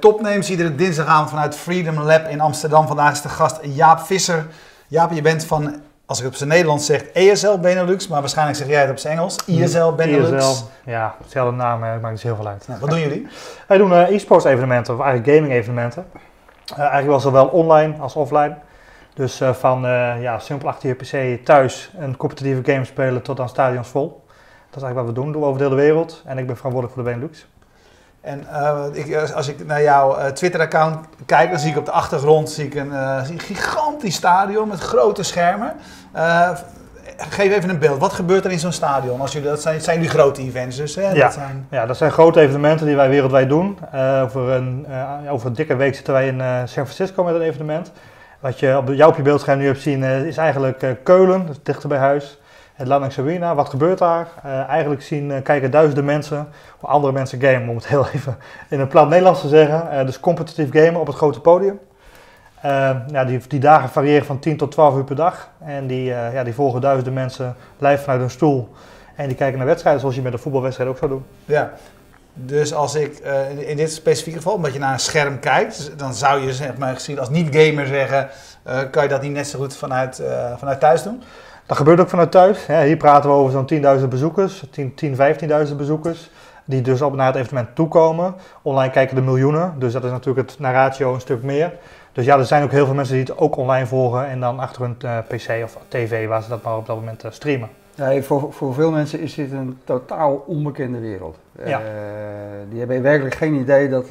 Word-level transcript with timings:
Topnames, 0.00 0.50
iedere 0.50 0.74
dinsdagavond 0.74 1.30
vanuit 1.30 1.56
Freedom 1.56 2.00
Lab 2.00 2.28
in 2.28 2.40
Amsterdam. 2.40 2.86
Vandaag 2.86 3.12
is 3.12 3.20
de 3.20 3.28
gast 3.28 3.58
Jaap 3.62 4.00
Visser. 4.00 4.46
Jaap, 4.88 5.12
je 5.12 5.22
bent 5.22 5.44
van, 5.44 5.82
als 6.06 6.18
ik 6.18 6.24
het 6.24 6.32
op 6.32 6.38
zijn 6.38 6.50
Nederlands 6.50 6.86
zeg, 6.86 7.02
ESL 7.02 7.58
Benelux, 7.58 8.08
maar 8.08 8.20
waarschijnlijk 8.20 8.58
zeg 8.58 8.68
jij 8.68 8.80
het 8.80 8.90
op 8.90 8.98
zijn 8.98 9.16
Engels. 9.16 9.36
ISL 9.46 9.92
Benelux. 9.92 10.44
ISL, 10.44 10.64
ja, 10.84 11.14
hetzelfde 11.22 11.56
naam, 11.56 11.82
hè, 11.82 12.00
maakt 12.00 12.14
dus 12.14 12.22
heel 12.22 12.36
veel 12.36 12.46
uit. 12.46 12.68
Nou, 12.68 12.80
wat 12.80 12.90
doen 12.90 13.00
jullie? 13.00 13.26
Wij 13.66 13.78
doen 13.78 13.92
eh, 13.92 14.14
e-sports 14.14 14.44
evenementen, 14.44 14.94
of 14.94 15.00
eigenlijk 15.00 15.36
gaming 15.36 15.52
evenementen. 15.52 16.06
Eh, 16.66 16.78
eigenlijk 16.78 17.08
wel 17.08 17.20
zowel 17.20 17.46
online 17.46 17.94
als 17.98 18.16
offline. 18.16 18.56
Dus 19.14 19.40
eh, 19.40 19.52
van 19.52 19.80
ja, 20.20 20.38
simpel 20.38 20.68
achter 20.68 20.88
je 20.88 20.94
pc 20.94 21.44
thuis 21.44 21.90
een 21.98 22.16
competitieve 22.16 22.72
game 22.72 22.84
spelen 22.84 23.22
tot 23.22 23.40
aan 23.40 23.48
stadions 23.48 23.88
vol. 23.88 24.22
Dat 24.70 24.76
is 24.76 24.82
eigenlijk 24.82 24.96
wat 24.96 25.06
we 25.06 25.12
doen, 25.12 25.32
doen 25.32 25.42
we 25.42 25.46
over 25.46 25.58
de 25.58 25.64
hele 25.64 25.80
wereld. 25.80 26.22
En 26.26 26.38
ik 26.38 26.46
ben 26.46 26.56
verantwoordelijk 26.56 26.94
voor 26.94 27.04
de 27.04 27.10
Benelux. 27.10 27.46
En 28.20 28.46
eh, 28.52 28.84
ik, 28.92 29.16
als 29.34 29.48
ik 29.48 29.66
naar 29.66 29.82
jouw 29.82 30.16
eh, 30.16 30.26
Twitter-account 30.30 30.96
kijk, 31.26 31.50
dan 31.50 31.58
zie 31.58 31.70
ik 31.70 31.76
op 31.76 31.84
de 31.84 31.90
achtergrond 31.90 32.50
zie 32.50 32.66
ik 32.66 32.74
een, 32.74 32.92
eh, 32.92 33.22
zie 33.24 33.32
een 33.34 33.40
gigantisch 33.40 34.14
stadion 34.14 34.68
met 34.68 34.80
grote 34.80 35.22
schermen. 35.22 35.72
Eh, 36.12 36.50
geef 37.16 37.52
even 37.56 37.70
een 37.70 37.78
beeld. 37.78 38.00
Wat 38.00 38.12
gebeurt 38.12 38.44
er 38.44 38.50
in 38.50 38.58
zo'n 38.58 38.72
stadion? 38.72 39.20
Als 39.20 39.32
jullie, 39.32 39.48
dat 39.48 39.62
zijn, 39.62 39.80
zijn 39.80 39.96
jullie 39.96 40.10
grote 40.10 40.42
events 40.42 40.76
dus, 40.76 40.94
hè? 40.94 41.10
Ja. 41.10 41.24
Dat 41.24 41.32
zijn, 41.32 41.66
Ja, 41.70 41.86
dat 41.86 41.96
zijn 41.96 42.10
grote 42.10 42.40
evenementen 42.40 42.86
die 42.86 42.96
wij 42.96 43.08
wereldwijd 43.08 43.48
doen. 43.48 43.78
Eh, 43.92 44.20
over, 44.24 44.48
een, 44.48 44.86
eh, 44.90 45.32
over 45.32 45.46
een 45.46 45.54
dikke 45.54 45.76
week 45.76 45.94
zitten 45.94 46.12
wij 46.12 46.26
in 46.26 46.40
eh, 46.40 46.56
San 46.56 46.86
Francisco 46.86 47.24
met 47.24 47.34
een 47.34 47.40
evenement. 47.40 47.92
Wat 48.40 48.58
je 48.58 48.76
op, 48.76 48.88
jou 48.88 49.10
op 49.10 49.16
je 49.16 49.22
beeldscherm 49.22 49.58
nu 49.58 49.66
hebt 49.66 49.80
zien 49.80 50.04
eh, 50.04 50.24
is 50.26 50.36
eigenlijk 50.36 50.82
eh, 50.82 50.90
Keulen, 51.02 51.46
dat 51.46 51.56
is 51.56 51.62
dichter 51.62 51.88
bij 51.88 51.98
huis. 51.98 52.38
Het 52.80 52.88
Landings 52.88 53.18
Arena, 53.18 53.54
wat 53.54 53.68
gebeurt 53.68 53.98
daar? 53.98 54.28
Eh, 54.42 54.68
eigenlijk 54.68 55.02
zien, 55.02 55.30
eh, 55.30 55.42
kijken 55.42 55.70
duizenden 55.70 56.04
mensen 56.04 56.48
hoe 56.78 56.88
andere 56.88 57.12
mensen 57.12 57.40
gamen, 57.40 57.68
om 57.68 57.76
het 57.76 57.86
heel 57.86 58.06
even 58.14 58.36
in 58.68 58.80
een 58.80 58.88
plat 58.88 59.08
Nederlands 59.08 59.40
te 59.40 59.48
zeggen. 59.48 59.90
Eh, 59.90 60.06
dus 60.06 60.20
competitief 60.20 60.68
gamen 60.72 61.00
op 61.00 61.06
het 61.06 61.16
grote 61.16 61.40
podium. 61.40 61.78
Ja, 63.12 63.24
die, 63.26 63.40
die 63.48 63.60
dagen 63.60 63.88
variëren 63.88 64.26
van 64.26 64.38
10 64.38 64.56
tot 64.56 64.70
12 64.72 64.96
uur 64.96 65.04
per 65.04 65.16
dag. 65.16 65.50
En 65.64 65.86
die, 65.86 66.04
ja, 66.04 66.44
die 66.44 66.54
volgen 66.54 66.80
duizenden 66.80 67.12
mensen 67.12 67.56
live 67.78 68.02
vanuit 68.02 68.20
hun 68.20 68.30
stoel. 68.30 68.68
En 69.16 69.26
die 69.28 69.36
kijken 69.36 69.58
naar 69.58 69.66
wedstrijden 69.66 70.00
zoals 70.00 70.16
je 70.16 70.22
met 70.22 70.32
een 70.32 70.38
voetbalwedstrijd 70.38 70.90
ook 70.90 70.98
zou 70.98 71.10
doen. 71.10 71.24
ja. 71.44 71.70
Dus 72.34 72.74
als 72.74 72.94
ik 72.94 73.18
in- 73.58 73.76
dit 73.76 73.92
specifieke 73.92 74.38
geval, 74.38 74.54
omdat 74.54 74.72
je 74.72 74.78
naar 74.78 74.92
een 74.92 74.98
scherm 74.98 75.38
kijkt, 75.38 75.76
dus 75.76 75.96
dan 75.96 76.14
zou 76.14 76.40
je 76.40 76.52
zeg 76.52 76.76
maar, 76.76 76.94
gezien 76.94 77.18
als 77.18 77.28
niet-gamer 77.30 77.86
zeggen, 77.86 78.28
kan 78.90 79.02
je 79.02 79.08
dat 79.08 79.22
niet 79.22 79.32
net 79.32 79.46
zo 79.46 79.58
goed 79.58 79.76
vanuit, 79.76 80.22
vanuit 80.58 80.80
thuis 80.80 81.02
doen? 81.02 81.22
Dat 81.70 81.78
gebeurt 81.78 82.00
ook 82.00 82.08
vanuit 82.08 82.30
thuis. 82.30 82.66
Hier 82.66 82.96
praten 82.96 83.30
we 83.30 83.36
over 83.36 83.52
zo'n 83.52 83.98
10.000 84.00 84.08
bezoekers, 84.08 84.64
10, 84.70 84.94
10 84.94 85.16
15.000 85.68 85.76
bezoekers. 85.76 86.30
Die 86.64 86.82
dus 86.82 87.02
op 87.02 87.14
naar 87.14 87.26
het 87.26 87.36
evenement 87.36 87.74
toekomen. 87.74 88.34
Online 88.62 88.92
kijken 88.92 89.16
de 89.16 89.22
miljoenen, 89.22 89.74
dus 89.78 89.92
dat 89.92 90.04
is 90.04 90.10
natuurlijk 90.10 90.50
het 90.50 90.58
naar 90.58 90.72
ratio 90.72 91.14
een 91.14 91.20
stuk 91.20 91.42
meer. 91.42 91.72
Dus 92.12 92.24
ja, 92.24 92.38
er 92.38 92.44
zijn 92.44 92.62
ook 92.62 92.70
heel 92.70 92.86
veel 92.86 92.94
mensen 92.94 93.14
die 93.14 93.24
het 93.24 93.38
ook 93.38 93.56
online 93.56 93.86
volgen 93.86 94.26
en 94.26 94.40
dan 94.40 94.58
achter 94.58 94.82
hun 94.82 94.96
eh, 94.98 95.18
pc 95.18 95.64
of 95.64 95.78
tv, 95.88 96.28
waar 96.28 96.42
ze 96.42 96.48
dat 96.48 96.62
maar 96.62 96.76
op 96.76 96.86
dat 96.86 96.96
moment 96.96 97.24
eh, 97.24 97.30
streamen. 97.30 97.68
Nee, 97.94 98.22
voor, 98.22 98.52
voor 98.52 98.74
veel 98.74 98.90
mensen 98.90 99.20
is 99.20 99.34
dit 99.34 99.52
een 99.52 99.78
totaal 99.84 100.44
onbekende 100.46 100.98
wereld. 100.98 101.38
Ja. 101.64 101.78
Eh, 101.78 101.84
die 102.70 102.78
hebben 102.78 103.02
werkelijk 103.02 103.34
geen 103.34 103.54
idee 103.54 103.88
dat 103.88 104.10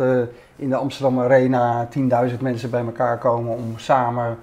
in 0.55 0.69
de 0.69 0.75
Amsterdam 0.75 1.19
Arena 1.19 1.87
10.000 2.29 2.39
mensen 2.39 2.69
bij 2.69 2.83
elkaar 2.85 3.17
komen 3.17 3.53
om 3.53 3.73
samen 3.75 4.37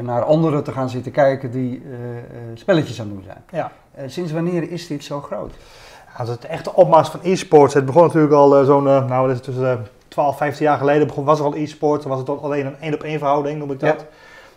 naar 0.00 0.22
anderen 0.22 0.64
te 0.64 0.72
gaan 0.72 0.90
zitten 0.90 1.12
kijken 1.12 1.50
die 1.50 1.82
eh, 1.84 2.18
eh, 2.18 2.24
spelletjes 2.54 3.00
aan 3.00 3.06
het 3.06 3.14
doen 3.14 3.24
zijn. 3.24 3.42
Ja. 3.50 3.72
Eh, 3.94 4.04
sinds 4.08 4.32
wanneer 4.32 4.70
is 4.70 4.86
dit 4.86 5.04
zo 5.04 5.20
groot? 5.20 5.54
Ja, 6.18 6.26
het 6.26 6.44
echte 6.44 6.74
opmars 6.74 7.08
van 7.08 7.20
e-sports. 7.22 7.74
Het 7.74 7.86
begon 7.86 8.02
natuurlijk 8.02 8.32
al 8.32 8.58
eh, 8.58 8.64
zo'n, 8.64 8.88
eh, 8.88 9.04
nou, 9.06 9.26
dat 9.26 9.36
is 9.36 9.42
tussen 9.42 9.70
eh, 9.70 9.78
12, 10.08 10.36
15 10.36 10.64
jaar 10.64 10.78
geleden 10.78 11.06
begon, 11.06 11.24
was 11.24 11.38
er 11.38 11.44
al 11.44 11.56
e-sports. 11.56 12.02
Dan 12.02 12.10
was 12.10 12.20
het 12.20 12.28
al 12.28 12.42
alleen 12.42 12.66
een 12.66 12.80
één 12.80 12.94
op 12.94 13.02
één 13.02 13.18
verhouding, 13.18 13.58
noem 13.58 13.70
ik 13.70 13.80
dat. 13.80 14.00
Ja. 14.00 14.06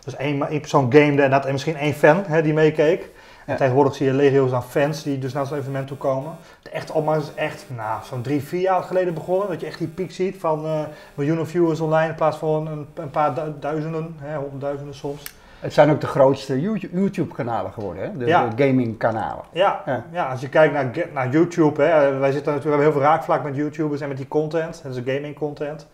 Dus 0.04 0.16
één, 0.16 0.48
één 0.48 0.60
persoon 0.60 0.92
gamede 0.92 1.22
en 1.22 1.30
dat 1.30 1.44
en 1.44 1.52
misschien 1.52 1.76
één 1.76 1.94
fan 1.94 2.22
hè, 2.26 2.42
die 2.42 2.52
meekeek. 2.52 3.10
En 3.46 3.56
tegenwoordig 3.56 3.94
zie 3.94 4.06
je 4.06 4.12
legio's 4.12 4.52
aan 4.52 4.62
fans 4.64 5.02
die 5.02 5.18
dus 5.18 5.32
naar 5.32 5.46
zo'n 5.46 5.58
evenement 5.58 5.86
toe 5.86 5.96
komen. 5.96 6.32
De 6.62 6.70
echte 6.70 6.92
opmars 6.92 7.22
is 7.24 7.34
echt 7.34 7.64
nou, 7.76 8.04
zo'n 8.04 8.22
drie, 8.22 8.42
vier 8.42 8.60
jaar 8.60 8.82
geleden 8.82 9.14
begonnen. 9.14 9.48
Dat 9.48 9.60
je 9.60 9.66
echt 9.66 9.78
die 9.78 9.88
piek 9.88 10.10
ziet 10.12 10.36
van 10.38 10.64
eh, 10.64 10.80
miljoenen 11.14 11.46
viewers 11.46 11.80
online 11.80 12.08
in 12.08 12.14
plaats 12.14 12.36
van 12.36 12.66
een, 12.66 12.86
een 12.94 13.10
paar 13.10 13.34
du- 13.34 13.54
duizenden, 13.60 14.16
hè, 14.18 14.36
honderdduizenden 14.36 14.94
soms. 14.94 15.22
Het 15.60 15.72
zijn 15.72 15.90
ook 15.90 16.00
de 16.00 16.06
grootste 16.06 16.60
YouTube- 16.60 16.96
YouTube-kanalen 17.00 17.72
geworden, 17.72 18.02
hè? 18.02 18.16
De, 18.16 18.26
Ja. 18.26 18.48
de 18.48 18.64
gaming-kanalen. 18.64 19.44
Ja, 19.52 19.82
Ja. 19.86 20.04
ja. 20.12 20.26
als 20.30 20.40
je 20.40 20.48
kijkt 20.48 20.74
naar, 20.74 20.90
naar 21.12 21.30
YouTube, 21.30 21.82
hè, 21.82 21.88
eh, 21.88 22.18
wij 22.18 22.32
zitten 22.32 22.52
natuurlijk, 22.52 22.62
we 22.62 22.68
hebben 22.70 22.80
heel 22.80 22.92
veel 22.92 23.00
raakvlak 23.00 23.42
met 23.42 23.56
YouTubers 23.56 24.00
en 24.00 24.08
met 24.08 24.16
die 24.16 24.28
content, 24.28 24.80
dat 24.82 24.96
is 24.96 25.14
gaming 25.14 25.38
content. 25.38 25.86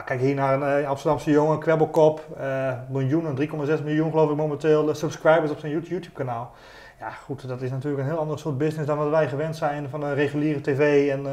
Ja, 0.00 0.06
kijk 0.06 0.20
hier 0.20 0.34
naar 0.34 0.62
een 0.62 0.82
eh, 0.82 0.88
Amsterdamse 0.88 1.30
jongen, 1.30 1.58
Kwebbelkop, 1.58 2.26
eh 2.38 2.72
miljoenen, 2.90 3.36
3,6 3.78 3.84
miljoen 3.84 4.10
geloof 4.10 4.30
ik 4.30 4.36
momenteel 4.36 4.88
eh, 4.88 4.94
subscribers 4.94 5.50
op 5.50 5.58
zijn 5.58 5.72
YouTube 5.72 6.10
kanaal. 6.10 6.52
Ja 6.98 7.10
goed, 7.10 7.48
dat 7.48 7.62
is 7.62 7.70
natuurlijk 7.70 8.02
een 8.02 8.08
heel 8.08 8.18
ander 8.18 8.38
soort 8.38 8.58
business 8.58 8.86
dan 8.86 8.98
wat 8.98 9.10
wij 9.10 9.28
gewend 9.28 9.56
zijn 9.56 9.88
van 9.88 10.02
een 10.02 10.14
reguliere 10.14 10.60
tv 10.60 11.10
en 11.10 11.26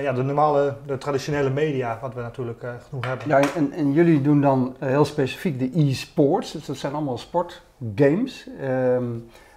ja, 0.00 0.12
de 0.12 0.22
normale, 0.22 0.76
de 0.86 0.98
traditionele 0.98 1.50
media, 1.50 1.98
wat 2.00 2.14
we 2.14 2.20
natuurlijk 2.20 2.64
genoeg 2.88 3.06
hebben. 3.06 3.28
Ja, 3.28 3.40
en, 3.54 3.72
en 3.72 3.92
jullie 3.92 4.20
doen 4.20 4.40
dan 4.40 4.76
heel 4.78 5.04
specifiek 5.04 5.58
de 5.58 5.80
e-sports, 5.80 6.52
dus 6.52 6.66
dat 6.66 6.76
zijn 6.76 6.94
allemaal 6.94 7.18
sportgames. 7.18 8.48
Ehm, 8.60 9.04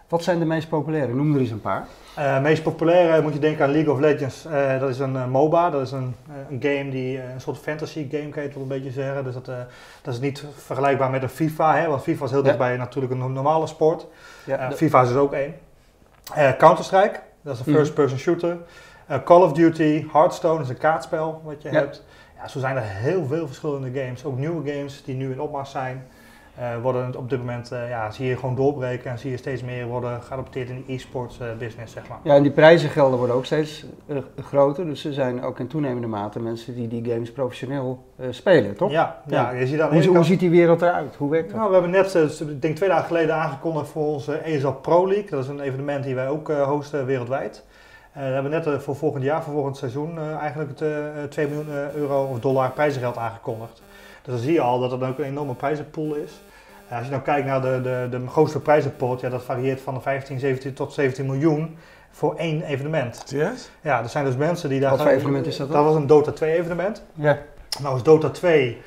wat 0.08 0.24
zijn 0.24 0.40
de 0.40 0.46
meest 0.46 0.70
populaire? 0.70 1.14
Noem 1.14 1.34
er 1.34 1.40
eens 1.40 1.50
een 1.52 1.62
paar. 1.62 1.86
Eh 2.16 2.42
meest 2.42 2.64
populaire 2.64 3.22
moet 3.22 3.34
je 3.34 3.40
denken 3.40 3.66
aan 3.66 3.72
League 3.72 3.94
of 3.94 4.00
Legends. 4.00 4.46
Eh, 4.46 4.80
dat 4.80 4.90
is 4.90 5.00
een 5.00 5.16
eh, 5.16 5.28
MOBA, 5.28 5.70
dat 5.70 5.82
is 5.82 5.92
een, 5.92 6.16
een 6.50 6.60
game 6.62 6.90
die 6.90 7.22
een 7.22 7.42
soort 7.42 7.58
fantasy 7.58 8.08
game 8.12 8.30
kan 8.30 8.42
je 8.42 8.48
het 8.48 8.54
wel 8.54 8.64
een 8.64 8.70
beetje 8.70 8.92
zeggen. 8.92 9.24
Dus 9.24 9.34
dat, 9.34 9.46
dat 10.02 10.14
is 10.14 10.20
niet 10.20 10.46
vergelijkbaar 10.56 11.10
met 11.10 11.24
een 11.24 11.30
FIFA, 11.30 11.76
hè, 11.76 11.88
want 11.88 12.02
FIFA 12.02 12.26
is 12.26 12.30
heel 12.32 12.40
Ja. 12.40 12.46
dichtbij 12.46 12.78
natuurlijk 12.78 13.14
een 13.14 13.34
normale 13.34 13.68
sport. 13.68 14.08
Ja, 14.46 14.68
de- 14.70 14.76
FIFA 14.76 15.02
is 15.02 15.10
er 15.10 15.18
ook 15.20 15.34
één. 15.34 15.54
Counter-Strike, 16.58 17.20
dat 17.42 17.54
is 17.54 17.60
een 17.60 17.66
Mhm. 17.72 17.78
first-person 17.78 18.18
shooter. 18.18 18.58
Call 19.24 19.42
of 19.42 19.52
Duty, 19.54 20.06
Hearthstone 20.12 20.62
is 20.62 20.70
een 20.70 20.78
kaartspel 20.78 21.42
wat 21.46 21.62
je 21.62 21.72
Ja. 21.72 21.80
hebt. 21.80 22.04
Ja, 22.42 22.48
zo 22.48 22.60
zijn 22.60 22.76
er 22.76 22.84
heel 22.84 23.26
veel 23.26 23.48
verschillende 23.48 24.00
games. 24.02 24.26
Ook 24.26 24.38
nieuwe 24.38 24.72
games 24.72 25.04
die 25.04 25.16
nu 25.16 25.32
in 25.32 25.42
opmars 25.42 25.72
zijn. 25.72 26.08
Eh, 26.58 26.82
worden 26.82 27.18
op 27.18 27.30
dit 27.30 27.40
moment, 27.40 27.72
eh, 27.72 27.90
ja, 27.90 28.12
zie 28.12 28.28
je 28.28 28.38
gewoon 28.38 28.56
doorbreken 28.56 29.12
en 29.12 29.20
zie 29.20 29.32
je 29.32 29.38
steeds 29.38 29.64
meer 29.64 29.86
worden 29.86 30.22
geadopteerd 30.22 30.70
in 30.70 30.84
de 30.86 30.94
e-sports 30.94 31.40
eh, 31.40 31.48
business, 31.60 31.94
zeg 31.94 32.08
maar. 32.08 32.18
ja, 32.24 32.36
en 32.36 32.42
die 32.42 32.52
prijzengelden 32.52 33.18
worden 33.18 33.36
ook 33.36 33.46
steeds 33.46 33.86
groter. 34.44 34.86
Dus 34.86 35.06
er 35.06 35.14
zijn 35.14 35.44
ook 35.44 35.60
in 35.60 35.68
toenemende 35.68 36.08
mate 36.08 36.40
mensen 36.40 36.76
die 36.76 36.88
die 36.88 37.12
games 37.12 37.32
professioneel 37.32 38.06
spelen, 38.30 38.76
toch? 38.76 38.92
Ja, 38.92 39.22
ja. 39.28 39.52
Ja. 39.52 39.60
je 39.60 39.68
ziet 39.68 39.78
de 39.78 40.08
Hoe, 40.08 40.24
ziet 40.24 40.40
die 40.40 40.50
wereld 40.50 40.82
eruit? 40.82 41.16
Hoe 41.16 41.30
werkt 41.30 41.48
dat? 41.48 41.58
Nou, 41.58 41.68
we 41.68 41.74
hebben 41.74 41.92
net, 41.92 42.14
ik 42.40 42.62
denk 42.62 42.76
twee 42.76 42.90
dagen 42.90 43.06
geleden 43.06 43.36
aangekondigd 43.36 43.90
voor 43.90 44.06
onze 44.06 44.34
ESL 44.34 44.68
Pro 44.68 45.08
League. 45.08 45.30
Dat 45.30 45.44
is 45.44 45.50
een 45.50 45.60
evenement 45.60 46.04
die 46.04 46.16
wij 46.16 46.28
ook 46.28 46.52
hosten 46.52 47.06
wereldwijd. 47.06 47.64
We 48.18 48.24
hebben 48.24 48.52
net 48.52 48.84
voor 48.84 48.96
volgend 48.96 49.24
jaar, 49.24 49.44
voor 49.44 49.54
volgend 49.54 49.78
seizoen, 49.78 50.20
eigenlijk 50.40 50.70
het 50.70 50.82
eh, 50.82 51.24
eh, 51.24 51.30
2 51.30 51.48
miljoen 51.48 51.70
euro 51.96 52.24
of 52.24 52.40
dollar 52.40 52.72
prijzengeld 52.72 53.18
aangekondigd. 53.18 53.82
Dus 54.28 54.36
dan 54.36 54.44
zie 54.44 54.54
je 54.54 54.62
al 54.62 54.80
dat 54.80 54.92
het 54.92 55.04
ook 55.04 55.18
een 55.18 55.26
enorme 55.26 55.54
prijzenpool 55.54 56.16
is. 56.16 56.32
Als 56.90 57.06
je 57.06 57.12
nou 57.12 57.22
kijkt 57.22 57.48
naar 57.48 57.62
de, 57.62 57.80
de, 57.84 58.08
de 58.10 58.28
grootste 58.28 58.60
prijzenpot, 58.60 59.22
ja, 59.22 59.30
dat 59.30 59.44
varieert 59.44 59.82
van 59.82 59.94
de 59.94 60.02
15, 60.02 60.40
17 60.40 60.74
tot 60.74 60.94
17 60.94 61.26
miljoen 61.26 61.78
voor 62.12 62.36
één 62.36 62.62
evenement. 62.62 63.22
Serieus? 63.26 63.70
Ja, 63.82 64.02
er 64.02 64.10
zijn 64.10 64.26
dus 64.26 64.36
mensen 64.36 64.70
die 64.70 64.80
daar... 64.80 64.90
Wat 64.90 65.02
voor 65.02 65.10
evenement 65.10 65.46
is 65.46 65.58
dat 65.58 65.68
dan? 65.68 65.76
Dat 65.76 65.86
was 65.86 65.96
een 66.02 66.08
Dota 66.08 66.32
2 66.32 66.58
evenement. 66.58 67.04
Ja. 67.14 67.38
Nou 67.82 67.96
is 67.96 68.04
Dota 68.04 68.30
2 68.30 68.78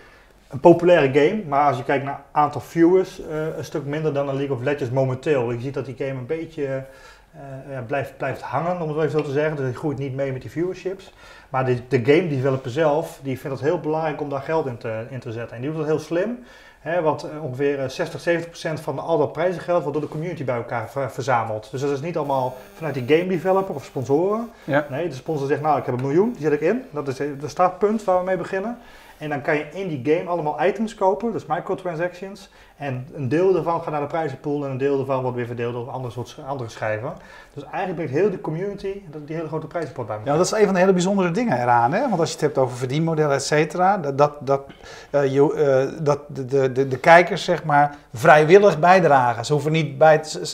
een 0.48 0.60
populaire 0.60 1.20
game, 1.20 1.42
maar 1.48 1.66
als 1.66 1.76
je 1.76 1.84
kijkt 1.84 2.04
naar 2.04 2.22
aantal 2.32 2.60
viewers, 2.60 3.20
eh, 3.20 3.56
een 3.56 3.64
stuk 3.64 3.84
minder 3.84 4.12
dan 4.12 4.28
een 4.28 4.36
League 4.36 4.56
of 4.56 4.62
Legends 4.62 4.92
momenteel. 4.92 5.52
Je 5.52 5.60
ziet 5.60 5.74
dat 5.74 5.84
die 5.84 5.94
game 5.98 6.10
een 6.10 6.26
beetje 6.26 6.84
eh, 7.32 7.72
ja, 7.72 7.80
blijft, 7.80 8.16
blijft 8.16 8.42
hangen, 8.42 8.80
om 8.80 8.88
het 8.88 8.96
even 8.98 9.10
zo 9.10 9.22
te 9.22 9.32
zeggen. 9.32 9.56
Dus 9.56 9.64
hij 9.64 9.74
groeit 9.74 9.98
niet 9.98 10.14
mee 10.14 10.32
met 10.32 10.40
die 10.42 10.50
viewerships. 10.50 11.12
Maar 11.48 11.64
de, 11.64 11.76
de 11.88 12.04
game 12.04 12.28
developer 12.28 12.70
zelf, 12.70 13.18
die 13.22 13.38
vindt 13.40 13.56
het 13.60 13.66
heel 13.68 13.80
belangrijk 13.80 14.20
om 14.20 14.28
daar 14.28 14.42
geld 14.42 14.66
in 14.66 14.76
te, 14.76 15.06
in 15.10 15.18
te 15.20 15.32
zetten. 15.32 15.56
En 15.56 15.62
die 15.62 15.70
doet 15.70 15.78
dat 15.80 15.88
heel 15.88 15.98
slim. 15.98 16.38
Hè, 16.80 17.02
want 17.02 17.22
eh, 17.22 17.44
ongeveer 17.44 17.78
eh, 17.80 17.88
60, 17.88 18.20
70 18.20 18.50
procent 18.50 18.80
van 18.80 18.98
al 18.98 19.18
dat 19.18 19.32
prijzengeld 19.32 19.82
wordt 19.82 19.98
door 19.98 20.08
de 20.08 20.12
community 20.12 20.44
bij 20.44 20.56
elkaar 20.56 20.90
ver- 20.90 21.10
verzameld. 21.10 21.68
Dus 21.70 21.80
dat 21.80 21.90
is 21.90 22.00
niet 22.00 22.16
allemaal 22.16 22.56
vanuit 22.74 22.94
die 22.94 23.16
game 23.18 23.28
developer 23.28 23.74
of 23.74 23.84
sponsoren. 23.84 24.50
Ja. 24.64 24.86
Nee, 24.90 25.08
de 25.08 25.14
sponsor 25.14 25.46
zegt 25.46 25.60
nou 25.60 25.78
ik 25.78 25.86
heb 25.86 25.94
een 25.94 26.06
miljoen, 26.06 26.32
die 26.32 26.42
zet 26.42 26.52
ik 26.52 26.60
in. 26.60 26.84
Dat 26.90 27.08
is 27.08 27.18
het 27.18 27.42
startpunt 27.46 28.04
waar 28.04 28.18
we 28.18 28.24
mee 28.24 28.36
beginnen. 28.36 28.78
En 29.18 29.28
dan 29.28 29.40
kan 29.42 29.56
je 29.56 29.66
in 29.72 29.88
die 29.88 30.14
game 30.14 30.28
allemaal 30.28 30.64
items 30.64 30.94
kopen, 30.94 31.32
dus 31.32 31.46
microtransactions. 31.46 32.50
En 32.80 33.06
een 33.14 33.28
deel 33.28 33.52
daarvan 33.52 33.82
gaat 33.82 33.90
naar 33.90 34.00
de 34.00 34.06
prijzenpool 34.06 34.64
en 34.64 34.70
een 34.70 34.78
deel 34.78 34.96
daarvan 34.96 35.22
wordt 35.22 35.36
weer 35.36 35.46
verdeeld 35.46 35.74
over 35.74 35.92
andere, 35.92 36.12
soort, 36.12 36.36
andere 36.46 36.70
schijven. 36.70 37.12
Dus 37.54 37.62
eigenlijk 37.62 37.94
brengt 37.94 38.12
heel 38.12 38.30
de 38.30 38.40
community 38.40 39.02
die 39.24 39.36
hele 39.36 39.48
grote 39.48 39.66
prijzenpot 39.66 40.06
bij 40.06 40.16
elkaar. 40.16 40.32
Ja, 40.32 40.38
dat 40.38 40.46
is 40.46 40.58
een 40.58 40.64
van 40.64 40.74
de 40.74 40.80
hele 40.80 40.92
bijzondere 40.92 41.30
dingen 41.30 41.62
eraan. 41.62 41.92
Hè? 41.92 42.00
Want 42.08 42.20
als 42.20 42.28
je 42.28 42.34
het 42.34 42.44
hebt 42.44 42.58
over 42.58 42.76
verdienmodellen, 42.76 43.34
et 43.34 43.42
cetera, 43.42 43.98
dat, 43.98 44.18
dat, 44.18 44.32
dat, 44.40 44.62
uh, 45.10 45.32
je, 45.32 45.92
uh, 45.92 46.04
dat 46.04 46.18
de, 46.26 46.44
de, 46.44 46.72
de, 46.72 46.88
de, 46.88 46.98
kijkers 46.98 47.44
zeg 47.44 47.64
maar 47.64 47.96
vrijwillig 48.14 48.78
bijdragen. 48.78 49.44
Ze 49.44 49.52
hoeven, 49.52 49.72
niet 49.72 49.98
bij 49.98 50.12
het, 50.12 50.28
ze, 50.28 50.46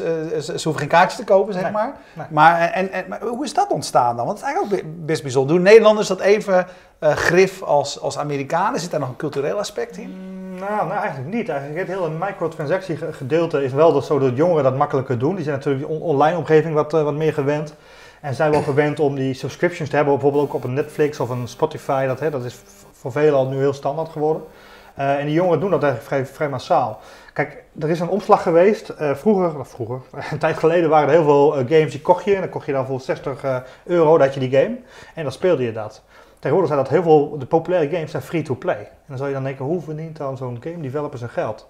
ze, 0.43 0.53
hoeven 0.53 0.79
geen 0.79 0.89
kaartjes 0.89 1.19
te 1.19 1.25
kopen, 1.25 1.53
zeg 1.53 1.63
Nee, 1.63 1.73
maar. 1.73 1.97
nee. 2.13 2.27
Maar, 2.31 2.61
en, 2.61 2.93
en, 2.93 3.05
maar 3.09 3.21
hoe 3.21 3.45
is 3.45 3.55
dat 3.55 3.71
ontstaan 3.71 4.17
dan? 4.17 4.27
Want 4.27 4.39
het 4.39 4.49
is 4.49 4.55
eigenlijk 4.55 4.85
ook 4.85 5.07
best 5.07 5.23
bijzonder. 5.23 5.55
Doen 5.55 5.65
Nederlanders 5.65 6.09
dat 6.09 6.21
even 6.21 6.67
uh, 7.01 7.11
grif 7.11 7.63
als, 7.63 8.01
als 8.01 8.19
Amerikanen? 8.19 8.81
Zit 8.81 8.91
daar 8.91 9.01
nog 9.01 9.09
een 9.09 9.17
cultureel 9.17 9.59
aspect 9.59 9.97
in? 9.97 10.45
Nou, 10.59 10.87
nou, 10.89 11.01
eigenlijk 11.01 11.35
niet. 11.35 11.49
Eigenlijk 11.49 11.89
het 11.89 11.97
hele 11.99 12.11
microtransactie 12.11 12.97
ge- 12.97 13.13
gedeelte 13.13 13.65
is 13.65 13.73
wel 13.73 13.93
dat 13.93 14.05
zo 14.05 14.19
dat 14.19 14.37
jongeren 14.37 14.63
dat 14.65 14.77
makkelijker 14.77 15.19
doen. 15.19 15.35
Die 15.35 15.45
zijn 15.45 15.57
natuurlijk 15.57 15.89
on- 15.89 16.01
online 16.01 16.37
omgeving 16.39 16.75
wat, 16.75 16.95
eh, 16.95 17.03
wat 17.03 17.15
meer 17.15 17.33
gewend. 17.33 17.75
En 18.21 18.35
zijn 18.35 18.51
wel 18.51 18.63
gewend 18.63 19.01
om 19.01 19.15
die 19.15 19.35
subscriptions 19.35 19.91
te 19.91 19.97
hebben, 19.97 20.15
bijvoorbeeld 20.15 20.45
ook 20.45 20.55
op 20.55 20.65
een 20.65 20.73
Netflix 20.75 21.21
of 21.21 21.29
een 21.29 21.49
Spotify. 21.49 22.07
Dat, 22.07 22.21
hè, 22.21 22.31
dat 22.31 22.45
is 22.45 22.59
voor 22.93 23.13
velen 23.13 23.35
al 23.35 23.47
nu 23.49 23.57
heel 23.59 23.73
standaard 23.73 24.09
geworden. 24.09 24.43
Eh, 24.95 25.19
en 25.19 25.25
die 25.27 25.35
jongeren 25.35 25.61
doen 25.61 25.71
dat 25.71 25.83
eigenlijk 25.83 26.13
vrij, 26.25 26.35
vrij 26.35 26.49
massaal. 26.49 27.01
Kijk, 27.33 27.63
er 27.81 27.91
is 27.91 28.01
een 28.01 28.09
omslag 28.09 28.43
geweest. 28.43 28.89
Eh, 28.89 29.15
vroeger, 29.15 29.67
vroeger, 29.67 30.01
een 30.31 30.39
tijd 30.39 30.59
geleden 30.59 30.91
waren 30.91 31.09
er 31.09 31.15
heel 31.15 31.25
veel 31.25 31.51
games 31.51 31.91
die 31.91 32.01
kocht 32.01 32.25
je. 32.25 32.35
En 32.35 32.41
dan 32.41 32.51
kocht 32.51 32.67
je 32.67 32.73
dan 32.73 32.87
voor 32.87 33.01
60 33.01 33.43
eh, 33.45 33.57
euro 33.85 34.19
dat 34.19 34.35
je 34.35 34.41
die 34.41 34.51
game. 34.51 34.77
En 35.15 35.23
dan 35.23 35.33
speelde 35.33 35.63
je 35.65 35.73
dat. 35.73 36.03
Tegenwoordig 36.47 36.75
zijn 36.77 36.85
dat 36.85 37.05
heel 37.05 37.29
veel, 37.29 37.39
de 37.39 37.47
populaire 37.47 37.95
games 37.95 38.11
zijn 38.11 38.23
free-to-play. 38.23 38.79
En 38.79 39.05
dan 39.07 39.17
zou 39.17 39.29
je 39.29 39.35
dan 39.35 39.45
denken, 39.45 39.65
hoe 39.65 39.81
verdient 39.81 40.17
dan 40.17 40.37
zo'n 40.37 40.59
game 40.61 40.81
developer 40.81 41.19
zijn 41.19 41.31
geld? 41.31 41.69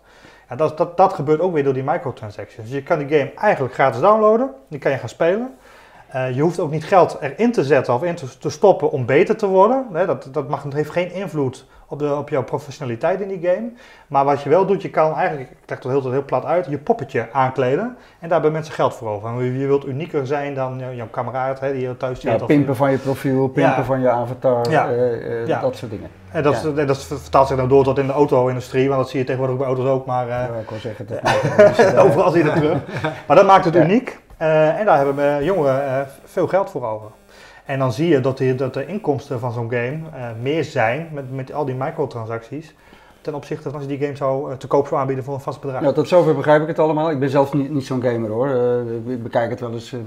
Ja, 0.49 0.57
dat, 0.57 0.79
dat, 0.79 0.97
dat 0.97 1.13
gebeurt 1.13 1.41
ook 1.41 1.53
weer 1.53 1.65
door 1.65 1.73
die 1.73 1.83
microtransactions. 1.83 2.69
Dus 2.69 2.77
je 2.77 2.83
kan 2.83 2.99
die 2.99 3.19
game 3.19 3.33
eigenlijk 3.35 3.75
gratis 3.75 4.01
downloaden, 4.01 4.55
die 4.69 4.79
kan 4.79 4.91
je 4.91 4.99
gaan 4.99 5.09
spelen. 5.09 5.55
Eh, 6.09 6.35
je 6.35 6.43
hoeft 6.43 6.61
ook 6.61 6.71
niet 6.71 6.85
geld 6.85 7.17
erin 7.21 7.53
te 7.53 7.65
zetten 7.65 7.95
of 7.95 8.03
in 8.03 8.15
te, 8.15 8.51
stoppen 8.51 8.91
om 8.91 9.07
beter 9.07 9.37
te 9.37 9.47
worden. 9.47 9.87
Dat, 9.93 10.29
dat, 10.33 10.49
mag, 10.49 10.63
dat 10.63 10.73
heeft 10.73 10.91
geen 10.91 11.13
invloed 11.13 11.67
op, 11.89 11.99
de, 11.99 12.15
op 12.15 12.29
jouw 12.29 12.43
professionaliteit 12.45 13.21
in 13.21 13.29
die 13.29 13.41
game. 13.49 13.71
Maar 14.07 14.25
wat 14.25 14.43
je 14.43 14.49
wel 14.49 14.67
doet, 14.67 14.83
je 14.83 14.91
kan 14.91 15.15
eigenlijk, 15.15 15.51
ik 15.51 15.57
leg 15.67 15.83
het 15.83 15.93
heel, 15.93 16.11
heel 16.11 16.25
plat 16.25 16.45
uit, 16.45 16.67
je 16.69 16.79
poppetje 16.79 17.29
aankleden. 17.33 17.85
En 18.21 18.29
daar 18.29 18.31
hebben 18.33 18.53
mensen 18.53 18.75
geld 18.75 18.95
voor 18.95 19.09
over. 19.09 19.43
Je, 19.45 19.59
je 19.59 19.67
wilt 19.67 19.87
unieker 19.87 20.27
zijn 20.27 20.55
dan 20.55 20.83
jouw, 20.95 21.07
kameraad 21.11 21.61
hè, 21.61 21.73
die 21.73 21.83
je 21.83 21.97
thuis 21.97 22.21
zit. 22.21 22.31
Ja, 22.31 22.37
of- 22.37 22.47
pimpen 22.47 22.77
van 22.77 22.91
je 22.91 22.97
profiel, 22.99 23.49
pimpen 23.49 23.75
Ja. 23.77 23.85
van 23.85 24.01
je 24.01 24.11
avatar, 24.11 24.71
Ja. 24.71 24.89
eh, 24.91 25.41
eh, 25.43 25.47
Ja. 25.47 25.61
dat 25.61 25.77
soort 25.77 25.91
dingen. 25.91 26.09
En 26.33 26.43
dat, 26.43 26.71
Ja. 26.77 26.85
dat 26.85 27.05
vertaalt 27.05 27.49
zich 27.49 27.57
dan 27.57 27.69
door 27.69 27.85
tot 27.85 27.99
in 27.99 28.07
de 28.07 28.13
auto-industrie, 28.13 28.89
want 28.89 29.01
dat 29.01 29.11
zie 29.11 29.19
je 29.19 29.25
tegenwoordig 29.25 29.57
bij 29.59 29.67
auto's 29.67 29.87
ook, 29.89 30.07
maar 30.07 30.23
eh, 30.29 30.29
Ja, 30.31 30.45
ik 30.61 30.71
wil 30.71 30.79
zeggen, 30.79 31.07
dat 31.07 31.97
overal 32.05 32.31
zie 32.31 32.39
je 32.39 32.45
dat 32.45 32.55
terug. 32.57 32.79
Maar 33.27 33.37
dat 33.37 33.47
maakt 33.47 33.65
het 33.65 33.77
uniek 33.77 34.19
en 34.37 34.85
daar 34.87 34.97
hebben 34.97 35.45
jongeren 35.45 36.07
veel 36.25 36.47
geld 36.47 36.71
voor 36.71 36.87
over. 36.87 37.09
En 37.67 37.79
dan 37.79 37.93
zie 37.93 38.09
je 38.09 38.21
dat, 38.21 38.43
dat 38.57 38.75
de 38.75 38.87
inkomsten 38.87 39.41
van 39.41 39.53
zo'n 39.53 39.71
game 39.71 39.99
eh, 40.13 40.29
meer 40.43 40.65
zijn 40.65 41.09
met, 41.13 41.35
met 41.35 41.53
al 41.53 41.65
die 41.65 41.75
microtransacties 41.75 42.75
ten 43.27 43.35
opzichte 43.35 43.63
van 43.63 43.73
als 43.73 43.83
je 43.83 43.89
die 43.89 43.99
game 43.99 44.17
zou 44.17 44.51
eh, 44.51 44.57
te 44.57 44.67
koop 44.67 44.87
zou 44.87 45.01
aanbieden 45.01 45.25
voor 45.25 45.35
een 45.35 45.41
vast 45.41 45.61
bedrag. 45.61 45.93
Tot 45.93 46.09
zover 46.09 46.35
begrijp 46.35 46.63
ik 46.63 46.69
het 46.69 46.79
allemaal. 46.79 47.11
Ik 47.11 47.19
ben 47.19 47.31
zelf 47.31 47.53
niet, 47.53 47.71
niet 47.71 47.87
zo'n 47.87 48.03
gamer 48.03 48.31
hoor. 48.31 48.49
Eh, 48.49 49.13
ik 49.13 49.23
bekijk 49.23 49.51
het 49.51 49.61
wel 49.61 49.73
eens 49.73 49.93
eh, 49.93 49.99
eh, 49.99 50.07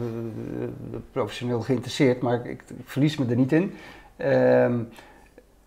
professioneel 1.11 1.61
geïnteresseerd, 1.61 2.21
maar 2.21 2.33
ik, 2.33 2.45
ik 2.45 2.63
verlies 2.85 3.17
me 3.17 3.25
er 3.29 3.35
niet 3.35 3.51
in. 3.51 3.73
Ehm, 4.17 4.73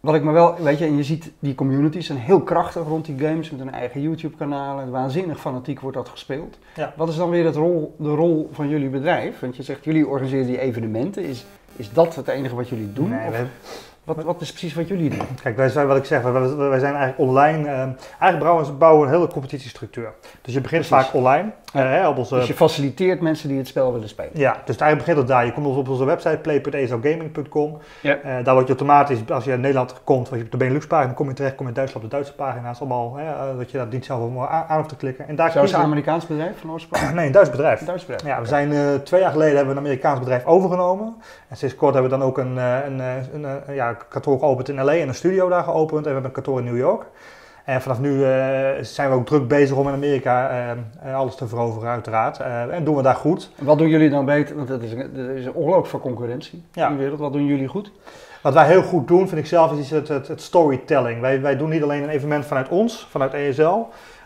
wat 0.03 0.15
ik 0.15 0.23
me 0.23 0.33
wel, 0.33 0.55
weet 0.63 0.79
je, 0.79 0.85
en 0.85 0.97
je 0.97 1.03
ziet 1.03 1.31
die 1.39 1.55
communities 1.55 2.07
zijn 2.07 2.19
heel 2.19 2.41
krachtig 2.41 2.87
rond 2.87 3.05
die 3.05 3.19
games 3.19 3.51
met 3.51 3.61
hun 3.61 3.73
eigen 3.73 4.01
YouTube-kanalen. 4.01 4.91
Waanzinnig 4.91 5.41
fanatiek 5.41 5.81
wordt 5.81 5.97
dat 5.97 6.09
gespeeld. 6.09 6.59
Ja. 6.75 6.93
Wat 6.97 7.09
is 7.09 7.17
dan 7.17 7.31
weer 7.31 7.45
het 7.45 7.57
rol, 7.57 7.95
de 7.99 8.15
rol 8.15 8.49
van 8.53 8.69
jullie 8.69 8.89
bedrijf? 8.89 9.41
Want 9.41 9.57
je 9.57 9.63
zegt, 9.63 9.85
jullie 9.85 10.07
organiseren 10.07 10.47
die 10.47 10.59
evenementen. 10.61 11.23
Is, 11.25 11.45
is 11.77 11.93
dat 11.93 12.15
het 12.15 12.29
enige 12.29 12.55
wat 12.55 12.69
jullie 12.69 12.93
doen? 12.93 13.09
Nee, 13.09 13.29
Of 13.29 13.37
we- 13.37 13.47
wat, 14.05 14.23
wat 14.25 14.41
is 14.41 14.51
precies 14.51 14.75
wat 14.75 14.89
jullie 14.89 15.11
doen? 15.11 15.27
Kijk, 15.43 15.57
wij 15.57 15.69
zijn 15.69 15.87
wat 15.87 15.97
ik 15.97 16.05
zeg, 16.05 16.23
wij, 16.23 16.33
wij- 16.57 16.79
zijn 16.79 16.95
eigenlijk 16.95 17.19
online. 17.19 17.69
eh, 17.69 17.89
eigenlijk 18.19 18.79
bouwen 18.79 19.01
we 19.01 19.07
een 19.07 19.13
hele 19.21 19.29
competitiestructuur. 19.33 20.13
Dus 20.43 20.55
je 20.55 20.61
begint 20.61 20.87
Precies. 20.89 21.07
vaak 21.07 21.15
online. 21.15 21.53
Ja. 21.73 22.03
eh, 22.03 22.09
op 22.09 22.19
onze, 22.19 22.35
Dus 22.35 22.47
je 22.47 22.55
faciliteert 22.55 23.21
mensen 23.21 23.49
die 23.49 23.59
het 23.59 23.67
spel 23.69 23.93
willen 23.93 24.09
spelen. 24.09 24.31
Ja, 24.35 24.53
dus 24.65 24.77
eigenlijk 24.77 24.99
begint 24.99 25.17
het 25.17 25.27
daar. 25.27 25.45
Je 25.45 25.53
komt 25.53 25.77
op 25.77 25.89
onze 25.89 26.05
website 26.05 26.39
play.ezogaming.com. 26.43 27.79
Ja. 28.01 28.17
Eh, 28.17 28.45
daar 28.45 28.55
word 28.55 28.67
je 28.67 28.73
automatisch, 28.73 29.19
als 29.31 29.45
je 29.45 29.53
in 29.53 29.61
Nederland 29.61 29.95
komt, 30.05 30.29
als 30.29 30.39
je 30.39 30.45
op 30.45 30.51
de 30.51 30.57
Benelux 30.57 30.87
pagina 30.87 31.13
kom 31.13 31.29
je 31.29 31.35
terecht, 31.35 31.55
kom 31.55 31.65
je 31.67 31.73
in 31.73 31.77
Duitsland 31.77 32.05
op 32.05 32.11
de 32.11 32.17
Duitse 32.17 32.35
pagina's. 32.35 32.81
Allemaal, 32.81 33.17
hè, 33.17 33.25
eh, 33.25 33.59
dat 33.59 33.71
je 33.71 33.79
dat 33.79 33.91
niet 33.91 34.05
zelf 34.05 34.37
aan, 34.39 34.65
aan 34.69 34.77
hoeft 34.77 34.89
te 34.89 34.97
klikken. 34.97 35.29
En 35.29 35.37
daar 35.37 35.51
Zo 35.51 35.63
is 35.63 35.73
een 35.73 35.81
Amerikaans 35.81 36.27
bedrijf 36.27 36.59
van 36.61 36.71
oorsprong? 36.71 37.13
Nee, 37.15 37.27
een 37.27 37.33
Duits 37.33 37.51
bedrijf. 37.51 37.81
Een 37.81 37.87
Duits 37.87 38.07
bedrijf. 38.07 38.35
Ja, 38.35 38.41
we 38.41 38.47
zijn 38.47 39.03
twee 39.03 39.21
jaar 39.21 39.31
geleden 39.31 39.57
hebben 39.57 39.75
we 39.75 39.81
een 39.81 39.87
Amerikaans 39.87 40.19
bedrijf 40.19 40.45
overgenomen. 40.45 41.15
En 41.49 41.57
sinds 41.57 41.75
kort 41.75 41.95
hebben 41.95 42.11
we 42.11 42.19
dan 42.19 42.27
ook 42.27 42.39
een, 42.39 42.57
een, 42.57 43.01
een, 43.33 43.75
ja, 43.75 43.97
kantoor 44.09 44.39
geopend 44.39 44.69
in 44.69 44.85
LA 44.85 44.95
en 44.95 45.09
een 45.09 45.15
studio 45.15 45.49
daar 45.49 45.65
geopend. 45.65 45.99
En 45.99 46.03
we 46.03 46.11
hebben 46.13 46.25
een 46.25 46.33
kantoor 46.33 46.59
in 46.59 46.65
New 46.65 46.77
York. 46.77 47.05
En 47.65 47.83
vanaf 47.83 48.01
nu 48.01 48.25
eh, 48.25 48.69
zijn 48.81 49.11
we 49.11 49.15
ook 49.17 49.27
druk 49.27 49.49
bezig 49.49 49.77
om 49.77 49.89
in 49.89 49.95
Amerika 49.95 50.49
eh, 50.51 50.71
eh, 51.11 51.17
alles 51.17 51.35
te 51.35 51.49
veroveren, 51.49 51.89
uiteraard. 51.91 52.39
En 52.71 52.85
doen 52.85 52.97
we 52.97 53.03
daar 53.03 53.15
goed. 53.15 53.51
Wat 53.59 53.79
doen 53.79 53.89
jullie 53.89 54.11
dan 54.11 54.25
beter? 54.25 54.57
Want 54.57 54.69
het 54.69 54.83
is, 54.83 54.93
er 54.93 55.37
is 55.37 55.47
ongelooflijk 55.53 55.87
veel 55.87 56.01
concurrentie 56.01 56.65
Ja. 56.73 56.87
in 56.89 56.93
de 56.97 57.03
wereld. 57.03 57.21
Wat 57.21 57.33
doen 57.33 57.47
jullie 57.47 57.69
goed? 57.69 57.93
Wat 58.43 58.55
wij 58.55 58.67
heel 58.67 58.83
goed 58.83 59.09
doen, 59.09 59.29
vind 59.29 59.41
ik 59.41 59.47
zelf, 59.47 59.79
is 59.79 59.91
het, 59.91 60.09
het, 60.09 60.29
het 60.29 60.41
storytelling. 60.41 61.21
Wij, 61.21 61.41
wij 61.41 61.57
doen 61.57 61.69
niet 61.69 61.83
alleen 61.83 62.03
een 62.03 62.09
evenement 62.09 62.47
vanuit 62.47 62.69
ons, 62.69 63.07
vanuit 63.11 63.35
ESL. 63.35 63.79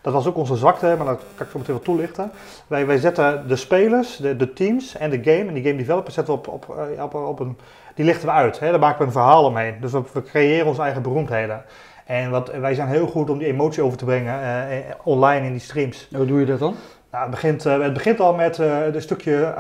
Dat 0.03 0.13
was 0.13 0.27
ook 0.27 0.37
onze 0.37 0.57
zwakte, 0.57 0.95
maar 0.97 1.07
dat 1.07 1.21
kan 1.35 1.47
ik 1.47 1.53
zo 1.53 1.59
meteen 1.59 1.75
wel 1.75 1.85
toelichten. 1.85 2.31
Wij, 2.67 2.87
wij 2.87 2.99
zetten 2.99 3.49
de 3.49 3.57
spelers, 3.57 4.17
de, 4.17 4.37
de 4.37 4.53
teams 4.53 4.97
en 4.97 5.11
de 5.11 5.21
game, 5.23 5.49
en 5.49 5.55
die 5.55 5.63
game 5.63 5.77
developers 5.77 6.15
zetten 6.15 6.35
we 6.35 6.41
op, 6.41 6.49
op, 6.49 6.77
op, 7.01 7.15
op 7.15 7.41
een... 7.41 7.59
Die 7.95 8.05
lichten 8.05 8.27
we 8.29 8.35
uit, 8.35 8.59
hè? 8.59 8.71
daar 8.71 8.79
maken 8.79 8.99
we 8.99 9.05
een 9.05 9.13
verhaal 9.13 9.45
omheen. 9.45 9.75
Dus 9.81 9.93
we, 9.93 10.03
we 10.13 10.23
creëren 10.23 10.67
onze 10.67 10.83
eigen 10.83 11.03
beroemdheden. 11.03 11.63
En 12.07 12.31
wat, 12.31 12.51
wij 12.51 12.75
zijn 12.75 12.89
heel 12.89 13.07
goed 13.07 13.31
om 13.31 13.39
die 13.39 13.47
emotie 13.47 13.83
over 13.83 13.99
te 13.99 14.05
brengen 14.05 14.41
eh, 14.41 14.79
eh, 14.79 14.85
online 15.03 15.47
in 15.47 15.53
die 15.53 15.61
streams. 15.61 16.09
Hoe 16.15 16.27
doe 16.27 16.41
je 16.41 16.47
dat 16.47 16.59
dan? 16.59 16.75
Nou, 17.11 17.23
het, 17.23 17.31
begint, 17.31 17.67
eh, 17.67 17.81
het 17.81 17.93
begint 17.93 18.21
al 18.21 18.35
met 18.35 18.59
een 18.59 19.03
stukje 19.03 19.55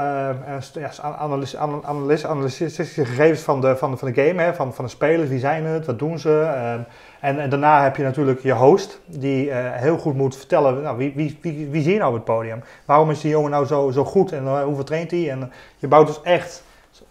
st- 0.61 0.75
ja, 0.75 0.91
analys, 1.03 1.57
an- 1.57 1.85
analys, 1.85 2.27
analytische 2.27 2.85
gegevens 2.85 3.41
van 3.41 3.61
de, 3.61 3.77
van, 3.77 3.99
van 3.99 4.13
de 4.13 4.23
game, 4.23 4.43
hè, 4.43 4.55
van, 4.55 4.75
van 4.75 4.85
de 4.85 4.91
spelers. 4.91 5.29
Wie 5.29 5.39
zijn 5.39 5.65
het? 5.65 5.87
Wat 5.87 5.99
doen 5.99 6.19
ze? 6.19 6.41
Ehm, 6.41 6.81
en, 7.21 7.41
en 7.41 7.51
daarna 7.51 7.83
heb 7.83 7.97
je 7.97 8.03
natuurlijk 8.03 8.41
je 8.41 8.53
host, 8.53 9.01
die 9.07 9.53
heel 9.53 9.99
goed 9.99 10.15
moet 10.15 10.37
vertellen, 10.37 10.83
nou, 10.83 10.97
wie, 10.97 11.13
wie, 11.15 11.39
wie, 11.43 11.69
wie 11.71 11.83
zie 11.83 11.93
je 11.93 11.99
nou 11.99 12.11
op 12.11 12.17
het 12.17 12.25
podium? 12.25 12.63
Waarom 12.85 13.11
is 13.11 13.21
die 13.21 13.31
jongen 13.31 13.51
nou 13.51 13.67
zo, 13.67 13.91
zo 13.91 14.05
goed 14.05 14.33
en 14.33 14.45
uh, 14.45 14.63
hoeveel 14.63 14.85
traint 14.85 15.11
hij? 15.11 15.31
En 15.31 15.53
je 15.77 15.89
bouwt 15.89 16.07
dus 16.07 16.23
echt, 16.23 16.63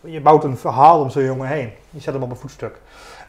je 0.01 0.21
bouwt 0.21 0.43
een 0.43 0.57
verhaal 0.57 1.01
om 1.01 1.09
zo'n 1.09 1.23
jongen 1.23 1.47
heen. 1.47 1.69
Je 1.89 1.99
zet 2.01 2.13
hem 2.13 2.23
op 2.23 2.29
een 2.29 2.35
voetstuk. 2.35 2.75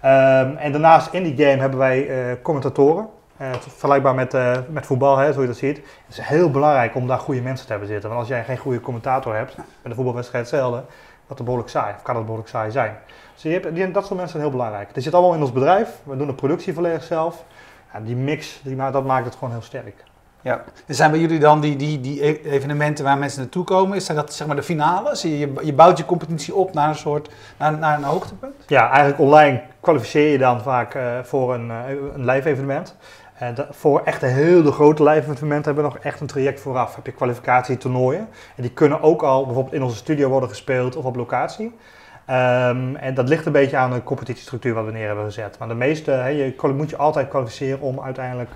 Um, 0.06 0.56
en 0.56 0.72
daarnaast 0.72 1.12
in 1.12 1.22
die 1.22 1.46
game 1.46 1.60
hebben 1.60 1.78
wij 1.78 2.08
uh, 2.08 2.32
commentatoren. 2.42 3.08
Uh, 3.40 3.52
vergelijkbaar 3.52 4.14
met, 4.14 4.34
uh, 4.34 4.52
met 4.68 4.86
voetbal, 4.86 5.16
hè, 5.16 5.24
zoals 5.24 5.40
je 5.40 5.46
dat 5.46 5.56
ziet. 5.56 5.76
Het 5.76 6.18
is 6.18 6.18
heel 6.18 6.50
belangrijk 6.50 6.94
om 6.94 7.06
daar 7.06 7.18
goede 7.18 7.40
mensen 7.40 7.64
te 7.66 7.70
hebben 7.70 7.88
zitten. 7.88 8.08
Want 8.08 8.20
als 8.20 8.30
jij 8.30 8.44
geen 8.44 8.56
goede 8.56 8.80
commentator 8.80 9.34
hebt, 9.34 9.56
met 9.56 9.66
een 9.82 9.94
voetbalwedstrijd 9.94 10.50
hetzelfde, 10.50 10.82
wat 11.26 11.36
het 11.36 11.44
behoorlijk 11.44 11.70
saai, 11.70 11.94
of 11.96 12.02
kan 12.02 12.14
het 12.14 12.24
behoorlijk 12.24 12.50
saai 12.50 12.70
zijn. 12.70 12.96
Dus 13.34 13.42
je 13.42 13.48
hebt, 13.48 13.74
die, 13.74 13.90
dat 13.90 14.06
soort 14.06 14.18
mensen 14.18 14.38
zijn 14.38 14.42
heel 14.42 14.58
belangrijk. 14.58 14.94
Dat 14.94 15.02
zit 15.02 15.14
allemaal 15.14 15.34
in 15.34 15.40
ons 15.40 15.52
bedrijf. 15.52 16.00
We 16.02 16.16
doen 16.16 16.26
de 16.26 16.34
productie 16.34 16.74
volledig 16.74 17.02
zelf. 17.02 17.44
Ja, 17.92 18.00
die 18.00 18.16
mix, 18.16 18.60
die, 18.62 18.76
dat 18.76 19.04
maakt 19.04 19.24
het 19.24 19.34
gewoon 19.34 19.50
heel 19.52 19.62
sterk. 19.62 20.04
Ja. 20.46 20.64
Zijn 20.86 21.10
bij 21.10 21.20
jullie 21.20 21.38
dan 21.38 21.60
die, 21.60 21.76
die, 21.76 22.00
die 22.00 22.44
evenementen 22.50 23.04
waar 23.04 23.18
mensen 23.18 23.40
naartoe 23.40 23.64
komen, 23.64 24.02
zijn 24.02 24.16
dat 24.16 24.34
zeg 24.34 24.46
maar 24.46 24.56
de 24.56 24.62
finales? 24.62 25.22
Je, 25.22 25.52
je 25.62 25.72
bouwt 25.72 25.98
je 25.98 26.04
competitie 26.04 26.54
op 26.54 26.74
naar 26.74 26.88
een 26.88 26.94
soort, 26.94 27.30
naar, 27.58 27.78
naar 27.78 27.98
een 27.98 28.04
hoogtepunt? 28.04 28.54
Ja, 28.66 28.88
eigenlijk 28.90 29.20
online 29.20 29.62
kwalificeer 29.80 30.30
je 30.30 30.38
dan 30.38 30.60
vaak 30.60 30.94
uh, 30.94 31.02
voor 31.22 31.54
een, 31.54 31.68
uh, 31.68 31.76
een 32.14 32.24
live 32.24 32.48
evenement. 32.48 32.96
En 33.34 33.54
dat, 33.54 33.66
voor 33.70 34.02
echt 34.04 34.22
een 34.22 34.28
hele 34.28 34.72
grote 34.72 35.02
live 35.02 35.30
evenementen 35.30 35.64
hebben 35.64 35.84
we 35.84 35.90
nog 35.94 35.98
echt 35.98 36.20
een 36.20 36.26
traject 36.26 36.60
vooraf. 36.60 36.94
Heb 36.94 37.06
je 37.06 37.12
kwalificatietoernooien. 37.12 38.28
En 38.56 38.62
die 38.62 38.72
kunnen 38.72 39.02
ook 39.02 39.22
al 39.22 39.44
bijvoorbeeld 39.44 39.74
in 39.74 39.82
onze 39.82 39.96
studio 39.96 40.28
worden 40.28 40.48
gespeeld 40.48 40.96
of 40.96 41.04
op 41.04 41.16
locatie. 41.16 41.74
Um, 42.30 42.96
en 42.96 43.14
dat 43.14 43.28
ligt 43.28 43.46
een 43.46 43.52
beetje 43.52 43.76
aan 43.76 43.92
de 43.92 44.02
competitiestructuur 44.02 44.74
wat 44.74 44.84
we 44.84 44.92
neer 44.92 45.06
hebben 45.06 45.24
gezet. 45.24 45.58
Maar 45.58 45.68
de 45.68 45.74
meeste, 45.74 46.12
je 46.12 46.72
moet 46.76 46.90
je 46.90 46.96
altijd 46.96 47.28
kwalificeren 47.28 47.80
om 47.80 48.00
uiteindelijk 48.00 48.50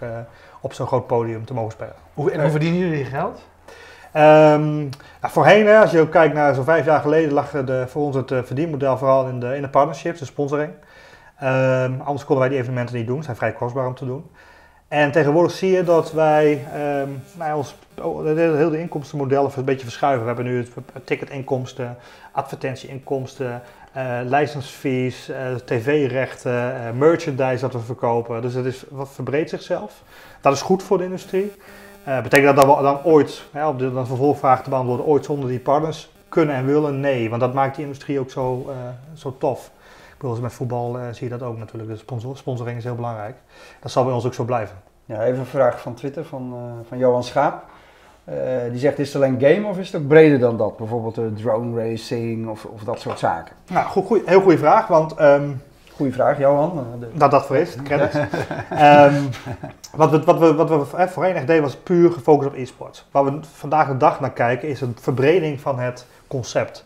op 0.60 0.72
zo'n 0.72 0.86
groot 0.86 1.06
podium 1.06 1.44
te 1.44 1.54
mogen 1.54 1.72
spelen. 1.72 1.94
Hoe, 2.14 2.30
en 2.30 2.40
hoe 2.40 2.50
verdienen 2.50 2.78
jullie 2.78 3.04
geld? 3.04 3.48
Um, 4.16 4.88
nou, 5.20 5.32
voorheen, 5.32 5.66
hè, 5.66 5.78
als 5.78 5.90
je 5.90 6.00
ook 6.00 6.10
kijkt 6.10 6.34
naar 6.34 6.54
zo'n 6.54 6.64
vijf 6.64 6.84
jaar 6.84 7.00
geleden, 7.00 7.32
lag 7.32 7.50
de, 7.50 7.84
voor 7.88 8.02
ons 8.02 8.16
het 8.16 8.30
uh, 8.30 8.42
verdienmodel 8.42 8.98
vooral 8.98 9.28
in 9.28 9.40
de, 9.40 9.56
in 9.56 9.62
de 9.62 9.68
partnerships, 9.68 10.18
de 10.18 10.24
sponsoring. 10.24 10.72
Um, 11.42 12.00
anders 12.00 12.24
konden 12.24 12.38
wij 12.38 12.48
die 12.48 12.58
evenementen 12.58 12.96
niet 12.96 13.06
doen, 13.06 13.22
zijn 13.22 13.36
vrij 13.36 13.52
kostbaar 13.52 13.86
om 13.86 13.94
te 13.94 14.06
doen. 14.06 14.30
En 14.88 15.12
tegenwoordig 15.12 15.52
zie 15.52 15.70
je 15.70 15.84
dat 15.84 16.12
wij 16.12 16.66
um, 17.02 17.22
nou, 17.38 17.56
ons 17.56 17.76
oh, 18.02 18.22
de 18.22 18.28
hele, 18.28 18.56
hele 18.56 18.78
inkomstenmodellen 18.78 19.50
een 19.56 19.64
beetje 19.64 19.84
verschuiven. 19.84 20.20
We 20.20 20.26
hebben 20.26 20.44
nu 20.44 20.66
ticketinkomsten, 21.04 21.96
advertentieinkomsten, 22.32 23.62
eh, 23.92 25.54
tv-rechten, 25.64 26.86
eh, 26.86 26.92
merchandise 26.92 27.60
dat 27.60 27.72
we 27.72 27.78
verkopen. 27.78 28.42
Dus 28.42 28.54
het 28.54 28.64
is, 28.64 28.84
wat 28.88 29.08
verbreedt 29.08 29.50
zichzelf. 29.50 30.02
Dat 30.40 30.52
is 30.52 30.62
goed 30.62 30.82
voor 30.82 30.98
de 30.98 31.04
industrie. 31.04 31.52
Betekent 32.04 32.56
dat 32.56 32.66
dat 32.66 32.76
we 32.76 32.82
dan 32.82 33.04
ooit, 33.04 33.42
hè, 33.52 33.66
op 33.66 33.78
de 33.78 34.04
vervolgvraag 34.04 34.62
te 34.62 34.70
beantwoorden, 34.70 35.06
ooit 35.06 35.24
zonder 35.24 35.48
die 35.48 35.58
partners 35.58 36.10
kunnen 36.28 36.54
en 36.54 36.66
willen? 36.66 37.00
Nee, 37.00 37.28
want 37.30 37.40
dat 37.40 37.54
maakt 37.54 37.74
die 37.74 37.84
industrie 37.84 38.20
ook 38.20 38.30
zo, 38.30 38.70
zo 39.14 39.36
tof. 39.38 39.70
Ik 40.10 40.18
bedoel, 40.18 40.40
met 40.40 40.52
voetbal 40.52 40.98
zie 41.10 41.28
je 41.28 41.38
dat 41.38 41.48
ook 41.48 41.58
natuurlijk. 41.58 41.90
De 41.90 41.96
sponsor, 41.96 42.36
sponsoring 42.36 42.78
is 42.78 42.84
heel 42.84 42.94
belangrijk. 42.94 43.36
Dat 43.80 43.90
zal 43.90 44.04
bij 44.04 44.12
ons 44.12 44.26
ook 44.26 44.34
zo 44.34 44.44
blijven. 44.44 44.76
Ja, 45.04 45.22
even 45.22 45.38
een 45.38 45.46
vraag 45.46 45.80
van 45.80 45.94
Twitter 45.94 46.24
van, 46.24 46.54
van 46.88 46.98
Johan 46.98 47.24
Schaap. 47.24 47.64
Eh, 48.30 48.36
die 48.70 48.78
zegt, 48.78 48.98
is 48.98 49.12
het 49.12 49.22
alleen 49.22 49.40
game 49.40 49.66
of 49.66 49.78
is 49.78 49.92
het 49.92 50.02
ook 50.02 50.08
breder 50.08 50.38
dan 50.38 50.56
dat? 50.56 50.76
Bijvoorbeeld 50.76 51.18
eh, 51.18 51.24
drone 51.36 51.82
racing 51.88 52.48
of, 52.48 52.64
of 52.64 52.84
dat 52.84 53.00
soort 53.00 53.18
zaken. 53.18 53.56
Nou, 53.70 53.86
goed, 53.86 54.06
goed, 54.06 54.20
heel 54.26 54.40
goede 54.40 54.58
vraag, 54.58 54.86
want 54.86 55.14
ehm, 55.14 55.50
Goeie 56.00 56.12
vraag, 56.14 56.38
Johan. 56.38 56.70
Eh, 56.78 57.00
de- 57.00 57.08
dat 57.14 57.30
dat 57.30 57.46
voor 57.46 57.56
is, 57.56 57.76
credits. 57.84 58.14
Ehm, 58.70 59.22
wat 59.94 60.10
we, 60.10 60.24
wat 60.24 60.38
we, 60.38 60.54
wat 60.54 60.68
we 60.68 60.96
eh, 60.96 61.06
voorheen 61.06 61.34
echt 61.34 61.46
deden 61.46 61.62
was 61.62 61.76
puur 61.76 62.12
gefocust 62.12 62.48
op 62.48 62.56
e-sports. 62.56 63.06
Waar 63.10 63.24
we 63.24 63.38
vandaag 63.54 63.88
de 63.88 63.96
dag 63.96 64.20
naar 64.20 64.32
kijken 64.32 64.68
is 64.68 64.80
een 64.80 64.96
verbreding 65.00 65.60
van 65.60 65.78
het 65.78 66.06
concept. 66.26 66.84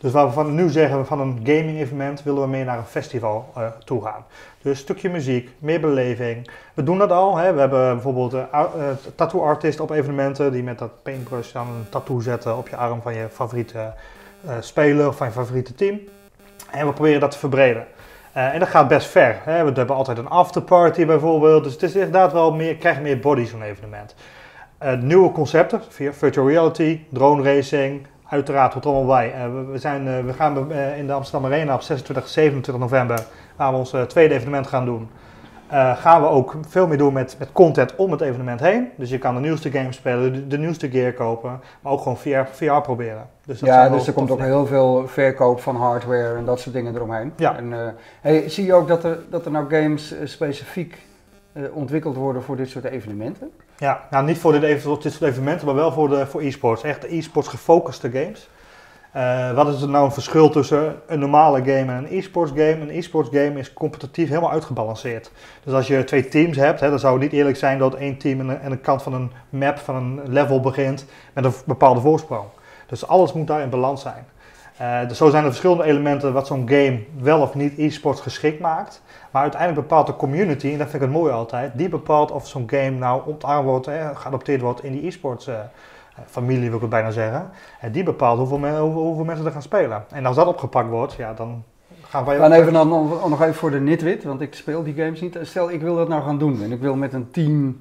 Dus 0.00 0.12
waar 0.12 0.26
we 0.26 0.32
van 0.32 0.54
nu 0.54 0.68
zeggen, 0.68 1.06
van 1.06 1.20
een 1.20 1.40
gaming 1.44 1.78
evenement 1.78 2.22
willen 2.22 2.42
we 2.42 2.48
meer 2.48 2.64
naar 2.64 2.78
een 2.78 2.84
festival 2.84 3.48
eh, 3.54 3.62
toe 3.84 4.02
gaan. 4.02 4.24
Dus 4.66 4.76
een 4.76 4.82
stukje 4.84 5.10
muziek, 5.10 5.50
meer 5.58 5.80
beleving. 5.80 6.50
We 6.74 6.82
doen 6.82 6.98
dat 6.98 7.10
al. 7.10 7.36
Hè. 7.36 7.52
We 7.52 7.60
hebben 7.60 7.92
bijvoorbeeld 7.94 8.34
ar- 8.50 8.78
eh, 8.78 8.84
tattoo 9.14 9.40
artist 9.42 9.80
op 9.80 9.90
evenementen 9.90 10.52
die 10.52 10.62
met 10.62 10.78
dat 10.78 11.02
paintbrush 11.02 11.52
dan 11.52 11.66
een 11.66 11.88
tattoo 11.88 12.20
zetten 12.20 12.56
op 12.56 12.68
je 12.68 12.76
arm 12.76 13.02
van 13.02 13.14
je 13.14 13.26
favoriete 13.32 13.92
eh, 14.46 14.52
speler 14.60 15.08
of 15.08 15.16
van 15.16 15.26
je 15.26 15.32
favoriete 15.32 15.74
team. 15.74 16.00
En 16.70 16.86
we 16.86 16.92
proberen 16.92 17.20
dat 17.20 17.30
te 17.30 17.38
verbreden. 17.38 17.86
Eh, 18.32 18.54
en 18.54 18.58
dat 18.58 18.68
gaat 18.68 18.88
best 18.88 19.06
ver. 19.06 19.36
Hè. 19.44 19.64
We 19.64 19.72
hebben 19.72 19.96
altijd 19.96 20.18
een 20.18 20.28
afterparty 20.28 21.06
bijvoorbeeld. 21.06 21.64
Dus 21.64 21.72
het 21.72 21.82
is 21.82 21.94
inderdaad 21.94 22.32
wel 22.32 22.52
meer, 22.52 22.76
krijgt 22.76 23.00
meer 23.00 23.18
body 23.18 23.44
zo'n 23.44 23.62
evenement. 23.62 24.14
Nieuwe 25.00 25.32
concepten, 25.32 25.80
virtual 26.12 26.48
reality, 26.48 27.00
drone 27.08 27.42
racing, 27.42 28.06
uiteraard 28.28 28.74
er 28.74 28.80
allemaal 28.82 29.06
bij. 29.06 29.32
We, 29.70 29.78
zijn, 29.78 30.26
we 30.26 30.32
gaan 30.32 30.72
in 30.72 31.06
de 31.06 31.12
Amsterdam 31.12 31.52
Arena 31.52 31.74
op 31.74 31.80
26 31.82 32.28
27 32.28 32.82
november, 32.82 33.26
waar 33.56 33.72
we 33.72 33.78
ons 33.78 33.92
eh, 33.92 34.02
tweede 34.02 34.34
evenement 34.34 34.66
gaan 34.66 34.84
doen. 34.84 35.08
eh, 35.68 35.96
gaan 35.96 36.22
we 36.22 36.28
ook 36.28 36.54
veel 36.68 36.86
meer 36.86 36.98
doen 36.98 37.12
met, 37.12 37.36
met 37.38 37.52
content 37.52 37.96
om 37.96 38.10
het 38.10 38.20
evenement 38.20 38.60
heen. 38.60 38.88
Dus 38.96 39.10
je 39.10 39.18
kan 39.18 39.34
de 39.34 39.40
nieuwste 39.40 39.70
games 39.70 39.96
spelen, 39.96 40.32
de, 40.32 40.46
de 40.46 40.58
nieuwste 40.58 40.90
gear 40.90 41.12
kopen, 41.12 41.60
maar 41.80 41.92
ook 41.92 42.00
gewoon 42.00 42.16
VR, 42.18 42.44
VR 42.52 42.80
proberen. 42.80 43.28
Dus 43.44 43.58
dat 43.58 43.68
ja, 43.68 43.88
dus 43.88 44.06
er 44.06 44.12
komt 44.12 44.30
ook 44.30 44.40
heel 44.40 44.66
veel 44.66 45.08
verkoop 45.08 45.60
van 45.60 45.76
hardware 45.76 46.36
en 46.36 46.44
dat 46.44 46.60
soort 46.60 46.74
dingen 46.74 46.94
eromheen. 46.94 47.32
Ja. 47.36 47.56
En, 47.56 47.72
eh, 47.72 47.88
hey, 48.20 48.48
zie 48.48 48.64
je 48.66 48.74
ook 48.74 48.88
dat 48.88 49.04
er, 49.04 49.18
dat 49.30 49.44
er 49.44 49.50
nou 49.50 49.70
games 49.70 50.14
specifiek 50.24 50.98
ontwikkeld 51.72 52.16
worden 52.16 52.42
voor 52.42 52.56
dit 52.56 52.68
soort 52.68 52.84
evenementen? 52.84 53.50
Ja, 53.78 54.00
nou 54.10 54.24
niet 54.24 54.38
voor 54.38 54.52
dit, 54.52 54.62
even, 54.62 54.98
dit 55.00 55.12
soort 55.12 55.30
evenementen, 55.30 55.66
maar 55.66 55.74
wel 55.74 55.92
voor, 55.92 56.08
de, 56.08 56.26
voor 56.26 56.40
e-sports. 56.40 56.82
Echt 56.82 57.04
e-sports 57.04 57.48
gefocuste 57.48 58.10
games. 58.10 58.48
Eh, 59.16 59.52
wat 59.52 59.68
is 59.68 59.82
er 59.82 59.88
nou 59.88 60.04
een 60.04 60.12
verschil 60.12 60.50
tussen 60.50 60.96
een 61.06 61.18
normale 61.18 61.58
game 61.58 61.92
en 61.92 61.96
een 61.96 62.18
e-sports 62.18 62.50
game? 62.50 62.80
Een 62.80 62.90
e-sports 62.90 63.28
game 63.32 63.58
is 63.58 63.72
competitief 63.72 64.28
helemaal 64.28 64.50
uitgebalanceerd. 64.50 65.30
Dus 65.64 65.72
als 65.72 65.86
je 65.86 66.04
twee 66.04 66.28
teams 66.28 66.56
hebt, 66.56 66.80
hè, 66.80 66.90
dan 66.90 66.98
zou 66.98 67.12
het 67.12 67.22
niet 67.22 67.32
eerlijk 67.32 67.56
zijn 67.56 67.78
dat 67.78 67.94
één 67.94 68.16
team 68.16 68.50
aan 68.50 68.70
de, 68.70 68.76
kant 68.76 69.02
van 69.02 69.14
een 69.14 69.32
map, 69.48 69.78
van 69.78 69.94
een 69.94 70.20
level 70.24 70.60
begint 70.60 71.04
met 71.32 71.44
een 71.44 71.52
bepaalde 71.66 72.00
voorsprong. 72.00 72.44
Dus 72.86 73.06
alles 73.06 73.32
moet 73.32 73.46
daar 73.46 73.60
in 73.60 73.70
balans 73.70 74.02
zijn. 74.02 74.26
Eh, 74.76 75.08
dus 75.08 75.16
zo 75.16 75.30
zijn 75.30 75.44
er 75.44 75.50
verschillende 75.50 75.84
elementen 75.84 76.32
wat 76.32 76.46
zo'n 76.46 76.68
game 76.68 77.04
wel 77.18 77.40
of 77.40 77.54
niet 77.54 77.78
e-sports 77.78 78.20
geschikt 78.20 78.60
maakt. 78.60 79.02
Maar 79.30 79.42
uiteindelijk 79.42 79.80
bepaalt 79.80 80.06
de 80.06 80.16
community, 80.16 80.72
en 80.72 80.78
dat 80.78 80.90
vind 80.90 81.02
ik 81.02 81.08
het 81.08 81.18
mooi 81.18 81.32
altijd, 81.32 81.72
die 81.74 81.88
bepaalt 81.88 82.30
of 82.30 82.46
zo'n 82.46 82.70
game 82.70 82.90
nou 82.90 83.22
ontarmd 83.26 83.64
wordt, 83.64 83.86
hè, 83.86 84.14
geadopteerd 84.14 84.60
wordt 84.60 84.84
in 84.84 84.92
die 84.92 85.06
e-sports 85.06 85.46
eh, 85.46 85.54
familie, 86.26 86.66
wil 86.66 86.74
ik 86.74 86.80
het 86.80 86.90
bijna 86.90 87.10
zeggen. 87.10 87.50
En 87.80 87.92
die 87.92 88.02
bepaalt 88.02 88.38
hoeveel, 88.38 88.58
men- 88.58 88.78
hoeveel, 88.80 89.02
hoeveel 89.02 89.24
mensen 89.24 89.46
er 89.46 89.52
gaan 89.52 89.62
spelen. 89.62 90.04
En 90.10 90.26
als 90.26 90.36
dat 90.36 90.46
opgepakt 90.46 90.88
wordt, 90.88 91.12
ja, 91.12 91.32
dan 91.34 91.64
gaan 92.02 92.24
wij 92.24 92.36
Dan 92.38 92.52
ook- 92.52 92.58
even 92.60 92.72
dan, 92.72 92.88
nog 93.28 93.42
even 93.42 93.54
voor 93.54 93.70
de 93.70 93.80
nitwit, 93.80 94.24
want 94.24 94.40
ik 94.40 94.54
speel 94.54 94.82
die 94.82 94.94
games 94.94 95.20
niet. 95.20 95.38
Stel, 95.42 95.70
ik 95.70 95.80
wil 95.80 95.96
dat 95.96 96.08
nou 96.08 96.22
gaan 96.22 96.38
doen 96.38 96.62
en 96.62 96.72
ik 96.72 96.80
wil 96.80 96.94
met 96.96 97.12
een 97.12 97.30
team. 97.30 97.80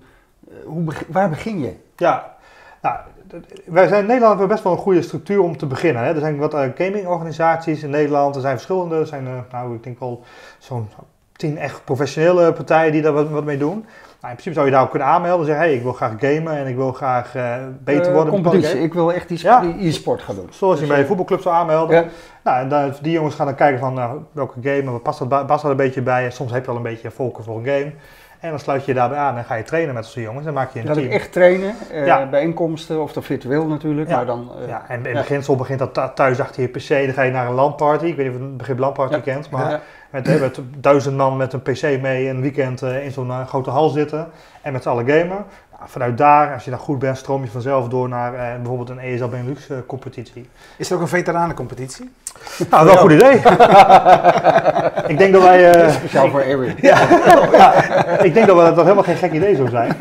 eh, 0.49 0.55
Hoe 0.65 0.83
waar 1.07 1.29
begin 1.29 1.59
je? 1.59 1.73
Ja, 1.95 2.35
nou, 2.81 2.97
wij 3.65 3.87
zijn 3.87 3.99
in 4.01 4.05
Nederland 4.05 4.31
hebben 4.39 4.47
best 4.55 4.63
wel 4.63 4.73
een 4.73 4.79
goede 4.79 5.01
structuur 5.01 5.39
om 5.41 5.57
te 5.57 5.65
beginnen. 5.65 6.03
Hè. 6.03 6.13
Er 6.13 6.19
zijn 6.19 6.37
wat 6.37 6.53
eh, 6.53 6.69
gamingorganisaties 6.75 7.83
in 7.83 7.89
Nederland, 7.89 8.35
er 8.35 8.41
zijn 8.41 8.53
verschillende, 8.53 8.95
er 8.95 9.07
zijn, 9.07 9.27
eh, 9.27 9.33
nou, 9.51 9.75
ik 9.75 9.83
denk 9.83 9.99
wel 9.99 10.23
zo'n 10.57 10.87
tien 11.35 11.57
echt 11.57 11.83
professionele 11.85 12.53
partijen 12.53 12.91
die 12.91 13.01
daar 13.01 13.13
wat, 13.13 13.29
wat 13.29 13.43
mee 13.43 13.57
doen. 13.57 13.85
Nou, 14.25 14.37
in 14.37 14.43
principe 14.43 14.53
zou 14.55 14.65
je 14.65 14.71
daar 14.71 14.81
ook 14.83 14.89
kunnen 14.89 15.07
aanmelden 15.07 15.39
en 15.39 15.45
zeggen, 15.45 15.65
hey, 15.65 15.75
ik 15.75 15.83
wil 15.83 15.93
graag 15.93 16.11
gamen 16.19 16.57
en 16.57 16.67
ik 16.67 16.75
wil 16.75 16.91
graag 16.91 17.35
eh, 17.35 17.55
beter 17.83 18.05
Eh, 18.07 18.13
worden. 18.13 18.33
competitie. 18.33 18.79
Ik 18.81 18.93
wil 18.93 19.13
echt 19.13 19.27
die, 19.27 19.87
e-sport 19.87 20.21
gaan 20.21 20.35
doen. 20.35 20.47
Zoals 20.51 20.73
je 20.73 20.79
Dus, 20.79 20.87
bij 20.87 20.95
een 20.97 21.01
eh, 21.03 21.07
voetbalclub 21.07 21.41
zou 21.41 21.55
aanmelden. 21.55 22.05
Nou, 22.43 22.59
en 22.59 22.69
dan, 22.69 22.93
die 23.01 23.11
jongens 23.11 23.35
gaan 23.35 23.45
dan 23.45 23.55
kijken 23.55 23.79
van 23.79 23.93
nou, 23.93 24.19
welke 24.31 24.59
game, 24.61 24.91
wat 24.91 25.03
past 25.03 25.29
dat, 25.29 25.45
past 25.47 25.61
dat 25.61 25.71
een 25.71 25.77
beetje 25.77 26.01
bij. 26.01 26.25
En 26.25 26.31
soms 26.31 26.51
heb 26.51 26.65
je 26.65 26.71
al 26.71 26.77
een 26.77 26.83
beetje 26.83 27.11
voorkeur 27.11 27.43
voor 27.43 27.57
een 27.57 27.65
game. 27.65 27.91
En 28.39 28.49
dan 28.49 28.59
sluit 28.59 28.85
je 28.85 28.91
je 28.91 28.97
daarbij 28.97 29.17
aan 29.17 29.37
en 29.37 29.43
ga 29.43 29.55
je 29.55 29.63
trainen 29.63 29.93
met 29.93 30.05
zo'n 30.05 30.23
jongens. 30.23 30.45
En 30.45 30.53
maak 30.53 30.73
je 30.73 30.79
een 30.79 30.85
Dat 30.85 30.95
team. 30.97 31.09
echt 31.11 31.31
trainen, 31.31 31.73
eh, 31.91 32.05
Ja. 32.05 32.25
bijeenkomsten 32.29 33.01
of 33.01 33.13
dan 33.13 33.23
virtueel 33.23 33.65
natuurlijk, 33.67 34.09
Ja. 34.09 34.15
maar 34.15 34.25
dan... 34.25 34.51
eh, 34.61 34.67
Ja, 34.67 34.85
en 34.87 35.05
in 35.05 35.13
Ja. 35.13 35.19
beginsel 35.19 35.55
begint 35.55 35.79
dat 35.79 35.93
thu- 35.93 36.13
thuis 36.15 36.39
achter 36.39 36.61
je 36.61 36.67
PC. 36.67 36.87
Dan 36.89 37.13
ga 37.13 37.21
je 37.21 37.31
naar 37.31 37.47
een 37.47 37.53
LAN-party. 37.53 38.05
Ik 38.05 38.15
weet 38.15 38.25
niet 38.25 38.35
of 38.35 38.41
je 38.41 38.47
het 38.47 38.57
begrip 38.57 38.77
LAN-party 38.79 39.13
Ja. 39.15 39.19
kent. 39.19 39.49
Maar. 39.49 39.81
Met, 40.15 40.27
hè, 40.27 40.39
met 40.39 40.59
duizend 40.77 41.17
man 41.17 41.37
met 41.37 41.53
een 41.53 41.61
PC 41.61 41.81
mee 42.01 42.29
een 42.29 42.41
weekend 42.41 42.81
eh, 42.81 43.05
in 43.05 43.11
zo'n 43.11 43.29
eh, 43.29 43.47
grote 43.47 43.69
hal 43.69 43.89
zitten. 43.89 44.27
En 44.61 44.73
met 44.73 44.83
z'n 44.83 44.89
allen 44.89 45.07
gamen. 45.07 45.45
Nou, 45.77 45.89
vanuit 45.89 46.17
daar, 46.17 46.53
als 46.53 46.63
je 46.63 46.69
dan 46.69 46.79
goed 46.79 46.99
bent, 46.99 47.17
stroom 47.17 47.43
je 47.43 47.49
vanzelf 47.49 47.87
door 47.87 48.09
naar 48.09 48.33
eh, 48.33 48.55
bijvoorbeeld 48.55 48.89
een 48.89 48.99
ESL 48.99 49.27
Benelux 49.27 49.69
eh, 49.69 49.77
competitie. 49.87 50.49
Is 50.77 50.89
er 50.89 50.95
ook 50.95 51.01
een 51.01 51.07
veteranencompetitie? 51.07 52.09
Nou, 52.69 52.85
wel 52.85 52.93
een 52.93 52.99
goed 52.99 53.11
idee. 53.11 53.35
ik 55.13 55.17
denk 55.17 55.33
dat 55.33 55.41
wij... 55.41 55.71
eh, 55.71 55.91
Speciaal 55.91 56.29
voor 56.29 56.41
Erwin. 56.41 56.77
ik 58.27 58.33
denk 58.33 58.47
dat 58.47 58.55
we- 58.57 58.63
dat 58.63 58.75
helemaal 58.83 59.03
geen 59.03 59.15
gek 59.15 59.31
idee 59.31 59.55
zou 59.55 59.69
zijn. 59.69 59.95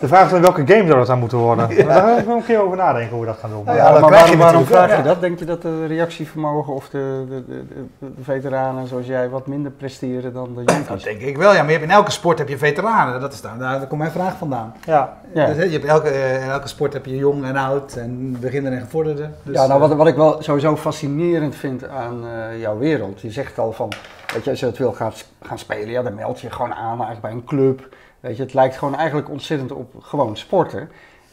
De 0.00 0.08
vraag 0.08 0.24
is 0.24 0.30
dan 0.30 0.40
welke 0.40 0.66
game 0.66 0.86
zou 0.86 0.98
dat 0.98 1.10
aan 1.10 1.18
moeten 1.18 1.38
worden. 1.38 1.68
Daar 1.86 2.02
gaan 2.02 2.24
we 2.26 2.32
een 2.32 2.44
keer 2.44 2.62
over 2.62 2.76
nadenken 2.76 3.10
hoe 3.10 3.20
we 3.20 3.26
dat 3.26 3.38
gaan 3.38 3.50
doen. 3.50 3.62
Ja, 3.66 3.74
Ja, 3.74 3.92
dat 3.92 4.00
maar 4.00 4.10
waarom, 4.36 4.64
vraag 4.66 4.96
je 4.96 5.02
dat? 5.02 5.20
Denk 5.20 5.38
je 5.38 5.44
dat 5.44 5.62
de 5.62 5.86
reactievermogen 5.86 6.74
of 6.74 6.88
de, 6.88 7.24
de, 7.28 7.44
de, 7.46 7.64
de- 7.98 8.12
veteranen 8.22 8.86
zoals 8.86 9.06
jij 9.06 9.28
wat 9.28 9.46
minder 9.46 9.72
presteren 9.72 10.32
dan 10.32 10.54
de 10.54 10.64
Dat 10.64 10.74
jonkies? 10.86 11.02
denk 11.04 11.20
ik 11.20 11.36
wel, 11.36 11.50
ja. 11.52 11.56
Maar 11.58 11.66
je 11.72 11.78
hebt 11.78 11.84
in 11.90 11.96
elke 11.96 12.10
sport 12.10 12.38
heb 12.38 12.48
je 12.48 12.58
veteranen. 12.58 13.20
Dat 13.20 13.32
is 13.32 13.40
daar, 13.40 13.58
daar 13.58 13.86
komt 13.86 14.00
mijn 14.00 14.10
vraag 14.12 14.36
vandaan. 14.38 14.74
Ja, 14.88 15.20
Ja. 15.34 15.46
Dus, 15.46 15.56
hè, 15.56 15.62
je 15.62 15.70
hebt 15.70 15.84
elke, 15.84 16.08
eh, 16.08 16.42
in 16.44 16.50
elke 16.50 16.68
sport 16.68 16.92
heb 16.92 17.06
je 17.06 17.16
jong 17.16 17.44
en 17.44 17.56
oud 17.56 17.96
en 17.96 18.40
beginner 18.40 18.72
en 18.72 18.80
gevorderde. 18.80 19.30
Dus, 19.42 19.54
ja, 19.54 19.66
nou 19.66 19.82
eh, 19.82 19.88
wat, 19.88 19.96
wat 19.96 20.06
ik 20.06 20.14
wel 20.14 20.42
sowieso 20.42 20.76
fascinerend 20.76 21.54
vind 21.54 21.88
aan 21.88 22.26
eh, 22.26 22.60
jouw 22.60 22.78
wereld. 22.78 23.20
Je 23.20 23.30
zegt 23.30 23.58
al 23.58 23.72
van, 23.72 23.92
weet 24.34 24.44
je, 24.44 24.50
als 24.50 24.60
je 24.60 24.66
het 24.66 24.78
wil 24.78 24.92
gaan, 24.92 25.12
gaan 25.42 25.58
spelen, 25.58 25.88
ja, 25.90 26.02
dan 26.02 26.14
meld 26.14 26.40
je 26.40 26.46
je 26.46 26.52
gewoon 26.52 26.74
aan 26.74 26.88
eigenlijk 27.04 27.20
bij 27.20 27.30
een 27.30 27.44
club. 27.44 27.88
Weet 28.20 28.36
je, 28.36 28.42
het 28.42 28.54
lijkt 28.54 28.76
gewoon 28.76 28.94
eigenlijk 28.96 29.30
ontzettend 29.30 29.72
op 29.72 29.94
gewoon 30.00 30.36
sporten. 30.36 30.88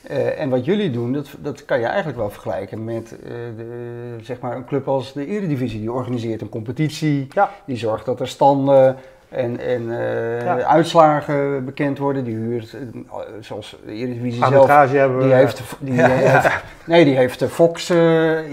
Eh, 0.08 0.40
en 0.40 0.50
wat 0.50 0.66
jullie 0.66 0.92
doen, 0.92 1.14
dat, 1.14 1.28
dat 1.40 1.66
kan 1.66 1.80
je 1.80 1.86
eigenlijk 1.86 2.18
wel 2.18 2.30
vergelijken 2.30 2.84
met 2.84 3.16
eh, 3.24 3.30
de, 3.58 4.16
zeg 4.22 4.40
maar 4.40 4.56
een 4.56 4.66
club 4.66 4.88
als 4.88 5.14
de 5.14 5.26
Eredivisie. 5.26 5.80
Die 5.80 5.92
organiseert 5.92 6.42
een 6.42 6.50
competitie, 6.50 7.28
Ja. 7.30 7.50
die 7.66 7.78
zorgt 7.78 8.06
dat 8.06 8.20
er 8.20 8.28
standen 8.28 8.96
en, 9.36 9.60
en 9.60 9.92
eh, 10.00 10.44
Ja. 10.44 10.62
uitslagen 10.64 11.66
bekend 11.66 11.98
worden. 11.98 12.24
Die 12.24 12.36
huurt, 12.36 12.74
eh, 12.74 12.80
zoals 13.40 13.78
de 13.86 13.92
Eredivisie 13.94 14.46
zelf, 14.46 14.92
hebben 14.92 15.18
we. 15.18 15.24
die 15.24 15.34
heeft, 15.42 15.62
die 15.80 15.94
Ja, 15.94 16.08
heeft, 16.08 16.50
nee, 16.86 17.06
die 17.06 17.16
heeft 17.16 17.40
de 17.40 17.48
Fox 17.48 17.90
eh 17.90 17.98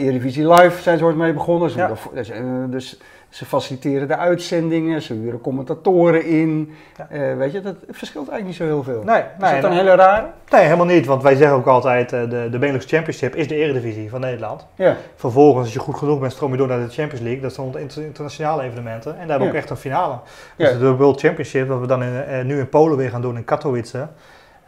Eredivisie 0.05 0.49
Live 0.53 0.83
zijn 0.83 0.99
ze 0.99 1.05
ooit 1.05 1.17
mee 1.17 1.33
begonnen. 1.33 1.69
Dus, 2.15 2.31
eh, 2.31 2.41
dus 2.69 2.99
ze 3.33 3.45
faciliteren 3.45 4.09
de 4.09 4.17
uitzendingen, 4.17 5.03
ze 5.03 5.15
huren 5.15 5.41
commentatoren 5.41 6.25
in. 6.25 6.75
Ja. 6.99 7.07
Eh, 7.11 7.37
weet 7.37 7.53
je, 7.53 7.61
dat 7.61 7.75
verschilt 7.91 8.29
eigenlijk 8.29 8.45
niet 8.47 8.57
zo 8.57 8.65
heel 8.65 8.83
veel. 8.83 9.03
Nee, 9.05 9.19
is 9.19 9.25
nee, 9.39 9.55
dat 9.55 9.65
een 9.65 9.71
nee, 9.71 9.79
hele 9.79 9.95
rare? 9.95 10.27
nee, 10.51 10.63
helemaal 10.63 10.87
niet. 10.87 11.07
Want 11.07 11.23
wij 11.23 11.35
zeggen 11.35 11.57
ook 11.57 11.67
altijd, 11.67 12.13
eh, 12.13 12.21
de, 12.31 12.49
de 12.51 12.59
Benelux 12.59 12.85
Championship 12.87 13.35
is 13.35 13.49
de 13.49 13.55
eredivisie 13.55 14.11
van 14.11 14.21
Nederland. 14.21 14.67
Ja. 14.75 14.97
Vervolgens, 15.17 15.65
als 15.65 15.73
je 15.73 15.79
goed 15.79 15.97
genoeg 15.97 16.21
bent, 16.21 16.33
stroom 16.33 16.51
je 16.51 16.57
door 16.57 16.69
naar 16.69 16.81
de 16.87 16.93
Champions 16.93 17.21
League. 17.25 17.41
Dat 17.43 17.53
zijn 17.55 17.77
inter- 17.79 18.03
internationale 18.05 18.63
evenementen. 18.63 19.11
En 19.13 19.19
daar 19.19 19.29
hebben 19.29 19.39
we 19.39 19.45
Ja. 19.45 19.51
ook 19.51 19.57
echt 19.61 19.71
een 19.71 19.77
finale. 19.77 20.19
Dus 20.57 20.79
de 20.79 20.95
World 20.97 21.21
Championship, 21.21 21.69
wat 21.69 21.81
we 21.81 21.87
dan 21.87 22.03
in, 22.03 22.23
eh, 22.23 22.45
nu 22.45 22.59
in 22.59 22.69
Polen 22.69 22.97
weer 22.97 23.11
gaan 23.11 23.23
doen, 23.23 23.37
in 23.37 23.45
Katowice. 23.45 24.07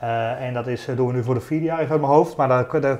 Uh, 0.05 0.47
en 0.47 0.55
dat 0.55 0.67
is, 0.67 0.89
doen 0.97 1.07
we 1.07 1.13
nu 1.13 1.23
voor 1.23 1.35
de 1.35 1.41
vierde 1.41 1.65
jaar 1.65 1.79
uit 1.79 1.89
mijn 1.89 2.03
hoofd. 2.03 2.37
Maar 2.37 2.49
daar, 2.49 2.81
daar 2.81 2.99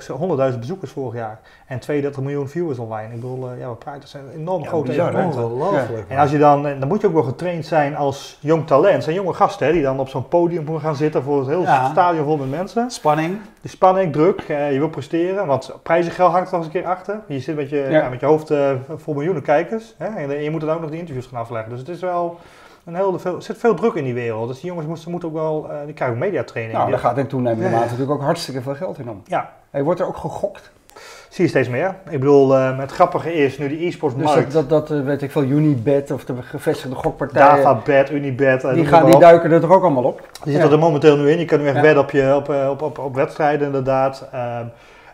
100.000 0.53 0.59
bezoekers 0.59 0.91
vorig 0.91 1.15
jaar. 1.15 1.41
En 1.67 1.79
32 1.79 2.23
miljoen 2.23 2.49
viewers 2.49 2.79
online. 2.79 3.15
Ik 3.15 3.21
bedoel, 3.21 3.53
uh, 3.53 3.59
ja, 3.59 3.69
we 3.69 3.75
praten, 3.75 4.01
dat 4.01 4.09
zijn 4.09 4.25
enorm 4.35 4.63
ja, 4.63 4.69
grote 4.69 4.93
evenementen. 4.93 6.05
En 6.09 6.19
als 6.19 6.31
je 6.31 6.39
dan, 6.39 6.63
dan 6.63 6.89
moet 6.89 7.01
je 7.01 7.07
ook 7.07 7.13
wel 7.13 7.23
getraind 7.23 7.67
zijn 7.67 7.97
als 7.97 8.39
jong 8.41 8.67
talent. 8.67 9.05
zijn 9.05 9.15
jonge 9.17 9.33
gasten 9.33 9.67
hè, 9.67 9.73
die 9.73 9.83
dan 9.83 9.99
op 9.99 10.09
zo'n 10.09 10.29
podium 10.29 10.65
moeten 10.65 10.85
gaan 10.85 10.97
zitten 10.97 11.23
voor 11.23 11.39
het 11.39 11.49
hele 11.49 11.67
stadion 11.91 12.25
vol 12.25 12.37
met 12.37 12.51
mensen. 12.51 12.91
Spanning. 12.91 13.39
De 13.61 13.69
spanning, 13.69 14.13
druk. 14.13 14.49
Uh, 14.49 14.73
je 14.73 14.79
wil 14.79 14.89
presteren. 14.89 15.47
Want 15.47 15.77
prijzengeld 15.83 16.33
hangt 16.33 16.51
er 16.51 16.57
nog 16.57 16.65
eens 16.65 16.75
een 16.75 16.81
keer 16.81 16.91
achter. 16.91 17.21
Je 17.27 17.41
zit 17.41 17.57
met 17.57 17.71
je, 17.71 17.87
ja. 17.91 18.09
met 18.09 18.21
je 18.21 18.27
hoofd 18.27 18.53
vol 18.97 19.15
miljoenen 19.15 19.43
kijkers. 19.43 19.95
Hè, 19.99 20.07
en 20.07 20.43
je 20.43 20.51
moet 20.51 20.61
dan 20.61 20.71
ook 20.71 20.81
nog 20.81 20.91
die 20.91 20.99
interviews 20.99 21.27
gaan 21.27 21.41
afleggen. 21.41 21.71
Dus 21.71 21.79
het 21.79 21.89
is 21.89 22.01
wel 22.01 22.39
een 22.85 22.95
heel, 22.95 23.19
veel, 23.19 23.37
er 23.37 23.43
zit 23.43 23.59
veel 23.59 23.75
druk 23.75 23.95
in 23.95 24.05
die 24.05 24.15
wereld. 24.15 24.49
Dus 24.49 24.61
die 24.61 24.69
jongens 24.69 24.87
moeten, 24.87 25.11
moeten 25.11 25.29
ook 25.29 25.35
wel, 25.35 25.67
uh, 25.71 25.77
die 25.85 25.95
krijgen 25.95 26.17
ook 26.17 26.23
mediatraining. 26.23 26.79
Nou, 26.79 26.91
daar 26.91 26.99
gaat 26.99 27.19
in 27.19 27.27
toenemende 27.27 27.71
mate 27.71 27.85
natuurlijk 27.85 28.11
ook 28.11 28.23
hartstikke 28.23 28.63
veel 28.63 28.75
geld 28.75 28.99
in 28.99 29.11
om. 29.11 29.23
Ja. 29.25 29.53
Hey, 29.71 29.83
wordt 29.83 30.01
er 30.01 30.07
ook 30.07 30.17
gegokt? 30.17 30.71
Zie 31.29 31.45
je 31.45 31.51
steeds 31.51 31.69
meer. 31.69 31.95
Ik 32.11 32.21
bedoel, 32.21 32.57
uh, 32.57 32.79
het 32.79 32.93
grappige 32.93 33.35
is, 33.35 33.59
nu 33.59 33.69
die 33.69 33.87
e-sports 33.87 34.17
dus 34.17 34.35
dat, 34.53 34.69
dat, 34.69 34.89
dat, 34.89 35.05
weet 35.05 35.23
ik 35.23 35.31
veel, 35.31 35.43
Unibet 35.43 36.11
of 36.11 36.25
de 36.25 36.35
gevestigde 36.43 36.97
gokpartijen. 36.97 37.63
Davabet, 37.63 38.11
Unibet. 38.11 38.61
Die, 38.75 38.87
gaan, 38.87 39.07
die 39.07 39.19
duiken 39.19 39.51
er 39.51 39.61
toch 39.61 39.71
ook 39.71 39.83
allemaal 39.83 40.05
op? 40.05 40.29
Die 40.43 40.53
zitten 40.53 40.73
er 40.73 40.79
momenteel 40.79 41.17
nu 41.17 41.31
in. 41.31 41.39
Je 41.39 41.45
kan 41.45 41.61
nu 41.61 41.67
echt 41.67 41.77
ja. 41.77 41.83
wedden 41.83 42.03
op, 42.03 42.11
je, 42.11 42.35
op, 42.37 42.49
op, 42.71 42.83
op, 42.83 42.99
op 42.99 43.15
wedstrijden 43.15 43.67
inderdaad. 43.67 44.29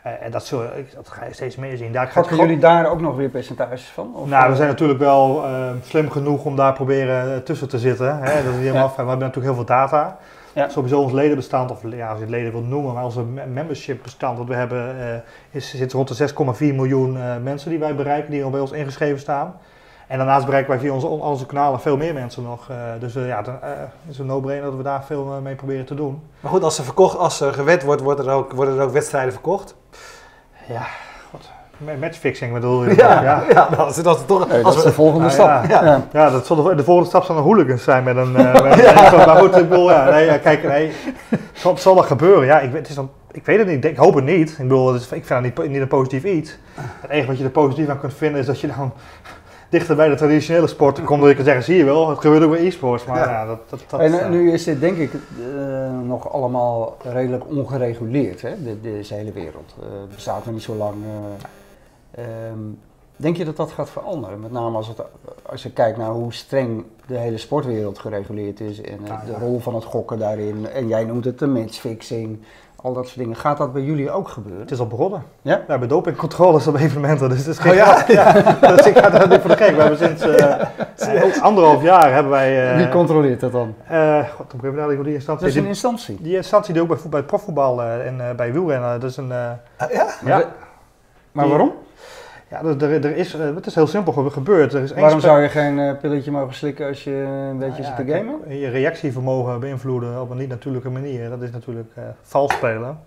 Uh, 0.07 0.13
en 0.23 0.31
dat, 0.31 0.47
zul, 0.47 0.63
dat 0.95 1.09
ga 1.09 1.25
je 1.25 1.35
steeds 1.35 1.57
meer 1.57 1.77
zien. 1.77 1.93
Daar 1.93 2.27
jullie 2.29 2.59
daar 2.59 2.91
ook 2.91 3.01
nog 3.01 3.17
weer 3.17 3.29
percentages 3.29 3.83
van? 3.83 4.15
Of 4.15 4.29
nou, 4.29 4.51
we 4.51 4.57
zijn 4.57 4.69
natuurlijk 4.69 4.99
wel 4.99 5.45
uh, 5.45 5.71
slim 5.85 6.11
genoeg 6.11 6.45
om 6.45 6.57
daar 6.57 6.73
proberen 6.73 7.45
tussen 7.45 7.69
te 7.69 7.79
zitten. 7.79 8.19
Hè? 8.19 8.45
Dat 8.45 8.53
is 8.53 8.59
helemaal 8.59 8.83
ja. 8.83 8.89
We 8.89 8.95
hebben 8.97 9.19
natuurlijk 9.19 9.47
heel 9.47 9.55
veel 9.55 9.65
data. 9.65 10.19
Ja. 10.53 10.69
Sowieso 10.69 11.01
ons 11.01 11.13
ledenbestand, 11.13 11.71
of 11.71 11.83
ja, 11.91 12.09
als 12.09 12.17
je 12.17 12.25
het 12.25 12.33
leden 12.33 12.53
wilt 12.53 12.69
noemen, 12.69 12.95
maar 12.95 13.05
onze 13.05 13.25
membership 13.53 14.03
bestand 14.03 14.39
wat 14.39 14.47
we 14.47 14.55
hebben, 14.55 14.97
uh, 14.97 15.05
is, 15.51 15.77
zit 15.77 15.93
rond 15.93 16.19
de 16.19 16.29
6,4 16.29 16.35
miljoen 16.59 17.43
mensen 17.43 17.71
die 17.71 17.79
wij 17.79 17.95
bereiken, 17.95 18.31
die 18.31 18.45
al 18.45 18.51
bij 18.51 18.61
ons 18.61 18.73
ingeschreven 18.73 19.21
staan. 19.21 19.55
En 20.11 20.17
daarnaast 20.17 20.45
bereiken 20.45 20.71
wij 20.71 20.81
via 20.81 20.93
onze, 20.93 21.07
onze 21.07 21.47
kanalen 21.47 21.81
veel 21.81 21.97
meer 21.97 22.15
mensen 22.15 22.43
nog. 22.43 22.69
Uh, 22.71 22.77
dus 23.01 23.17
uh, 23.17 23.27
ja, 23.27 23.37
het 23.37 23.47
uh, 23.47 23.55
is 24.09 24.19
een 24.19 24.27
no-brainer 24.27 24.67
dat 24.67 24.77
we 24.77 24.83
daar 24.83 25.05
veel 25.05 25.41
mee 25.43 25.55
proberen 25.55 25.85
te 25.85 25.95
doen. 25.95 26.23
Maar 26.41 26.51
goed, 26.51 26.63
als 26.63 26.79
er, 26.79 26.85
verkocht, 26.85 27.19
als 27.19 27.41
er 27.41 27.53
gewet 27.53 27.83
wordt, 27.83 28.03
worden 28.03 28.27
er, 28.27 28.33
ook, 28.33 28.53
worden 28.53 28.79
er 28.79 28.85
ook 28.85 28.93
wedstrijden 28.93 29.33
verkocht? 29.33 29.75
Ja, 30.69 30.87
god. 31.31 31.51
Matchfixing 32.01 32.53
bedoel 32.53 32.85
je? 32.85 32.95
Ja, 32.97 33.23
ja. 33.23 33.45
ja 33.49 33.69
dat, 33.77 33.97
is, 33.97 34.03
dat 34.03 34.19
is 34.19 34.25
toch... 34.27 34.49
Nee, 34.49 34.63
dat 34.63 34.77
is 34.77 34.83
de 34.83 34.93
volgende 34.93 35.27
nou, 35.27 35.33
stap. 35.33 35.65
Ja, 35.69 35.85
ja. 35.85 36.07
ja, 36.13 36.31
dat 36.31 36.47
zal 36.47 36.63
de, 36.63 36.75
de, 36.75 36.85
volgende 36.85 37.09
stap 37.09 37.25
zal 37.25 37.37
een 37.37 37.43
hooligans 37.43 37.83
zijn 37.83 38.05
met 38.05 38.17
een... 38.17 38.33
met, 38.67 39.27
maar 39.27 39.37
goed, 39.37 39.57
ik 39.57 39.69
bedoel, 39.69 39.91
ja, 39.91 40.11
nee, 40.11 40.39
kijk, 40.39 40.63
nee, 40.63 40.93
zal, 41.53 41.77
zal 41.77 41.95
dat 41.95 42.07
gebeuren? 42.07 42.45
Ja, 42.45 42.61
ik, 42.61 42.73
het 42.73 42.89
is 42.89 42.95
dan, 42.95 43.11
ik 43.31 43.45
weet 43.45 43.59
het 43.59 43.67
niet, 43.67 43.85
ik 43.85 43.97
hoop 43.97 44.15
het 44.15 44.25
niet. 44.25 44.51
Ik 44.51 44.57
bedoel, 44.57 44.95
is, 44.95 45.03
ik 45.03 45.09
vind 45.09 45.29
dat 45.29 45.43
niet, 45.43 45.69
niet 45.69 45.81
een 45.81 45.89
positief 45.89 46.25
iets. 46.25 46.59
Het 47.01 47.11
enige 47.11 47.27
wat 47.27 47.39
je 47.39 47.45
er 47.45 47.51
positief 47.51 47.89
aan 47.89 48.01
kunt 48.01 48.15
vinden 48.15 48.41
is 48.41 48.47
dat 48.47 48.61
je 48.61 48.67
dan 48.67 48.93
dichter 49.71 49.97
bij 49.97 50.09
de 50.09 50.15
traditionele 50.15 50.67
sport 50.67 51.05
komt, 51.05 51.21
dat 51.21 51.31
ik 51.31 51.37
kan 51.37 51.45
zeggen, 51.45 51.65
zie 51.65 51.77
je 51.77 51.85
wel, 51.85 52.09
het 52.09 52.19
gebeurt 52.19 52.43
ook 52.43 52.51
bij 52.51 52.67
e-sports. 52.67 53.05
Maar 53.05 53.17
ja. 53.17 53.31
ja, 53.31 53.47
dat, 53.47 53.59
dat, 53.69 53.81
dat, 53.89 54.01
en 54.01 54.13
uh, 54.13 54.29
nu 54.29 54.53
is 54.53 54.65
dit 54.65 54.81
denk 54.81 54.97
ik 54.97 55.13
uh, 55.13 56.01
nog 56.03 56.33
allemaal 56.33 56.97
redelijk 57.03 57.45
ongereguleerd, 57.49 58.43
hè? 58.43 58.63
De, 58.63 58.81
deze 58.81 59.15
hele 59.15 59.33
wereld. 59.33 59.75
Uh, 59.81 59.87
bestaat 60.15 60.45
nog 60.45 60.55
niet 60.55 60.63
zo 60.63 60.75
lang. 60.75 60.95
Um, 62.19 62.79
denk 63.17 63.37
je 63.37 63.45
dat 63.45 63.57
dat 63.57 63.71
gaat 63.71 63.91
veranderen? 63.91 64.41
Met 64.41 64.53
name 64.53 64.77
als, 64.77 64.89
het, 64.89 65.03
als 65.43 65.63
je 65.63 65.71
kijkt 65.71 65.99
naar 65.99 66.11
hoe 66.11 66.33
streng 66.33 66.85
de 67.07 67.17
hele 67.17 67.39
sportwereld 67.39 67.99
gereguleerd 67.99 68.61
is 68.61 68.81
en 68.81 68.99
de 69.27 69.35
rol 69.39 69.61
van 69.61 69.75
het 69.75 69.85
gokken 69.85 70.19
daarin. 70.19 70.67
En 70.69 70.89
jij 70.89 71.05
noemt 71.05 71.25
het 71.25 71.39
de 71.39 71.47
matchfixing 71.47 72.39
al 72.83 72.93
dat 72.93 73.07
soort 73.07 73.19
dingen. 73.19 73.37
Gaat 73.37 73.59
dat 73.59 73.73
bij 73.73 73.83
jullie 73.83 74.11
ook 74.11 74.29
gebeuren? 74.29 74.61
Het 74.61 74.71
is 74.71 74.79
al 74.79 74.87
begonnen. 74.87 75.23
Ja? 75.43 75.57
We 75.57 75.71
hebben 75.71 75.89
dopingcontroles 75.89 76.67
op 76.67 76.77
evenementen, 76.77 77.29
dus 77.29 77.39
het 77.39 77.47
is 77.47 77.59
geen 77.59 77.71
oh, 77.71 77.77
ja? 77.85 78.05
ja. 78.09 78.33
dus 78.77 78.87
ik 78.87 78.99
ga 78.99 79.11
daar 79.11 79.29
niet 79.29 79.41
voor 79.41 79.51
de 79.51 79.57
gek. 79.57 79.75
We 79.75 79.81
hebben 79.81 79.99
sinds 79.99 80.27
uh, 80.27 81.43
anderhalf 81.43 81.83
jaar 81.83 82.13
hebben 82.13 82.33
wij... 82.33 82.73
Uh, 82.73 82.77
Wie 82.77 82.89
controleert 82.89 83.41
dat 83.41 83.53
dan? 83.53 83.75
Uh, 83.91 84.29
God, 84.29 84.51
dan 84.63 84.75
moet 84.75 84.91
ik 84.91 85.05
die 85.05 85.15
instantie... 85.15 85.47
Dat 85.47 85.57
is 85.57 85.63
een 85.63 85.69
instantie? 85.69 86.15
Die, 86.15 86.25
die 86.25 86.37
instantie 86.37 86.73
die 86.73 86.83
ook 86.83 86.89
bij, 86.89 86.99
bij 87.11 87.19
het 87.19 87.29
profvoetbal 87.29 87.83
en 87.83 88.37
bij 88.37 88.53
wielrennen, 88.53 89.01
dat 89.01 89.11
is 89.11 89.17
een... 89.17 89.33
Ah, 89.33 89.91
ja? 89.93 90.07
Maar, 90.23 90.45
maar 91.33 91.49
waarom? 91.49 91.73
Ja, 92.51 92.65
er, 92.65 92.83
er, 92.83 93.05
er 93.05 93.17
is, 93.17 93.33
het 93.33 93.67
is 93.67 93.75
heel 93.75 93.87
simpel 93.87 94.13
gebeurd. 94.31 94.73
Er 94.73 94.83
is 94.83 94.93
Waarom 94.93 95.21
zou 95.21 95.43
je 95.43 95.49
geen 95.49 95.79
uh, 95.79 95.93
pilletje 96.01 96.31
mogen 96.31 96.55
slikken 96.55 96.87
als 96.87 97.05
je 97.05 97.11
een 97.51 97.59
beetje 97.59 97.83
nou, 97.83 97.95
zit 97.97 98.07
te 98.07 98.13
gamen? 98.13 98.59
Je 98.59 98.69
reactievermogen 98.69 99.61
beïnvloeden 99.61 100.21
op 100.21 100.31
een 100.31 100.37
niet-natuurlijke 100.37 100.91
manier, 100.91 101.29
dat 101.29 101.43
is 101.43 101.51
natuurlijk 101.51 101.89
uh, 101.99 102.05
vals 102.23 102.53
spelen. 102.53 102.99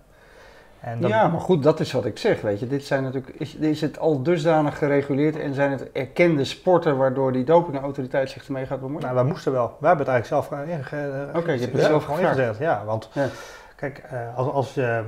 En 0.79 1.07
ja, 1.07 1.27
maar 1.27 1.39
goed, 1.39 1.63
dat 1.63 1.79
is 1.79 1.91
wat 1.91 2.05
ik 2.05 2.17
zeg, 2.17 2.41
weet 2.41 2.59
je. 2.59 2.67
Dit 2.67 2.83
zijn 2.85 3.03
natuurlijk, 3.03 3.35
is, 3.37 3.55
is 3.55 3.81
het 3.81 3.99
al 3.99 4.23
dusdanig 4.23 4.77
gereguleerd 4.77 5.39
en 5.39 5.53
zijn 5.53 5.71
het 5.71 5.91
erkende 5.91 6.43
sporten 6.43 6.97
waardoor 6.97 7.31
die 7.31 7.43
dopingautoriteit 7.43 8.29
zich 8.29 8.45
ermee 8.45 8.65
gaat 8.65 8.79
bemoeien? 8.79 9.01
Nou, 9.01 9.15
wij 9.15 9.23
moesten 9.23 9.51
wel. 9.51 9.77
Wij 9.79 9.89
hebben 9.89 10.05
het 10.05 10.15
eigenlijk 10.15 10.47
zelf 10.47 10.61
ingezet. 10.67 11.27
Oké, 11.27 11.37
okay, 11.37 11.53
je 11.53 11.61
hebt 11.61 11.73
het 11.73 11.81
zelf 11.81 12.03
gewoon 12.03 12.19
ingezet, 12.19 12.57
ja. 12.57 12.83
Want 12.85 13.09
ja. 13.13 13.27
kijk, 13.75 14.03
als, 14.35 14.51
als 14.51 14.73
je 14.73 15.03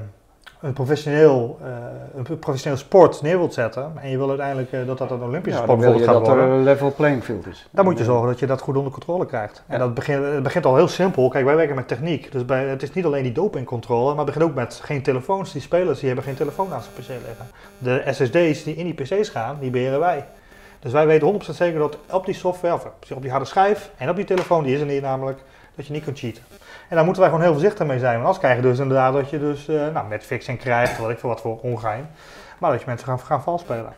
een 0.65 0.73
professioneel, 0.73 1.59
uh, 1.61 1.67
een 2.15 2.39
professioneel 2.39 2.77
sport 2.77 3.21
neer 3.21 3.37
wilt 3.37 3.53
zetten 3.53 3.91
en 4.01 4.09
je 4.09 4.17
wil 4.17 4.29
uiteindelijk 4.29 4.71
uh, 4.71 4.85
dat 4.85 4.97
dat 4.97 5.11
een 5.11 5.21
Olympische 5.21 5.59
ja, 5.59 5.65
sport 5.65 5.81
je 5.81 6.03
gaat 6.03 6.13
dat 6.13 6.27
worden, 6.27 6.45
er 6.45 6.51
een 6.51 6.63
level 6.63 6.93
playing 6.93 7.23
field 7.23 7.47
is. 7.47 7.67
Dan 7.71 7.85
moet 7.85 7.97
je 7.97 8.03
zorgen 8.03 8.27
dat 8.27 8.39
je 8.39 8.45
dat 8.45 8.61
goed 8.61 8.77
onder 8.77 8.91
controle 8.91 9.25
krijgt. 9.25 9.63
En 9.67 9.79
dat 9.79 9.93
begint, 9.93 10.25
het 10.25 10.43
begint 10.43 10.65
al 10.65 10.75
heel 10.75 10.87
simpel. 10.87 11.29
Kijk, 11.29 11.45
wij 11.45 11.55
werken 11.55 11.75
met 11.75 11.87
techniek. 11.87 12.31
Dus 12.31 12.45
bij, 12.45 12.67
het 12.67 12.83
is 12.83 12.93
niet 12.93 13.05
alleen 13.05 13.23
die 13.23 13.31
dopingcontrole, 13.31 14.09
maar 14.09 14.25
het 14.25 14.33
begint 14.33 14.43
ook 14.43 14.55
met 14.55 14.79
geen 14.83 15.01
telefoons. 15.01 15.51
Die 15.51 15.61
spelers 15.61 15.97
die 15.97 16.07
hebben 16.07 16.25
geen 16.25 16.35
telefoon 16.35 16.73
aan 16.73 16.81
zijn 16.81 16.93
PC 16.93 17.25
liggen. 17.27 17.47
De 17.77 18.03
SSD's 18.05 18.63
die 18.63 18.75
in 18.75 18.85
die 18.85 18.93
PC's 18.93 19.29
gaan, 19.29 19.57
die 19.59 19.69
beheren 19.69 19.99
wij. 19.99 20.25
Dus 20.79 20.91
wij 20.91 21.07
weten 21.07 21.33
100% 21.33 21.37
zeker 21.55 21.79
dat 21.79 21.97
op 22.11 22.25
die 22.25 22.35
software, 22.35 22.73
of 22.73 22.87
op 23.13 23.21
die 23.21 23.31
harde 23.31 23.45
schijf 23.45 23.91
en 23.97 24.09
op 24.09 24.15
die 24.15 24.25
telefoon, 24.25 24.63
die 24.63 24.73
is 24.73 24.79
er 24.79 24.85
niet 24.85 25.01
namelijk, 25.01 25.39
dat 25.75 25.87
je 25.87 25.93
niet 25.93 26.03
kunt 26.03 26.19
cheaten. 26.19 26.43
En 26.89 26.95
daar 26.95 27.03
moeten 27.03 27.21
wij 27.21 27.31
gewoon 27.31 27.45
heel 27.45 27.53
voorzichtig 27.53 27.87
mee 27.87 27.99
zijn. 27.99 28.13
Want 28.13 28.25
anders 28.25 28.43
krijg 28.43 28.55
je 28.55 28.61
dus 28.61 28.79
inderdaad 28.79 29.13
dat 29.13 29.29
je 29.29 29.39
dus 29.39 29.69
uh, 29.69 29.87
nou, 29.93 30.17
krijgt, 30.57 30.97
wat 30.97 31.09
ik 31.09 31.19
veel 31.19 31.29
wat 31.29 31.41
voor 31.41 31.59
ongein. 31.59 32.09
Maar 32.59 32.71
dat 32.71 32.79
je 32.79 32.85
mensen 32.85 33.07
gaan, 33.07 33.19
gaan 33.19 33.43
vals 33.43 33.61
spelen. 33.61 33.93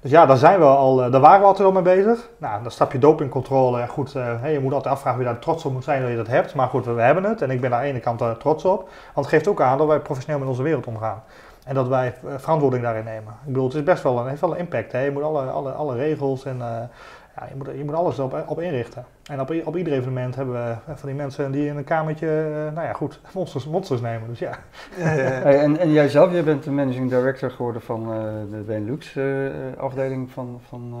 Dus 0.00 0.10
ja, 0.10 0.26
daar, 0.26 0.36
zijn 0.36 0.58
we 0.58 0.64
al, 0.64 1.04
uh, 1.04 1.12
daar 1.12 1.20
waren 1.20 1.40
we 1.40 1.46
altijd 1.46 1.66
al 1.66 1.72
mee 1.72 1.82
bezig. 1.82 2.28
Nou, 2.38 2.62
dan 2.62 2.70
stap 2.70 2.92
je 2.92 2.98
dopingcontrole. 2.98 3.86
Goed, 3.86 4.14
uh, 4.14 4.40
hey, 4.40 4.52
je 4.52 4.60
moet 4.60 4.72
altijd 4.72 4.94
afvragen 4.94 5.18
wie 5.18 5.28
daar 5.28 5.38
trots 5.38 5.64
op 5.64 5.72
moet 5.72 5.84
zijn 5.84 6.00
dat 6.00 6.10
je 6.10 6.16
dat 6.16 6.26
hebt. 6.26 6.54
Maar 6.54 6.68
goed, 6.68 6.84
we, 6.84 7.00
hebben 7.00 7.24
het. 7.24 7.42
En 7.42 7.50
ik 7.50 7.60
ben 7.60 7.70
daar 7.70 7.78
aan 7.78 7.84
de 7.84 7.90
ene 7.90 8.00
kant 8.00 8.20
uh, 8.20 8.30
trots 8.30 8.64
op. 8.64 8.80
Want 9.14 9.26
het 9.26 9.34
geeft 9.34 9.48
ook 9.48 9.60
aan 9.60 9.78
dat 9.78 9.86
wij 9.86 10.00
professioneel 10.00 10.38
met 10.38 10.48
onze 10.48 10.62
wereld 10.62 10.86
omgaan. 10.86 11.22
En 11.64 11.74
dat 11.74 11.88
wij 11.88 12.14
verantwoording 12.36 12.82
daarin 12.82 13.04
nemen. 13.04 13.32
Ik 13.32 13.52
bedoel, 13.52 13.64
het 13.64 13.74
is 13.74 13.82
best 13.82 14.02
wel 14.02 14.18
een, 14.18 14.28
heeft 14.28 14.40
wel 14.40 14.54
impact. 14.54 14.92
Hè? 14.92 15.00
Je 15.00 15.10
moet 15.10 15.22
alle, 15.22 15.42
alle, 15.42 15.70
alle 15.70 15.96
regels 15.96 16.44
en 16.44 16.90
ja, 17.36 17.46
je, 17.48 17.56
moet, 17.56 17.66
je 17.76 17.84
moet 17.84 17.94
alles 17.94 18.18
op, 18.18 18.44
op 18.46 18.60
inrichten. 18.60 19.04
En 19.30 19.40
op, 19.40 19.54
op 19.64 19.76
ieder 19.76 19.92
evenement 19.92 20.34
hebben 20.34 20.54
we 20.54 20.94
van 20.94 21.08
die 21.08 21.18
mensen 21.18 21.52
die 21.52 21.66
in 21.66 21.76
een 21.76 21.84
kamertje, 21.84 22.26
uh, 22.26 22.74
nou 22.74 22.86
ja 22.86 22.92
goed, 22.92 23.20
monsters, 23.34 23.66
monsters 23.66 24.00
nemen. 24.00 24.28
Dus 24.28 24.38
ja. 24.38 24.58
Hey, 25.00 25.58
en, 25.58 25.78
en 25.78 25.92
jij 25.92 26.08
zelf, 26.08 26.32
jij 26.32 26.44
bent 26.44 26.64
de 26.64 26.70
managing 26.70 27.10
director 27.10 27.50
geworden 27.50 27.82
van 27.82 28.00
uh, 28.02 28.18
de 28.50 28.62
Benelux 28.66 29.14
uh, 29.14 29.50
afdeling 29.76 30.30
van, 30.30 30.60
van 30.68 30.94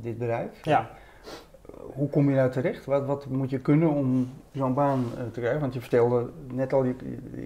dit 0.00 0.18
bedrijf. 0.18 0.50
Ja 0.62 0.90
hoe 1.94 2.08
kom 2.08 2.30
je 2.30 2.36
daar 2.36 2.50
terecht? 2.50 2.84
Wat, 2.84 3.06
wat 3.06 3.26
moet 3.28 3.50
je 3.50 3.58
kunnen 3.58 3.88
om 3.88 4.30
zo'n 4.52 4.74
baan 4.74 5.04
uh, 5.14 5.22
te 5.32 5.40
krijgen? 5.40 5.60
Want 5.60 5.74
je 5.74 5.80
vertelde 5.80 6.24
net 6.52 6.72
al, 6.72 6.84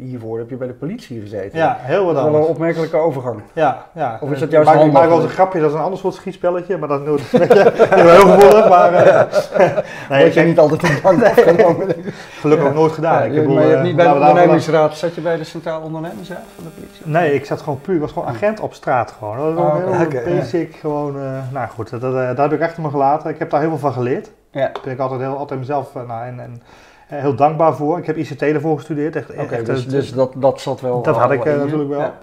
hiervoor 0.00 0.38
heb 0.38 0.50
je 0.50 0.56
bij 0.56 0.66
de 0.66 0.72
politie 0.72 1.20
gezeten. 1.20 1.58
Ja, 1.58 1.76
heel 1.80 2.04
wat 2.04 2.16
anders. 2.16 2.34
wel 2.34 2.44
een 2.44 2.50
opmerkelijke 2.50 2.96
overgang. 2.96 3.40
Ja, 3.52 3.86
ja. 3.94 4.18
Of 4.20 4.30
is 4.30 4.40
dat 4.40 4.50
juist 4.50 4.68
maak, 4.68 4.84
Ik 4.84 4.92
maak 4.92 5.08
wel 5.08 5.16
eens 5.16 5.24
een 5.24 5.30
grapje, 5.30 5.60
dat 5.60 5.70
is 5.70 5.76
een 5.76 5.82
ander 5.82 5.98
soort 5.98 6.14
schietspelletje, 6.14 6.76
maar 6.76 6.88
dat 6.88 7.00
is 7.00 7.30
beetje 7.30 7.72
heel 7.90 8.20
gevoelig. 8.20 8.68
Maar, 8.68 8.92
uh, 8.92 9.22
nee, 10.10 10.20
Word 10.20 10.34
je 10.34 10.40
niet 10.40 10.58
altijd 10.58 10.82
een 10.82 10.98
bank 11.02 11.24
afgenomen? 11.24 11.94
Gelukkig 12.40 12.66
ja. 12.66 12.72
nooit 12.72 12.92
gedaan. 12.92 13.24
Ik 13.24 13.34
heb 13.34 13.46
maar 13.46 13.62
je 13.62 13.70
hebt 13.70 13.82
niet 13.82 13.96
bij 13.96 14.06
de 14.06 14.14
ondernemingsraad, 14.14 14.96
zat 14.96 15.14
je 15.14 15.20
bij 15.20 15.36
de 15.36 15.44
Centraal 15.44 15.80
Ondernemingsraad 15.80 16.44
van 16.54 16.64
de 16.64 16.70
politie? 16.70 17.06
Nee, 17.06 17.34
ik 17.34 17.44
zat 17.44 17.60
gewoon 17.60 17.80
puur, 17.80 17.94
ik 17.94 18.00
was 18.00 18.12
gewoon 18.12 18.28
agent 18.28 18.60
op 18.60 18.74
straat 18.74 19.14
gewoon. 19.18 19.36
Dat 19.36 19.54
was 19.54 19.64
oh, 19.64 19.98
heel 19.98 20.06
okay. 20.06 20.24
basic, 20.24 20.74
gewoon, 20.74 21.16
uh, 21.16 21.38
nou 21.52 21.68
goed, 21.68 21.90
dat, 21.90 22.00
dat, 22.00 22.12
daar 22.12 22.36
heb 22.36 22.52
ik 22.52 22.62
achter 22.62 22.82
me 22.82 22.90
gelaten. 22.90 23.30
Ik 23.30 23.38
heb 23.38 23.50
daar 23.50 23.60
heel 23.60 23.68
veel 23.68 23.78
van 23.78 23.92
geleerd. 23.92 24.25
Ja. 24.56 24.70
Daar 24.72 24.82
ben 24.82 24.92
ik 24.92 24.98
altijd, 24.98 25.20
heel, 25.20 25.36
altijd 25.36 25.58
mezelf 25.58 25.94
nou, 25.94 26.26
en, 26.26 26.40
en, 26.40 26.62
heel 27.06 27.34
dankbaar 27.34 27.74
voor. 27.74 27.98
Ik 27.98 28.06
heb 28.06 28.16
ICT 28.16 28.42
ervoor 28.42 28.76
gestudeerd. 28.76 29.16
Echt, 29.16 29.30
okay, 29.30 29.46
echt, 29.46 29.66
dus, 29.66 29.88
dus 29.88 30.12
dat, 30.12 30.32
dat 30.36 30.60
zat 30.60 30.80
wel. 30.80 31.02
Dat 31.02 31.16
had 31.16 31.30
ik 31.30 31.44
natuurlijk 31.44 31.88
wel. 31.88 32.00
Ja. 32.00 32.14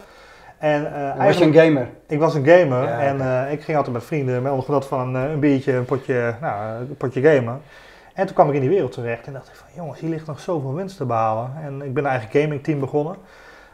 En, 0.57 0.81
uh, 1.17 1.25
was 1.25 1.37
je 1.37 1.45
een 1.45 1.53
gamer? 1.53 1.89
Ik 2.07 2.19
was 2.19 2.35
een 2.35 2.45
gamer 2.45 2.83
ja, 2.83 2.99
en 2.99 3.17
uh, 3.17 3.51
ik 3.51 3.61
ging 3.63 3.77
altijd 3.77 3.95
met 3.95 4.05
vrienden 4.05 4.41
met 4.41 4.51
ondergenot 4.51 4.85
van 4.85 5.15
een, 5.15 5.31
een 5.31 5.39
biertje, 5.39 5.73
een 5.73 5.85
potje, 5.85 6.35
nou, 6.41 6.79
een 6.79 6.97
potje 6.97 7.21
gamen. 7.21 7.61
En 8.13 8.25
toen 8.25 8.35
kwam 8.35 8.47
ik 8.47 8.53
in 8.53 8.59
die 8.59 8.69
wereld 8.69 8.91
terecht 8.91 9.27
en 9.27 9.33
dacht 9.33 9.47
ik 9.47 9.55
van 9.55 9.67
jongens, 9.75 9.99
hier 9.99 10.09
ligt 10.09 10.27
nog 10.27 10.39
zoveel 10.39 10.73
winst 10.73 10.97
te 10.97 11.05
behalen. 11.05 11.51
En 11.63 11.81
ik 11.81 11.93
ben 11.93 12.03
een 12.03 12.09
eigen 12.09 12.41
gamingteam 12.41 12.79
begonnen. 12.79 13.15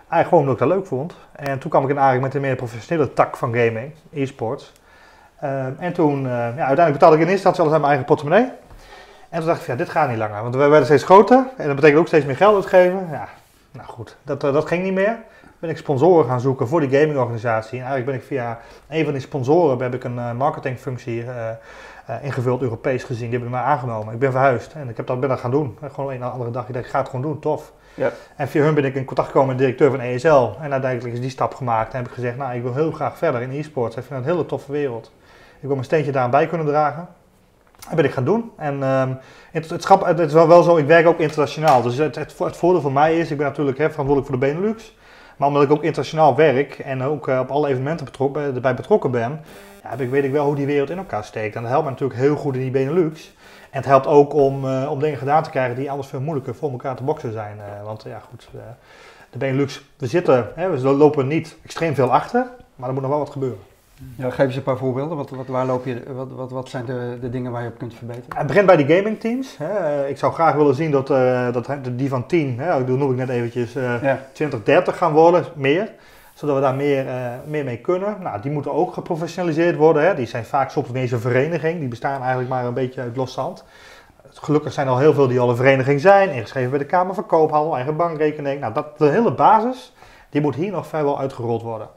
Eigenlijk 0.09 0.27
gewoon 0.27 0.39
omdat 0.39 0.53
ik 0.53 0.67
dat 0.67 0.77
leuk 0.77 0.87
vond. 0.87 1.15
En 1.31 1.59
toen 1.59 1.69
kwam 1.69 1.83
ik 1.83 1.89
in 1.89 1.99
aanraking 1.99 2.23
met 2.23 2.33
een 2.33 2.41
meer 2.41 2.55
professionele 2.55 3.13
tak 3.13 3.37
van 3.37 3.55
gaming, 3.55 3.93
e-sports. 4.13 4.73
Uh, 5.43 5.65
en 5.79 5.93
toen, 5.93 6.23
uh, 6.23 6.29
ja, 6.31 6.41
uiteindelijk 6.45 6.91
betaalde 6.91 7.15
ik 7.15 7.21
in 7.21 7.29
eerste 7.29 7.47
instantie 7.47 7.61
alles 7.61 7.73
aan 7.73 7.79
mijn 7.79 7.91
eigen 7.91 8.05
portemonnee. 8.05 8.51
En 9.29 9.39
toen 9.39 9.47
dacht 9.47 9.61
ik, 9.61 9.67
ja, 9.67 9.75
dit 9.75 9.89
gaat 9.89 10.09
niet 10.09 10.17
langer, 10.17 10.41
want 10.41 10.55
we 10.55 10.67
werden 10.67 10.85
steeds 10.85 11.03
groter 11.03 11.45
en 11.57 11.67
dat 11.67 11.75
betekent 11.75 11.99
ook 11.99 12.07
steeds 12.07 12.25
meer 12.25 12.35
geld 12.35 12.55
uitgeven. 12.55 13.07
Ja, 13.11 13.27
Nou 13.71 13.87
goed, 13.87 14.17
dat, 14.23 14.41
dat 14.41 14.65
ging 14.65 14.83
niet 14.83 14.93
meer. 14.93 15.17
Ben 15.59 15.69
ik 15.69 15.77
sponsoren 15.77 16.25
gaan 16.25 16.39
zoeken 16.39 16.67
voor 16.67 16.79
die 16.79 16.99
gamingorganisatie. 16.99 17.79
En 17.79 17.85
eigenlijk 17.85 18.05
ben 18.05 18.15
ik 18.15 18.23
via 18.23 18.59
een 18.89 19.03
van 19.03 19.13
die 19.13 19.21
sponsoren 19.21 19.81
heb 19.81 19.93
ik 19.93 20.03
een 20.03 20.37
marketingfunctie 20.37 21.25
ingevuld, 22.21 22.61
Europees 22.61 23.03
gezien. 23.03 23.29
Die 23.29 23.39
hebben 23.39 23.49
mij 23.49 23.61
aangenomen. 23.61 24.13
Ik 24.13 24.19
ben 24.19 24.31
verhuisd 24.31 24.73
en 24.73 24.89
ik 24.89 24.97
heb 24.97 25.07
dat, 25.07 25.19
ben 25.19 25.29
dat 25.29 25.39
gaan 25.39 25.51
doen. 25.51 25.77
Gewoon 25.93 26.13
een 26.13 26.23
andere 26.23 26.51
dag. 26.51 26.67
Ik 26.67 26.73
dacht, 26.73 26.85
ik 26.85 26.91
ga 26.91 26.99
het 26.99 27.09
gewoon 27.09 27.21
doen, 27.21 27.39
tof. 27.39 27.71
Ja. 27.93 28.11
En 28.35 28.47
via 28.47 28.63
hun 28.63 28.73
ben 28.73 28.85
ik 28.85 28.95
in 28.95 29.05
contact 29.05 29.27
gekomen 29.27 29.49
met 29.49 29.57
de 29.57 29.63
directeur 29.63 29.91
van 29.91 29.99
ESL. 29.99 30.61
En 30.61 30.71
uiteindelijk 30.71 31.13
is 31.13 31.21
die 31.21 31.29
stap 31.29 31.55
gemaakt. 31.55 31.91
En 31.91 31.97
heb 31.97 32.07
ik 32.07 32.13
gezegd, 32.13 32.37
nou, 32.37 32.55
ik 32.55 32.61
wil 32.61 32.73
heel 32.73 32.91
graag 32.91 33.17
verder 33.17 33.41
in 33.41 33.51
e-sports. 33.51 33.95
Ik 33.95 34.03
vind 34.03 34.15
het 34.19 34.27
een 34.27 34.33
hele 34.33 34.45
toffe 34.45 34.71
wereld. 34.71 35.11
Ik 35.59 35.65
wil 35.67 35.75
mijn 35.75 35.83
steentje 35.83 36.11
daaraan 36.11 36.31
bij 36.31 36.47
kunnen 36.47 36.67
dragen. 36.67 37.07
Dat 37.87 37.95
ben 37.95 38.05
ik 38.05 38.11
gaan 38.11 38.23
doen. 38.23 38.51
En 38.57 38.83
um, 38.83 39.17
het, 39.51 39.69
het, 39.69 39.81
schap, 39.81 40.05
het, 40.05 40.19
is 40.19 40.33
wel, 40.33 40.47
wel 40.47 40.63
zo, 40.63 40.77
ik 40.77 40.85
werk 40.85 41.07
ook 41.07 41.19
internationaal. 41.19 41.81
Dus 41.81 41.97
het, 41.97 42.15
het, 42.15 42.33
voordeel 42.33 42.81
voor 42.81 42.91
mij 42.91 43.19
is, 43.19 43.31
ik 43.31 43.37
ben 43.37 43.45
natuurlijk 43.45 43.77
hè, 43.77 43.89
verantwoordelijk 43.89 44.27
voor 44.27 44.39
de 44.39 44.53
Benelux. 44.53 44.97
Maar 45.37 45.47
omdat 45.47 45.63
ik 45.63 45.71
ook 45.71 45.83
internationaal 45.83 46.35
werk 46.35 46.79
en 46.79 47.03
ook 47.03 47.27
uh, 47.27 47.39
op 47.39 47.49
alle 47.49 47.67
evenementen 47.67 48.05
betrokken, 48.05 48.55
erbij 48.55 48.75
betrokken 48.75 49.11
ben, 49.11 49.41
ja, 49.83 49.91
ik, 49.97 50.09
weet 50.09 50.23
ik 50.23 50.31
wel 50.31 50.45
hoe 50.45 50.55
die 50.55 50.65
wereld 50.65 50.89
in 50.89 50.97
elkaar 50.97 51.23
steekt. 51.23 51.55
En 51.55 51.61
dat 51.61 51.71
helpt 51.71 51.85
me 51.85 51.91
natuurlijk 51.91 52.19
heel 52.19 52.35
goed 52.35 52.55
in 52.55 52.61
die 52.61 52.71
Benelux. 52.71 53.33
En 53.69 53.77
het 53.77 53.85
helpt 53.85 54.07
ook 54.07 54.33
om, 54.33 54.65
uh, 54.65 54.91
om 54.91 54.99
dingen 54.99 55.17
gedaan 55.17 55.43
te 55.43 55.49
krijgen 55.49 55.75
die 55.75 55.91
anders 55.91 56.07
veel 56.07 56.21
moeilijker 56.21 56.55
voor 56.55 56.71
elkaar 56.71 56.95
te 56.95 57.03
boksen 57.03 57.31
zijn. 57.31 57.57
Want 57.83 58.03
ja, 58.03 58.19
goed, 58.29 58.49
de 59.29 59.37
Benelux, 59.37 59.81
we 59.97 60.07
zitten, 60.07 60.51
hè, 60.55 60.69
we 60.69 60.79
lopen 60.79 61.27
niet 61.27 61.57
extreem 61.63 61.95
veel 61.95 62.11
achter, 62.11 62.47
maar 62.75 62.87
er 62.87 62.93
moet 62.93 63.03
nog 63.03 63.11
wel 63.11 63.19
wat 63.19 63.29
gebeuren. 63.29 63.68
Ja, 64.15 64.29
geef 64.29 64.45
eens 64.45 64.55
een 64.55 64.63
paar 64.63 64.77
voorbeelden. 64.77 65.17
Wat, 65.17 65.29
wat, 65.29 65.47
waar 65.47 65.65
loop 65.65 65.85
je, 65.85 66.03
wat, 66.15 66.31
wat, 66.31 66.51
wat 66.51 66.69
zijn 66.69 66.85
de, 66.85 67.17
de 67.21 67.29
dingen 67.29 67.51
waar 67.51 67.63
je 67.63 67.69
op 67.69 67.77
kunt 67.77 67.93
verbeteren? 67.93 68.37
Het 68.37 68.47
begint 68.47 68.65
bij 68.65 68.77
die 68.77 68.95
gaming 68.95 69.19
teams. 69.19 69.57
Hè. 69.57 70.07
Ik 70.07 70.17
zou 70.17 70.33
graag 70.33 70.55
willen 70.55 70.75
zien 70.75 70.91
dat, 70.91 71.07
dat 71.53 71.79
die 71.91 72.09
van 72.09 72.25
10, 72.25 72.59
hè, 72.59 72.85
dat 72.85 72.97
noem 72.97 73.11
ik 73.11 73.17
net 73.17 73.29
eventjes, 73.29 73.73
ja. 73.73 74.25
20, 74.33 74.63
30 74.63 74.97
gaan 74.97 75.11
worden, 75.11 75.45
meer 75.55 75.91
zodat 76.39 76.55
we 76.55 76.61
daar 76.61 76.75
meer, 76.75 77.05
uh, 77.05 77.31
meer 77.45 77.63
mee 77.63 77.77
kunnen. 77.77 78.17
Nou, 78.21 78.41
die 78.41 78.51
moeten 78.51 78.73
ook 78.73 78.93
geprofessionaliseerd 78.93 79.75
worden. 79.75 80.03
Hè. 80.03 80.15
Die 80.15 80.25
zijn 80.25 80.45
vaak 80.45 80.69
soms 80.69 80.89
ineens 80.89 81.11
een 81.11 81.19
vereniging. 81.19 81.79
Die 81.79 81.87
bestaan 81.87 82.19
eigenlijk 82.19 82.49
maar 82.49 82.65
een 82.65 82.73
beetje 82.73 83.01
uit 83.01 83.15
los 83.15 83.33
zand. 83.33 83.63
Gelukkig 84.33 84.73
zijn 84.73 84.87
er 84.87 84.93
al 84.93 84.99
heel 84.99 85.13
veel 85.13 85.27
die 85.27 85.39
al 85.39 85.49
een 85.49 85.55
vereniging 85.55 86.01
zijn. 86.01 86.29
Ingeschreven 86.29 86.69
bij 86.69 86.79
de 86.79 86.85
Kamer 86.85 87.13
van 87.13 87.25
Koophandel, 87.25 87.75
eigen 87.75 87.95
bankrekening. 87.95 88.59
Nou, 88.59 88.73
dat, 88.73 88.97
de 88.97 89.05
hele 89.05 89.33
basis, 89.33 89.93
die 90.29 90.41
moet 90.41 90.55
hier 90.55 90.71
nog 90.71 90.87
vrijwel 90.87 91.19
uitgerold 91.19 91.61
worden. 91.61 91.87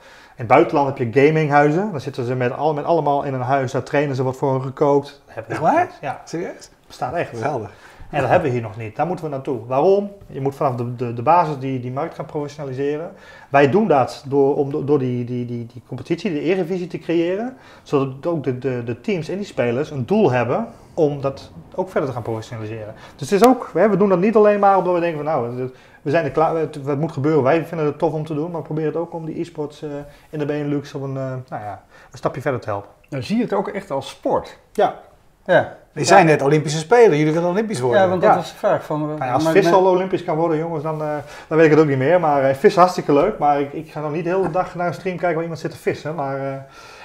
In 0.42 0.48
het 0.48 0.57
buitenland 0.57 0.98
heb 0.98 1.14
je 1.14 1.26
gaminghuizen. 1.26 1.90
Dan 1.90 2.00
zitten 2.00 2.24
ze 2.24 2.35
met, 2.35 2.52
al, 2.52 2.74
met 2.74 2.85
allemaal 2.85 3.22
in 3.22 3.35
een 3.35 3.40
huis. 3.40 3.72
Daar 3.72 3.83
trainen 3.83 4.16
ze 4.16 4.22
wat 4.22 4.37
voor 4.37 4.52
hun 4.52 4.62
gekookt. 4.62 5.22
Echt 5.35 5.59
waar? 5.59 5.90
Ja. 6.00 6.20
Serieus? 6.24 6.70
Bestaat 6.87 7.14
echt. 7.14 7.31
Geweldig. 7.31 7.70
En 8.12 8.20
dat 8.20 8.31
hebben 8.31 8.48
we 8.48 8.55
hier 8.55 8.62
nog 8.62 8.77
niet. 8.77 8.96
Daar 8.96 9.07
moeten 9.07 9.25
we 9.25 9.31
naartoe. 9.31 9.66
Waarom? 9.66 10.11
Je 10.27 10.40
moet 10.40 10.55
vanaf 10.55 10.75
de, 10.75 10.96
de, 10.96 11.12
de 11.12 11.22
basis 11.22 11.59
die, 11.59 11.81
die 11.81 11.92
markt 11.92 12.14
gaan 12.14 12.27
professionaliseren. 12.27 13.12
Wij 13.48 13.70
doen 13.70 13.88
dat 13.88 14.25
door, 14.29 14.57
om, 14.57 14.87
door 14.87 14.98
die, 14.98 15.25
die, 15.25 15.46
die, 15.46 15.66
die 15.66 15.83
competitie, 15.87 16.33
de 16.33 16.40
Erevisie 16.40 16.87
te 16.87 16.98
creëren. 16.98 17.57
Zodat 17.83 18.27
ook 18.27 18.44
de, 18.44 18.59
de, 18.59 18.83
de 18.85 19.01
teams 19.01 19.29
en 19.29 19.37
die 19.37 19.46
spelers 19.46 19.90
een 19.90 20.07
doel 20.07 20.31
hebben 20.31 20.66
om 20.94 21.20
dat 21.20 21.51
ook 21.75 21.90
verder 21.90 22.09
te 22.09 22.14
gaan 22.14 22.22
professionaliseren. 22.22 22.94
Dus 23.16 23.31
het 23.31 23.40
is 23.40 23.48
ook, 23.48 23.70
we 23.72 23.96
doen 23.96 24.09
dat 24.09 24.20
niet 24.20 24.37
alleen 24.37 24.61
maar 24.61 24.77
omdat 24.79 24.94
we 24.94 25.01
denken 25.01 25.25
van 25.25 25.33
nou, 25.33 25.70
we 26.03 26.11
zijn 26.11 26.25
er 26.25 26.31
klaar, 26.31 26.57
het, 26.57 26.98
moet 26.98 27.12
gebeuren. 27.12 27.42
Wij 27.42 27.66
vinden 27.66 27.87
het 27.87 27.98
tof 27.98 28.12
om 28.12 28.25
te 28.25 28.35
doen, 28.35 28.51
maar 28.51 28.62
probeer 28.62 28.87
het 28.87 28.96
ook 28.96 29.12
om 29.12 29.25
die 29.25 29.40
e-sports 29.40 29.83
uh, 29.83 29.90
in 30.31 30.38
de 30.38 30.46
Benelux 30.46 30.94
op 30.94 31.03
een, 31.03 31.14
uh, 31.14 31.35
nou 31.48 31.62
ja, 31.62 31.83
een 32.11 32.18
stapje 32.18 32.40
verder 32.40 32.61
te 32.61 32.68
helpen. 32.68 32.90
Nou 33.09 33.22
zie 33.22 33.37
je 33.37 33.42
het 33.42 33.53
ook 33.53 33.68
echt 33.68 33.90
als 33.90 34.09
sport. 34.09 34.59
Ja. 34.72 35.01
Ja. 35.44 35.76
Die 35.92 36.05
zijn 36.05 36.26
net 36.26 36.42
Olympische 36.42 36.78
Spelen, 36.78 37.18
jullie 37.18 37.33
willen 37.33 37.48
Olympisch 37.48 37.81
worden. 37.81 38.00
Ja, 38.00 38.09
want 38.09 38.20
dat 38.20 38.31
ja. 38.31 38.37
was 38.37 38.50
de 38.50 38.57
vraag. 38.57 38.85
Van, 38.85 39.00
nou 39.00 39.24
ja, 39.24 39.33
als 39.33 39.50
vis 39.50 39.72
al 39.72 39.87
Olympisch 39.87 40.24
kan 40.24 40.37
worden, 40.37 40.59
jongens, 40.59 40.83
dan, 40.83 41.02
uh, 41.02 41.09
dan 41.48 41.57
weet 41.57 41.64
ik 41.64 41.70
het 41.70 41.81
ook 41.81 41.87
niet 41.87 41.98
meer. 41.98 42.20
Maar 42.20 42.42
uh, 42.42 42.55
vis 42.55 42.70
is 42.70 42.76
hartstikke 42.76 43.12
leuk, 43.12 43.38
maar 43.38 43.61
ik, 43.61 43.72
ik 43.72 43.90
ga 43.90 44.00
nog 44.00 44.12
niet 44.12 44.24
de 44.24 44.31
hele 44.31 44.50
dag 44.50 44.74
naar 44.74 44.87
een 44.87 44.94
stream 44.94 45.16
kijken 45.16 45.35
waar 45.35 45.42
iemand 45.42 45.61
zit 45.61 45.70
te 45.70 45.76
vissen. 45.76 46.14
Maar 46.14 46.40
uh, 46.40 46.55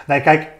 nee, 0.05 0.21
kijk, 0.21 0.51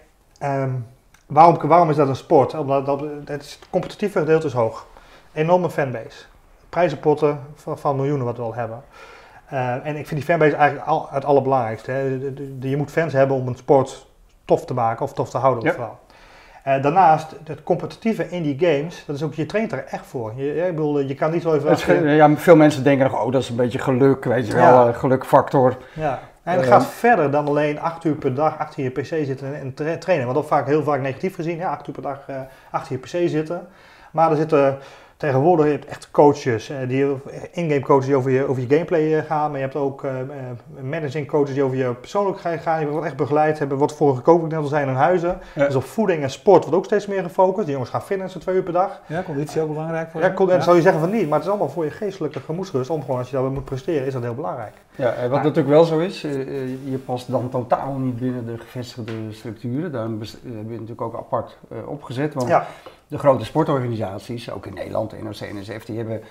um, 0.44 0.86
waarom, 1.26 1.58
waarom 1.62 1.90
is 1.90 1.96
dat 1.96 2.08
een 2.08 2.16
sport? 2.16 2.54
Omdat 2.54 2.86
dat, 2.86 3.04
het 3.26 3.60
competitieve 3.70 4.20
gedeelte 4.20 4.48
is 4.48 4.54
hoog. 4.54 4.86
Enorme 5.34 5.70
fanbase. 5.70 6.26
Prijzenpotten 6.70 7.40
van, 7.56 7.78
van 7.78 7.96
miljoenen 7.96 8.26
wat 8.26 8.38
we 8.38 8.44
al 8.44 8.54
hebben. 8.54 8.84
en 9.84 9.96
ik 9.96 10.08
vind 10.08 10.10
die 10.10 10.24
fanbase 10.24 10.56
eigenlijk 10.56 10.88
al, 10.88 11.08
het 11.10 11.26
allerbelangrijkste. 11.26 11.92
Hè. 11.92 12.02
Je 12.60 12.78
moet 12.78 12.92
fans 12.92 13.14
hebben 13.14 13.38
om 13.38 13.48
een 13.48 13.56
sport 13.56 14.08
tof 14.46 14.66
te 14.66 14.74
maken 14.74 15.06
of 15.06 15.14
tof 15.14 15.30
te 15.30 15.38
houden 15.38 15.64
ja. 15.64 15.72
vooral. 15.72 16.00
Uh, 16.68 16.82
daarnaast, 16.82 17.36
het 17.44 17.64
competitieve 17.64 18.30
in 18.30 18.44
die 18.44 18.58
games, 18.60 19.04
dat 19.06 19.16
is 19.16 19.24
ook, 19.24 19.34
je 19.34 19.46
traint 19.46 19.72
er 19.72 19.86
echt 19.86 20.06
voor. 20.06 20.34
Je, 20.36 20.56
ik 20.56 20.76
bedoel, 20.76 21.00
je 21.00 21.14
kan 21.16 21.32
niet 21.32 21.42
zo 21.42 21.54
even... 21.54 21.70
Het, 21.70 21.86
ja, 22.16 22.36
veel 22.36 22.56
mensen 22.56 22.84
denken 22.84 23.12
nog, 23.12 23.24
oh 23.26 23.32
dat 23.32 23.42
is 23.42 23.50
een 23.50 23.56
beetje 23.56 23.80
geluk, 23.80 24.24
weet 24.26 24.48
je 24.48 24.54
wel, 24.54 24.64
Ja. 24.86 24.88
uh, 24.88 24.96
gelukfactor. 24.98 25.78
Ja. 25.94 26.20
En 26.44 26.54
het 26.54 26.62
Eh, 26.62 26.68
gaat 26.72 26.86
verder 26.86 27.32
dan 27.32 27.48
alleen 27.48 27.80
acht 27.80 28.04
uur 28.04 28.16
per 28.16 28.34
dag 28.34 28.58
achter 28.60 28.84
je 28.84 28.90
pc 28.90 29.06
zitten 29.06 29.60
en 29.60 29.74
tra- 29.74 29.98
trainen. 29.98 30.26
Want 30.28 30.38
dat 30.38 30.48
vaak 30.48 30.66
heel 30.68 30.84
vaak 30.84 31.02
negatief 31.02 31.36
gezien, 31.36 31.58
ja, 31.58 31.70
acht 31.70 31.88
uur 31.88 31.94
per 31.94 32.04
dag 32.04 32.20
eh, 32.28 32.36
achter 32.72 32.92
je 32.92 32.98
pc 33.00 33.30
zitten. 33.30 33.68
Maar 34.12 34.32
er 34.32 34.38
zitten 34.38 34.78
tegenwoordig 35.18 35.66
je 35.66 35.72
hebt 35.72 35.86
echt 35.86 36.12
coaches, 36.12 36.70
eh, 36.70 36.78
die 36.88 37.06
in-game 37.52 37.80
coaches 37.80 38.06
die 38.06 38.16
over 38.16 38.32
je, 38.32 38.48
over 38.48 38.62
je 38.62 38.68
gameplay 38.68 39.18
eh, 39.18 39.26
gaan. 39.26 39.50
Maar 39.50 39.60
je 39.60 39.66
hebt 39.66 39.76
ook 39.76 40.04
eh, 40.04 40.12
managing 40.82 41.28
coaches 41.28 41.54
die 41.54 41.64
over 41.64 41.78
je 41.78 41.94
persoonlijk 41.94 42.40
gaan. 42.40 42.80
Die 42.80 42.88
wordt 42.88 43.06
echt 43.06 43.16
begeleid, 43.16 43.60
hebben 43.60 43.78
wat 43.78 43.96
voor 43.96 44.16
gekookt 44.16 44.52
net 44.52 44.60
al 44.60 44.64
zijn 44.64 44.88
in 44.88 44.94
huizen. 44.94 45.40
Ja. 45.56 45.66
Dus 45.66 45.76
op 45.76 45.84
voeding 45.84 46.24
en 46.24 46.30
sport 46.30 46.62
wordt 46.62 46.78
ook 46.78 46.86
steeds 46.86 47.08
meer 47.08 47.24
gefocust. 47.24 47.64
Die 47.64 47.72
jongens 47.72 47.92
gaan 47.92 48.02
fitnessen 48.02 48.42
twee 48.42 48.56
uur 48.56 48.64
per 48.64 48.74
dag. 48.74 49.02
Ja, 49.06 49.24
conditie 49.24 49.62
ook 49.62 49.68
belangrijk 49.68 50.12
voor 50.12 50.22
Ja, 50.22 50.34
je? 50.56 50.62
zou 50.62 50.76
je 50.76 50.82
zeggen 50.82 51.02
van 51.02 51.12
niet, 51.12 51.24
maar 51.24 51.34
het 51.34 51.44
is 51.44 51.50
allemaal 51.50 51.70
voor 51.70 51.84
je 51.84 51.92
geestelijke 51.92 52.40
gemoedsrust. 52.40 52.90
Om 52.90 53.02
gewoon 53.02 53.18
als 53.18 53.30
je 53.30 53.36
dat 53.36 53.52
moet 53.52 53.66
presteren, 53.66 54.08
is 54.08 54.14
dat 54.14 54.24
heel 54.24 54.36
belangrijk. 54.36 54.74
Ja, 54.96 55.14
wat 55.30 55.44
natuurlijk 55.44 55.68
wel 55.68 55.84
zo 55.84 56.00
is, 56.00 56.22
je 56.22 57.00
past 57.06 57.32
dan 57.32 57.50
totaal 57.50 57.94
niet 57.94 58.20
binnen 58.20 58.46
de 58.46 58.58
gevestigde 58.58 59.12
structuren. 59.30 59.92
Daarom 59.92 60.20
hebben 60.44 60.66
we 60.66 60.72
natuurlijk 60.72 61.02
ook 61.02 61.16
apart 61.16 61.58
opgezet. 61.86 62.34
Want 62.34 62.48
Ja. 62.48 62.68
De 63.08 63.18
grote 63.18 63.46
sportorganisaties, 63.46 64.52
ook 64.52 64.66
in 64.66 64.74
Nederland, 64.74 65.24
NOC, 65.24 65.54
NSF, 65.54 65.86
die 65.86 65.98
hebben 65.98 66.22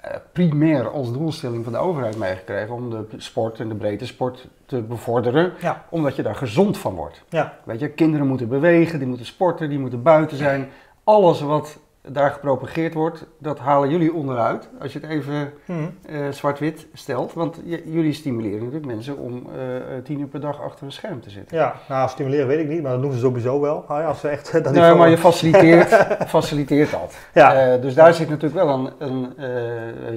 eh, 0.00 0.16
primair 0.32 0.90
als 0.90 1.12
doelstelling 1.12 1.64
van 1.64 1.72
de 1.72 1.78
overheid 1.78 2.16
meegekregen 2.16 2.74
om 2.74 2.90
de 2.90 3.06
sport 3.16 3.60
en 3.60 3.68
de 3.68 3.74
breedte 3.74 4.06
sport 4.06 4.48
te 4.66 4.82
bevorderen. 4.82 5.52
Ja. 5.60 5.84
Omdat 5.88 6.16
je 6.16 6.22
daar 6.22 6.34
gezond 6.34 6.78
van 6.78 6.94
wordt. 6.94 7.22
Ja. 7.28 7.58
Weet 7.64 7.80
je, 7.80 7.88
kinderen 7.88 8.26
moeten 8.26 8.48
bewegen, 8.48 8.98
die 8.98 9.08
moeten 9.08 9.26
sporten, 9.26 9.68
die 9.68 9.78
moeten 9.78 10.02
buiten 10.02 10.36
zijn. 10.36 10.68
Alles 11.04 11.40
wat 11.40 11.78
daar 12.08 12.30
gepropageerd 12.30 12.94
wordt, 12.94 13.26
dat 13.38 13.58
halen 13.58 13.90
jullie 13.90 14.12
onderuit. 14.14 14.68
Als 14.80 14.92
je 14.92 14.98
het 15.00 15.10
even 15.10 15.52
Mhm. 15.64 15.78
eh, 16.06 16.28
zwart-wit 16.30 16.86
stelt. 16.92 17.32
Want 17.32 17.60
jullie 17.84 18.12
stimuleren 18.12 18.58
natuurlijk 18.58 18.86
mensen 18.86 19.18
om 19.18 19.46
eh, 19.54 19.76
eh, 19.76 19.82
tien 20.04 20.20
uur 20.20 20.26
per 20.26 20.40
dag 20.40 20.62
achter 20.62 20.86
een 20.86 20.92
scherm 20.92 21.20
te 21.20 21.30
zitten. 21.30 21.56
Ja, 21.56 21.74
nou 21.88 22.08
stimuleren 22.08 22.46
weet 22.46 22.58
ik 22.58 22.68
niet, 22.68 22.82
maar 22.82 22.92
dat 22.92 23.02
doen 23.02 23.12
ze 23.12 23.18
sowieso 23.18 23.60
wel. 23.60 23.84
Ah 23.88 23.98
ja, 24.00 24.06
als 24.06 24.20
ze 24.20 24.28
echt 24.28 24.52
dat 24.64 24.72
Nee, 24.72 24.94
maar 24.94 25.10
je 25.10 25.18
faciliteert, 25.18 25.88
faciliteert 26.26 26.90
dat. 26.90 27.16
Ja. 27.34 27.76
Dus 27.76 27.94
daar 27.94 28.14
zit 28.14 28.28
natuurlijk 28.28 28.64
wel 28.64 28.92
een, 28.98 29.08
een, 29.10 29.34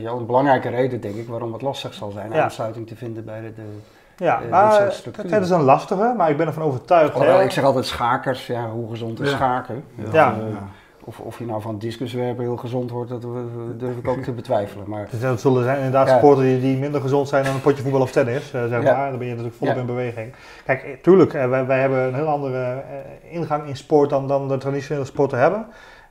ja, 0.01 0.11
een 0.11 0.25
belangrijke 0.25 0.69
reden, 0.69 1.01
denk 1.01 1.15
ik, 1.15 1.27
waarom 1.27 1.53
het 1.53 1.61
lastig 1.61 1.93
zal 1.93 2.11
zijn 2.11 2.31
Ja. 2.31 2.43
aansluiting 2.43 2.87
te 2.87 2.95
vinden 2.95 3.25
bij 3.25 3.41
de... 3.41 3.53
de 3.53 3.61
Ja, 4.23 4.41
maar 4.49 4.91
soort 4.91 5.15
het, 5.31 5.41
is 5.43 5.49
een 5.49 5.61
lastige, 5.61 6.13
maar 6.17 6.29
ik 6.29 6.37
ben 6.37 6.47
ervan 6.47 6.63
overtuigd. 6.63 7.19
Hè. 7.19 7.43
ik 7.43 7.51
zeg 7.51 7.63
altijd 7.63 7.85
schakers, 7.85 8.47
ja, 8.47 8.69
hoe 8.69 8.89
gezond 8.89 9.19
is 9.19 9.29
Ja. 9.29 9.35
schaken? 9.35 9.83
Ja. 10.11 10.31
Eh, 10.39 10.45
of, 11.07 11.19
of 11.19 11.39
je 11.39 11.45
nou 11.45 11.61
van 11.61 11.77
discuswerpen 11.77 12.43
heel 12.43 12.57
gezond 12.57 12.91
wordt, 12.91 13.09
dat 13.09 13.21
durf 13.77 13.97
ik 13.97 14.07
ook 14.07 14.23
te 14.23 14.31
betwijfelen. 14.31 14.89
Maar 14.89 15.07
Dus 15.11 15.19
dat 15.19 15.41
zullen 15.41 15.63
zijn 15.63 15.75
inderdaad 15.77 16.07
Ja. 16.07 16.17
sporten 16.17 16.43
die, 16.43 16.59
die 16.59 16.77
minder 16.77 17.01
gezond 17.01 17.27
zijn 17.27 17.43
dan 17.43 17.53
een 17.53 17.61
potje 17.61 17.81
voetbal 17.83 18.01
of 18.01 18.11
tennis, 18.11 18.53
eh, 18.53 18.67
zeg 18.67 18.83
Ja. 18.83 18.95
maar. 18.97 19.09
Dan 19.09 19.17
ben 19.17 19.27
je 19.27 19.33
natuurlijk 19.33 19.57
volop 19.57 19.73
Ja. 19.73 19.79
in 19.79 19.85
beweging. 19.85 20.33
Kijk, 20.65 20.83
eh, 20.83 20.91
tuurlijk, 21.01 21.33
eh, 21.33 21.49
wij, 21.49 21.65
wij 21.65 21.79
hebben 21.79 21.99
een 22.07 22.15
heel 22.15 22.27
andere 22.27 22.83
ingang 23.29 23.67
in 23.67 23.75
sport 23.75 24.09
dan, 24.09 24.27
dan 24.27 24.47
de 24.47 24.57
traditionele 24.57 25.05
sporten 25.05 25.39
hebben. 25.39 25.65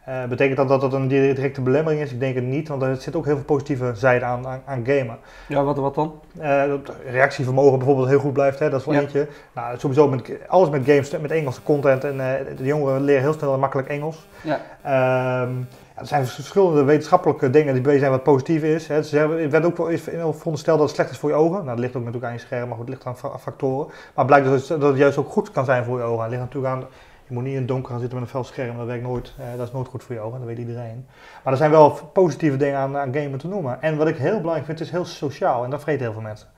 Eh, 0.05 0.25
betekent 0.25 0.57
dat 0.57 0.69
dat 0.69 0.81
dat 0.81 0.93
een 0.93 1.09
directe 1.09 1.61
belemmering 1.61 2.03
is? 2.03 2.12
Ik 2.12 2.21
denk 2.21 2.35
het 2.35 2.45
niet, 2.45 2.69
want 2.69 2.83
er 2.83 2.97
zit 2.97 3.17
ook 3.17 3.25
heel 3.25 3.35
veel 3.37 3.45
positieve 3.45 3.90
zijde 3.95 4.25
aan, 4.25 4.47
aan, 4.47 4.62
aan 4.64 4.85
gamen. 4.87 5.19
ja, 5.49 5.62
wat, 5.64 5.77
wat 5.77 5.95
dan? 5.95 6.21
Eh, 6.38 6.62
dat 6.69 6.93
reactievermogen 7.11 7.79
bijvoorbeeld 7.79 8.09
heel 8.09 8.19
goed 8.19 8.33
blijft, 8.33 8.59
hè, 8.59 8.71
dat 8.71 8.81
is 8.81 8.87
wel 8.87 8.95
Ja. 8.95 9.01
eentje. 9.01 9.29
Nou, 9.55 9.79
sowieso 9.79 10.09
met, 10.09 10.31
alles 10.49 10.69
met 10.71 10.83
games, 10.85 11.11
met 11.19 11.31
Engelse 11.31 11.62
content 11.62 12.05
en 12.05 12.21
eh, 12.21 12.57
de 12.57 12.64
jongeren 12.64 13.01
leren 13.03 13.23
heel 13.23 13.33
snel 13.33 13.53
en 13.55 13.61
makkelijk 13.61 13.88
Engels. 13.88 14.27
Ja. 14.43 14.61
Ehm, 14.83 15.53
ja, 15.95 16.01
er 16.01 16.07
zijn 16.07 16.27
verschillende 16.27 16.85
wetenschappelijke 16.85 17.51
dingen 17.51 17.73
die 17.75 17.83
bezig 17.83 17.99
zijn 18.01 18.11
wat 18.11 18.23
positief 18.23 18.62
is. 18.62 18.88
Hè. 18.88 19.03
Ze 19.03 19.17
hebben, 19.19 19.43
het 19.43 19.51
werd 19.51 19.64
ook 19.64 19.77
wel 19.77 19.90
eens 19.90 20.03
verondersteld 20.03 20.79
dat 20.79 20.87
het 20.87 20.97
slecht 20.97 21.11
is 21.11 21.19
voor 21.19 21.29
je 21.31 21.37
ogen. 21.37 21.57
Nou, 21.57 21.67
dat 21.67 21.79
ligt 21.79 21.97
ook 21.97 22.05
natuurlijk 22.05 22.27
aan 22.33 22.38
je 22.38 22.45
scherm, 22.45 22.69
maar 22.69 22.77
goed, 22.77 22.87
het 22.88 22.95
ligt 22.95 23.07
aan 23.07 23.17
fa- 23.17 23.38
factoren. 23.38 23.93
Maar 24.14 24.25
blijkt 24.25 24.47
dus 24.47 24.67
dat 24.67 24.83
het 24.83 24.97
juist 24.97 25.19
ook 25.19 25.29
goed 25.31 25.51
kan 25.51 25.64
zijn 25.64 25.85
voor 25.85 25.99
je 25.99 26.05
ogen. 26.05 26.21
Het 26.23 26.31
ligt 26.31 26.43
natuurlijk 26.43 26.75
aan, 26.75 26.85
je 27.26 27.34
moet 27.34 27.42
niet 27.42 27.52
in 27.52 27.58
het 27.58 27.68
donker 27.68 27.90
gaan 27.90 28.00
zitten 28.00 28.18
met 28.18 28.26
een 28.28 28.34
fel 28.34 28.44
scherm, 28.44 28.76
dat 28.76 28.87
werkt 28.87 29.02
nooit. 29.02 29.32
eh, 29.38 29.44
dat 29.56 29.66
is 29.66 29.72
nooit 29.72 29.88
goed 29.88 30.02
voor 30.02 30.14
je 30.14 30.20
ogen, 30.20 30.38
dat 30.38 30.48
weet 30.48 30.58
iedereen. 30.58 31.06
Maar 31.44 31.52
er 31.52 31.58
zijn 31.58 31.70
wel 31.70 31.90
positieve 32.12 32.56
dingen 32.56 32.78
aan, 32.78 33.14
gamen 33.14 33.38
te 33.38 33.48
noemen. 33.48 33.82
En 33.82 33.96
wat 33.96 34.08
ik 34.08 34.16
heel 34.16 34.37
belangrijk 34.38 34.64
vind, 34.66 34.80
is 34.80 34.90
heel 34.90 35.04
sociaal 35.04 35.64
en 35.64 35.70
dat 35.70 35.82
vreten 35.82 36.02
heel 36.02 36.12
veel 36.12 36.22
mensen. 36.22 36.48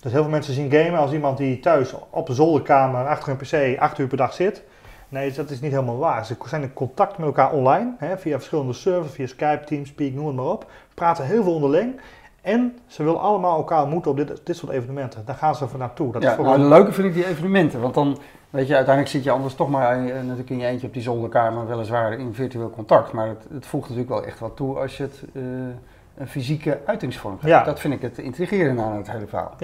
Dus 0.00 0.12
heel 0.12 0.22
veel 0.22 0.30
mensen 0.30 0.54
zien 0.54 0.70
gamen 0.70 0.98
als 0.98 1.12
iemand 1.12 1.38
die 1.38 1.60
thuis 1.60 1.94
op 2.10 2.26
de 2.26 2.34
zolderkamer 2.34 3.06
achter 3.06 3.28
een 3.32 3.36
pc 3.36 3.78
acht 3.80 3.98
uur 3.98 4.06
per 4.06 4.16
dag 4.16 4.32
zit. 4.32 4.62
Nee, 5.08 5.32
dat 5.32 5.50
is 5.50 5.60
niet 5.60 5.72
helemaal 5.72 5.98
waar. 5.98 6.26
Ze 6.26 6.36
zijn 6.46 6.62
in 6.62 6.72
contact 6.72 7.18
met 7.18 7.26
elkaar 7.26 7.52
online, 7.52 7.94
hè, 7.98 8.18
via 8.18 8.36
verschillende 8.36 8.72
servers, 8.72 9.12
via 9.12 9.26
Skype, 9.26 9.64
Teamspeak, 9.64 10.12
noem 10.12 10.26
het 10.26 10.36
maar 10.36 10.44
op. 10.44 10.70
Praten 10.94 11.24
heel 11.24 11.42
veel 11.42 11.54
onderling. 11.54 12.00
En 12.44 12.78
ze 12.86 13.04
willen 13.04 13.20
allemaal 13.20 13.56
elkaar 13.56 13.82
ontmoeten 13.82 14.10
op 14.10 14.16
dit, 14.16 14.40
dit 14.44 14.56
soort 14.56 14.72
evenementen. 14.72 15.22
Daar 15.24 15.34
gaan 15.34 15.54
ze 15.54 15.68
voor 15.68 15.78
naartoe. 15.78 16.12
Dat 16.12 16.22
ja, 16.22 16.30
is 16.30 16.36
voor 16.36 16.44
nou, 16.44 16.60
leuke 16.60 16.92
vind 16.92 17.06
ik 17.06 17.14
die 17.14 17.26
evenementen. 17.26 17.80
Want 17.80 17.94
dan, 17.94 18.18
weet 18.50 18.66
je, 18.66 18.74
uiteindelijk 18.74 19.14
zit 19.14 19.24
je 19.24 19.30
anders 19.30 19.54
toch 19.54 19.68
maar 19.68 19.98
eh, 19.98 20.14
natuurlijk 20.14 20.50
in 20.50 20.58
je 20.58 20.66
eentje 20.66 20.86
op 20.86 20.92
die 20.92 21.02
zolderkamer, 21.02 21.66
weliswaar 21.66 22.12
in 22.12 22.34
virtueel 22.34 22.70
contact. 22.70 23.12
Maar 23.12 23.28
het, 23.28 23.46
het 23.52 23.66
voegt 23.66 23.88
natuurlijk 23.88 24.14
wel 24.14 24.24
echt 24.24 24.38
wat 24.38 24.56
toe 24.56 24.78
als 24.78 24.96
je 24.96 25.02
het 25.02 25.24
eh, 25.34 25.42
een 26.16 26.28
fysieke 26.28 26.80
uitingsvorm 26.86 27.34
geeft. 27.34 27.52
Ja. 27.52 27.64
Dat 27.64 27.80
vind 27.80 27.94
ik 27.94 28.02
het 28.02 28.18
intrigerende 28.18 28.82
aan 28.82 28.96
het 28.96 29.10
hele 29.10 29.26
verhaal. 29.26 29.54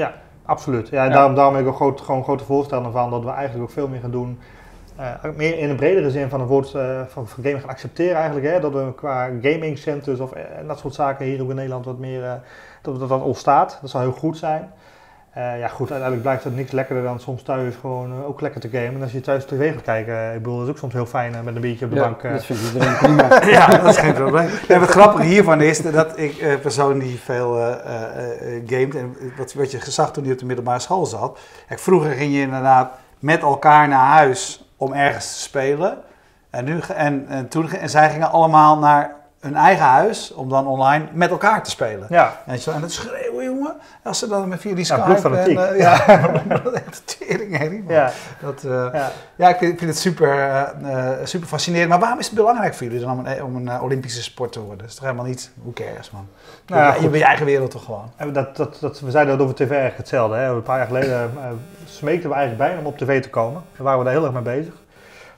Absoluut. 0.44 0.88
Ja, 0.88 1.02
en 1.02 1.08
Ja. 1.08 1.14
Daarom, 1.14 1.34
daarom 1.34 1.54
ben 1.54 1.62
ik 1.62 1.68
ook 1.68 1.76
groot, 1.76 2.00
gewoon 2.00 2.22
grote 2.22 2.44
voorstander 2.44 2.92
van 2.92 3.10
dat 3.10 3.24
we 3.24 3.30
eigenlijk 3.30 3.62
ook 3.62 3.74
veel 3.74 3.88
meer 3.88 4.00
gaan 4.00 4.10
doen. 4.10 4.38
Eh, 5.00 5.30
meer 5.36 5.58
in 5.58 5.70
een 5.70 5.76
bredere 5.76 6.10
zin 6.10 6.28
van 6.28 6.40
het 6.40 6.48
woord 6.48 6.74
eh, 6.74 7.00
van, 7.08 7.28
van 7.28 7.44
gaming 7.44 7.60
gaan 7.60 7.70
accepteren 7.70 8.16
eigenlijk. 8.16 8.46
Hè? 8.46 8.60
Dat 8.60 8.72
we 8.72 8.94
qua 8.96 9.30
gaming 9.42 9.78
centers 9.78 10.20
of 10.20 10.32
eh, 10.32 10.42
en 10.58 10.66
dat 10.66 10.78
soort 10.78 10.94
zaken 10.94 11.26
hier 11.26 11.42
ook 11.42 11.48
in 11.48 11.54
Nederland 11.54 11.84
wat 11.84 11.98
meer, 11.98 12.40
dat, 12.82 12.98
dat 12.98 13.08
dat 13.08 13.22
ontstaat. 13.22 13.78
Dat 13.80 13.90
zou 13.90 14.04
heel 14.04 14.12
goed 14.12 14.38
zijn. 14.38 14.70
Ja 15.34 15.68
goed, 15.68 15.90
uiteindelijk 15.90 16.22
blijft 16.22 16.44
het 16.44 16.56
niks 16.56 16.70
lekkerder 16.70 17.04
dan 17.04 17.20
soms 17.20 17.42
thuis 17.42 17.74
gewoon 17.80 18.24
ook 18.24 18.40
lekker 18.40 18.60
te 18.60 18.68
gamen. 18.68 18.94
En 18.94 19.02
als 19.02 19.12
je 19.12 19.20
thuis 19.20 19.44
tv 19.44 19.72
gaat 19.72 19.82
kijken, 19.82 20.34
ik 20.34 20.42
bedoel, 20.42 20.56
dat 20.56 20.64
is 20.64 20.70
ook 20.70 20.78
soms 20.78 20.92
heel 20.92 21.06
fijn 21.06 21.44
met 21.44 21.54
een 21.54 21.60
biertje 21.60 21.84
op 21.84 21.90
de 21.90 21.96
Ja, 21.96 22.02
bank. 22.02 22.22
dat 22.22 22.44
vindt 22.44 22.62
iedereen 22.62 22.96
prima. 22.96 23.44
ja, 23.58 23.66
dat 23.66 23.88
is 23.88 23.96
geen 23.96 24.14
probleem. 24.14 24.48
En 24.68 24.80
het 24.80 24.90
grappige 24.90 25.24
hiervan 25.24 25.60
is 25.60 25.82
dat 25.82 26.18
ik 26.18 26.58
persoon 26.60 26.98
die 26.98 27.18
veel 27.18 27.52
gamet 28.66 28.94
en 28.94 29.16
wat, 29.36 29.52
wat 29.52 29.70
je 29.70 29.90
zag 29.90 30.12
toen 30.12 30.24
hij 30.24 30.32
op 30.32 30.38
de 30.38 30.46
middelbare 30.46 30.80
school 30.80 31.06
zat. 31.06 31.38
Kijk, 31.68 31.80
vroeger 31.80 32.10
ging 32.10 32.34
je 32.34 32.40
inderdaad 32.40 32.92
met 33.18 33.42
elkaar 33.42 33.88
naar 33.88 34.06
huis 34.06 34.69
om 34.80 34.92
ergens 34.92 35.32
te 35.32 35.40
spelen. 35.40 35.98
En, 36.50 36.64
nu, 36.64 36.80
en, 36.94 37.26
en, 37.28 37.48
toen, 37.48 37.70
en 37.70 37.90
zij 37.90 38.10
gingen 38.10 38.30
allemaal 38.30 38.78
naar 38.78 39.14
hun 39.40 39.56
eigen 39.56 39.84
huis 39.84 40.32
om 40.32 40.48
dan 40.48 40.66
online 40.66 41.06
met 41.12 41.30
elkaar 41.30 41.62
te 41.62 41.70
spelen. 41.70 42.06
ja, 42.08 42.40
En, 42.46 42.58
en 42.74 42.82
het 42.82 42.92
schreeuwen, 42.92 43.29
jongen. 43.44 43.74
Als 44.03 44.18
ze 44.18 44.29
dan 44.29 44.48
met 44.48 44.61
via 44.61 44.74
die 44.74 44.87
Ja, 44.87 45.16
Skype... 45.16 45.37
en, 45.37 45.76
ja, 45.76 46.16
dat 46.62 46.74
is 46.74 46.81
echt 46.87 47.18
tering, 47.18 47.59
herrie, 47.59 47.85
ja, 47.88 48.11
Dat, 48.40 48.64
eh, 48.64 48.88
ja. 48.92 49.11
ja, 49.37 49.48
ik 49.48 49.59
vind, 49.59 49.81
het 49.81 49.98
super, 49.98 50.38
eh, 50.38 51.12
super 51.24 51.48
fascinerend. 51.48 51.88
Maar 51.90 51.98
waarom 51.98 52.18
is 52.18 52.26
het 52.26 52.35
belangrijk 52.35 52.74
voor 52.74 52.87
jullie 52.87 53.00
dan 53.00 53.18
om 53.18 53.26
een, 53.26 53.42
om 53.42 53.57
een 53.57 53.81
Olympische 53.81 54.22
sport 54.22 54.53
te 54.53 54.61
worden? 54.61 54.79
Dat 54.79 54.88
is 54.88 54.94
toch 54.94 55.05
helemaal 55.05 55.26
niet, 55.26 55.50
hoe 55.62 55.72
cares 55.72 56.11
man? 56.11 56.26
Nou 56.66 56.83
ja, 56.83 56.94
je, 56.94 57.00
je 57.03 57.09
bent 57.09 57.22
je 57.22 57.29
eigen 57.29 57.46
wereld 57.46 57.70
toch 57.70 57.85
gewoon? 57.85 58.11
En 58.16 58.33
Dat, 58.33 58.57
dat, 58.57 58.76
dat, 58.81 59.00
we 59.00 59.11
zeiden 59.11 59.38
dat 59.38 59.46
over 59.46 59.57
tv 59.57 59.70
eigenlijk 59.70 59.96
hetzelfde. 59.96 60.37
Hè. 60.37 60.48
Een 60.48 60.62
paar 60.62 60.79
jaar 60.79 60.87
geleden 60.87 61.31
smeekten 61.85 62.29
we 62.29 62.35
eigenlijk 62.35 62.68
bijna 62.68 62.81
om 62.81 62.87
op 62.87 62.98
tv 62.98 63.22
te 63.22 63.31
komen. 63.31 63.62
Daar 63.76 63.83
waren 63.83 63.98
we 63.98 64.05
daar 64.05 64.14
heel 64.14 64.24
erg 64.24 64.33
mee 64.33 64.42
bezig. 64.42 64.74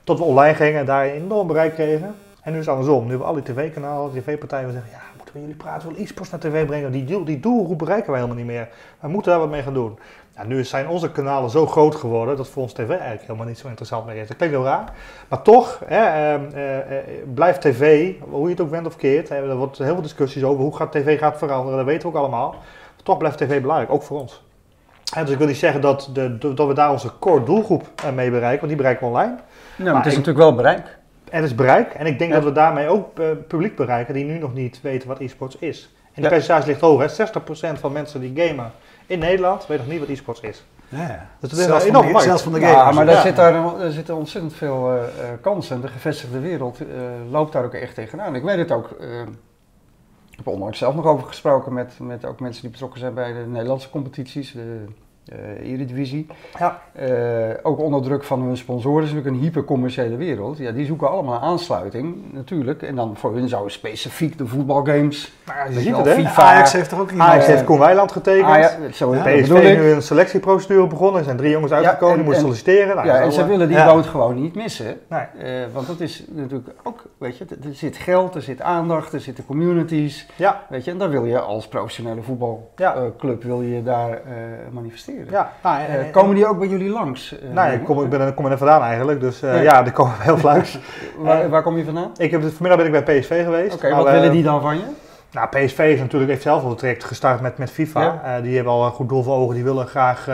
Tot 0.04 0.18
we 0.18 0.24
online 0.24 0.54
gingen 0.54 0.80
en 0.80 0.86
daar 0.86 1.04
een 1.04 1.12
enorm 1.12 1.46
bereik 1.46 1.74
kregen. 1.74 2.14
En 2.42 2.52
nu 2.52 2.58
is 2.58 2.66
het 2.66 2.74
andersom. 2.74 3.02
Nu 3.02 3.08
hebben 3.08 3.28
we 3.28 3.34
al 3.34 3.42
die 3.42 3.54
tv-kanalen, 3.54 4.12
tv-partijen, 4.12 4.66
we 4.66 4.72
zeggen, 4.72 4.90
ja, 4.90 5.00
we 5.32 5.40
jullie 5.40 5.54
praten, 5.54 5.88
wel 5.92 5.98
e-sports 5.98 6.30
naar 6.30 6.40
tv 6.40 6.66
brengen? 6.66 6.92
Die, 6.92 7.04
doel, 7.04 7.24
die 7.24 7.40
doelgroep 7.40 7.78
bereiken 7.78 8.10
wij 8.10 8.20
helemaal 8.20 8.42
niet 8.44 8.52
meer. 8.52 8.68
We 9.00 9.08
moeten 9.08 9.30
daar 9.30 9.40
wat 9.40 9.50
mee 9.50 9.62
gaan 9.62 9.74
doen. 9.74 9.98
Nou, 10.36 10.48
nu 10.48 10.64
zijn 10.64 10.88
onze 10.88 11.10
kanalen 11.10 11.50
zo 11.50 11.66
groot 11.66 11.94
geworden 11.94 12.36
dat 12.36 12.48
voor 12.48 12.62
ons 12.62 12.72
tv 12.72 12.88
eigenlijk 12.90 13.20
helemaal 13.22 13.46
niet 13.46 13.58
zo 13.58 13.68
interessant 13.68 14.06
meer 14.06 14.16
is. 14.16 14.28
Dat 14.28 14.36
klinkt 14.36 14.54
heel 14.54 14.64
raar. 14.64 14.92
Maar 15.28 15.42
toch, 15.42 15.80
hè, 15.84 15.96
eh, 15.96 16.34
eh, 16.34 16.98
eh, 16.98 17.04
blijft 17.34 17.60
tv, 17.60 18.12
hoe 18.30 18.44
je 18.44 18.48
het 18.50 18.60
ook 18.60 18.70
bent 18.70 18.86
of 18.86 18.96
keert, 18.96 19.28
hè, 19.28 19.36
er 19.50 19.56
wordt 19.56 19.78
heel 19.78 19.86
veel 19.92 20.02
discussies 20.02 20.44
over 20.44 20.62
hoe 20.62 20.76
gaat 20.76 20.92
tv 20.92 21.18
gaat 21.18 21.38
veranderen, 21.38 21.76
dat 21.76 21.86
weten 21.86 22.02
we 22.10 22.14
ook 22.16 22.20
allemaal. 22.22 22.54
Toch 23.02 23.16
blijft 23.18 23.38
tv 23.38 23.60
belangrijk, 23.60 23.92
ook 23.92 24.02
voor 24.02 24.20
ons. 24.20 24.42
En 25.14 25.22
dus 25.24 25.32
ik 25.32 25.38
wil 25.38 25.46
niet 25.46 25.56
zeggen 25.56 25.80
dat, 25.80 26.10
de, 26.12 26.38
dat 26.54 26.66
we 26.66 26.74
daar 26.74 26.90
onze 26.90 27.10
core 27.18 27.42
doelgroep 27.44 27.82
eh, 28.04 28.12
mee 28.12 28.30
bereiken, 28.30 28.56
want 28.58 28.68
die 28.68 28.76
bereiken 28.76 29.06
we 29.06 29.12
online. 29.12 29.34
Nou, 29.76 29.88
maar 29.90 29.96
het 29.96 30.06
is 30.06 30.12
ik- 30.12 30.18
natuurlijk 30.18 30.44
wel 30.44 30.54
bereik. 30.54 30.98
Er 31.32 31.42
is 31.42 31.54
bereik 31.54 31.92
en 31.94 32.06
ik 32.06 32.18
denk 32.18 32.30
Ja. 32.30 32.36
dat 32.36 32.44
we 32.48 32.52
daarmee 32.52 32.88
ook 32.88 33.18
eh, 33.18 33.26
publiek 33.48 33.76
bereiken 33.76 34.14
die 34.14 34.24
nu 34.24 34.38
nog 34.38 34.54
niet 34.54 34.80
weten 34.82 35.08
wat 35.08 35.20
e-sports 35.20 35.56
is. 35.58 35.90
En 36.04 36.08
die 36.14 36.24
Ja. 36.24 36.28
percentage 36.28 36.66
ligt 36.66 36.80
hoog, 36.80 37.00
hè. 37.00 37.08
60% 37.08 37.78
van 37.78 37.92
mensen 37.92 38.20
die 38.20 38.32
gamen 38.46 38.72
in 39.06 39.18
Nederland 39.18 39.66
weet 39.66 39.78
nog 39.78 39.86
niet 39.86 39.98
wat 40.00 40.08
e-sports 40.08 40.40
is. 40.40 40.64
Ja, 40.88 41.28
Dus 41.40 41.50
dat 41.50 41.58
is 41.58 41.64
zelfs, 41.64 41.84
van 41.84 42.02
de, 42.02 42.08
markt. 42.10 42.22
zelfs 42.22 42.42
van 42.42 42.52
de 42.52 42.60
Ja, 42.60 42.92
maar 42.92 43.06
daar, 43.06 43.14
ja. 43.14 43.20
zit 43.20 43.36
daar, 43.36 43.52
daar 43.78 43.90
zitten 43.90 44.16
ontzettend 44.16 44.54
veel 44.54 44.90
eh, 44.90 45.02
eh, 45.02 45.08
kansen. 45.40 45.80
De 45.80 45.88
gevestigde 45.88 46.40
wereld 46.40 46.78
eh, 46.80 46.86
loopt 47.30 47.52
daar 47.52 47.64
ook 47.64 47.74
echt 47.74 47.94
tegenaan. 47.94 48.34
Ik 48.34 48.42
weet 48.42 48.58
het 48.58 48.70
ook. 48.72 48.90
ik 50.30 50.36
heb 50.36 50.46
onlangs 50.46 50.78
zelf 50.78 50.94
nog 50.94 51.06
over 51.06 51.26
gesproken 51.26 51.72
met, 51.72 51.94
met 51.98 52.24
ook 52.24 52.40
mensen 52.40 52.62
die 52.62 52.70
betrokken 52.70 53.00
zijn 53.00 53.14
bij 53.14 53.32
de 53.32 53.44
Nederlandse 53.46 53.90
competities, 53.90 54.52
de 54.52 54.84
eh 55.28 55.70
Eredivisie. 55.72 56.26
Ja. 56.58 56.80
Eh, 56.92 57.08
ook 57.62 57.78
onder 57.78 58.02
druk 58.02 58.24
van 58.24 58.42
hun 58.42 58.56
sponsoren. 58.56 59.04
Is 59.04 59.08
natuurlijk 59.12 59.36
een 59.36 59.42
hypercommerciële 59.42 60.16
wereld. 60.16 60.58
Ja, 60.58 60.70
die 60.70 60.86
zoeken 60.86 61.10
allemaal 61.10 61.40
aansluiting 61.40 62.16
natuurlijk. 62.32 62.82
En 62.82 62.94
dan 62.96 63.16
voor 63.16 63.34
hun 63.34 63.48
zouden 63.48 63.72
specifiek 63.72 64.38
de 64.38 64.46
voetbalgames. 64.46 65.32
Nou, 65.46 65.58
ja, 65.58 65.64
je 65.74 65.80
ziet 65.80 65.96
het. 65.96 66.08
FIFA, 66.08 66.42
Ajax 66.42 66.72
heeft 66.72 66.90
er 66.90 67.00
ook 67.00 67.10
iemand. 67.10 67.30
Ajax 67.30 67.44
eh, 67.44 67.50
heeft 67.52 67.64
Koen 67.64 67.78
Weiland 67.78 68.12
getekend. 68.12 68.46
Ah, 68.50 68.58
ja, 68.58 68.70
zo, 68.92 69.14
Ja, 69.14 69.22
PSV 69.22 69.32
is 69.34 69.48
nu 69.48 69.90
een 69.90 70.02
selectieprocedure 70.02 70.86
begonnen. 70.86 71.18
Er 71.18 71.24
zijn 71.24 71.36
drie 71.36 71.50
jongens 71.50 71.72
uitgekomen, 71.72 72.10
en- 72.10 72.16
die 72.16 72.24
moesten 72.24 72.48
en- 72.48 72.54
solliciteren. 72.56 72.96
Nou, 72.96 73.08
Ja, 73.08 73.20
en 73.20 73.32
ze 73.32 73.40
eh, 73.40 73.46
willen 73.46 73.68
die 73.68 73.76
ja. 73.76 73.92
boot 73.94 74.06
gewoon 74.06 74.34
niet 74.42 74.54
missen. 74.54 74.96
Nee. 75.08 75.20
Eh, 75.20 75.66
want 75.72 75.86
dat 75.86 76.00
is 76.00 76.24
natuurlijk 76.28 76.68
ook, 76.82 77.04
weet 77.18 77.38
je, 77.38 77.44
er 77.44 77.74
zit 77.74 77.96
geld, 77.96 78.34
er 78.34 78.42
zit 78.42 78.60
aandacht, 78.60 79.12
er 79.12 79.20
zitten 79.20 79.46
communities. 79.46 80.26
Ja, 80.36 80.60
Weet 80.68 80.84
je, 80.84 80.90
en 80.90 80.98
daar 80.98 81.10
wil 81.10 81.24
je 81.24 81.40
als 81.40 81.68
professionele 81.68 82.22
voetbalclub 82.22 83.42
wil 83.42 83.62
je 83.62 83.82
daar 83.82 84.10
eh, 84.10 84.20
ja. 85.30 85.52
Nou, 85.62 85.80
en- 85.80 85.86
Eh, 85.86 85.94
en- 85.94 86.10
komen 86.10 86.34
die 86.34 86.46
ook 86.46 86.58
bij 86.58 86.68
jullie 86.68 86.88
langs? 86.90 87.38
eh, 87.38 87.48
Nou, 87.50 87.72
ik 87.72 87.84
kom, 87.84 88.02
ik 88.02 88.08
ben, 88.08 88.20
er- 88.20 88.32
kom 88.32 88.46
er 88.46 88.58
vandaan 88.58 88.82
eigenlijk, 88.82 89.20
dus 89.20 89.42
eh, 89.42 89.54
Ja. 89.54 89.60
ja, 89.60 89.82
die 89.82 89.92
komen 89.92 90.12
heel 90.18 90.38
langs. 90.42 90.78
waar, 91.18 91.48
waar 91.48 91.62
kom 91.62 91.76
je 91.76 91.84
vandaan? 91.84 92.10
ik 92.16 92.30
heb, 92.30 92.42
vanmiddag 92.42 92.76
ben 92.86 92.94
ik 92.94 93.04
bij 93.04 93.18
PSV 93.20 93.44
geweest. 93.44 93.74
Oké, 93.74 93.94
wat 93.94 94.10
willen 94.10 94.32
die 94.32 94.42
dan 94.42 94.60
van 94.60 94.76
je? 94.76 94.82
Nou, 95.30 95.48
PSV 95.48 95.78
is 95.78 95.98
natuurlijk, 95.98 96.30
heeft 96.30 96.42
zelf 96.42 96.62
al 96.62 96.68
het 96.68 96.78
traject 96.78 97.04
gestart 97.04 97.40
met, 97.40 97.58
met 97.58 97.70
FIFA. 97.70 98.02
Ja. 98.24 98.40
Die 98.40 98.54
hebben 98.54 98.72
al 98.72 98.84
een 98.84 98.90
goed 98.92 99.08
doel 99.08 99.22
voor 99.22 99.34
ogen. 99.36 99.54
Die 99.54 99.64
willen 99.64 99.86
graag 99.86 100.28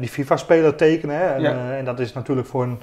die 0.00 0.08
FIFA-speler 0.08 0.74
tekenen. 0.74 1.16
Hè. 1.16 1.24
En, 1.34 1.40
Ja. 1.40 1.54
en 1.78 1.84
dat 1.84 1.98
is 2.00 2.12
natuurlijk 2.12 2.46
voor 2.48 2.62
een, 2.62 2.80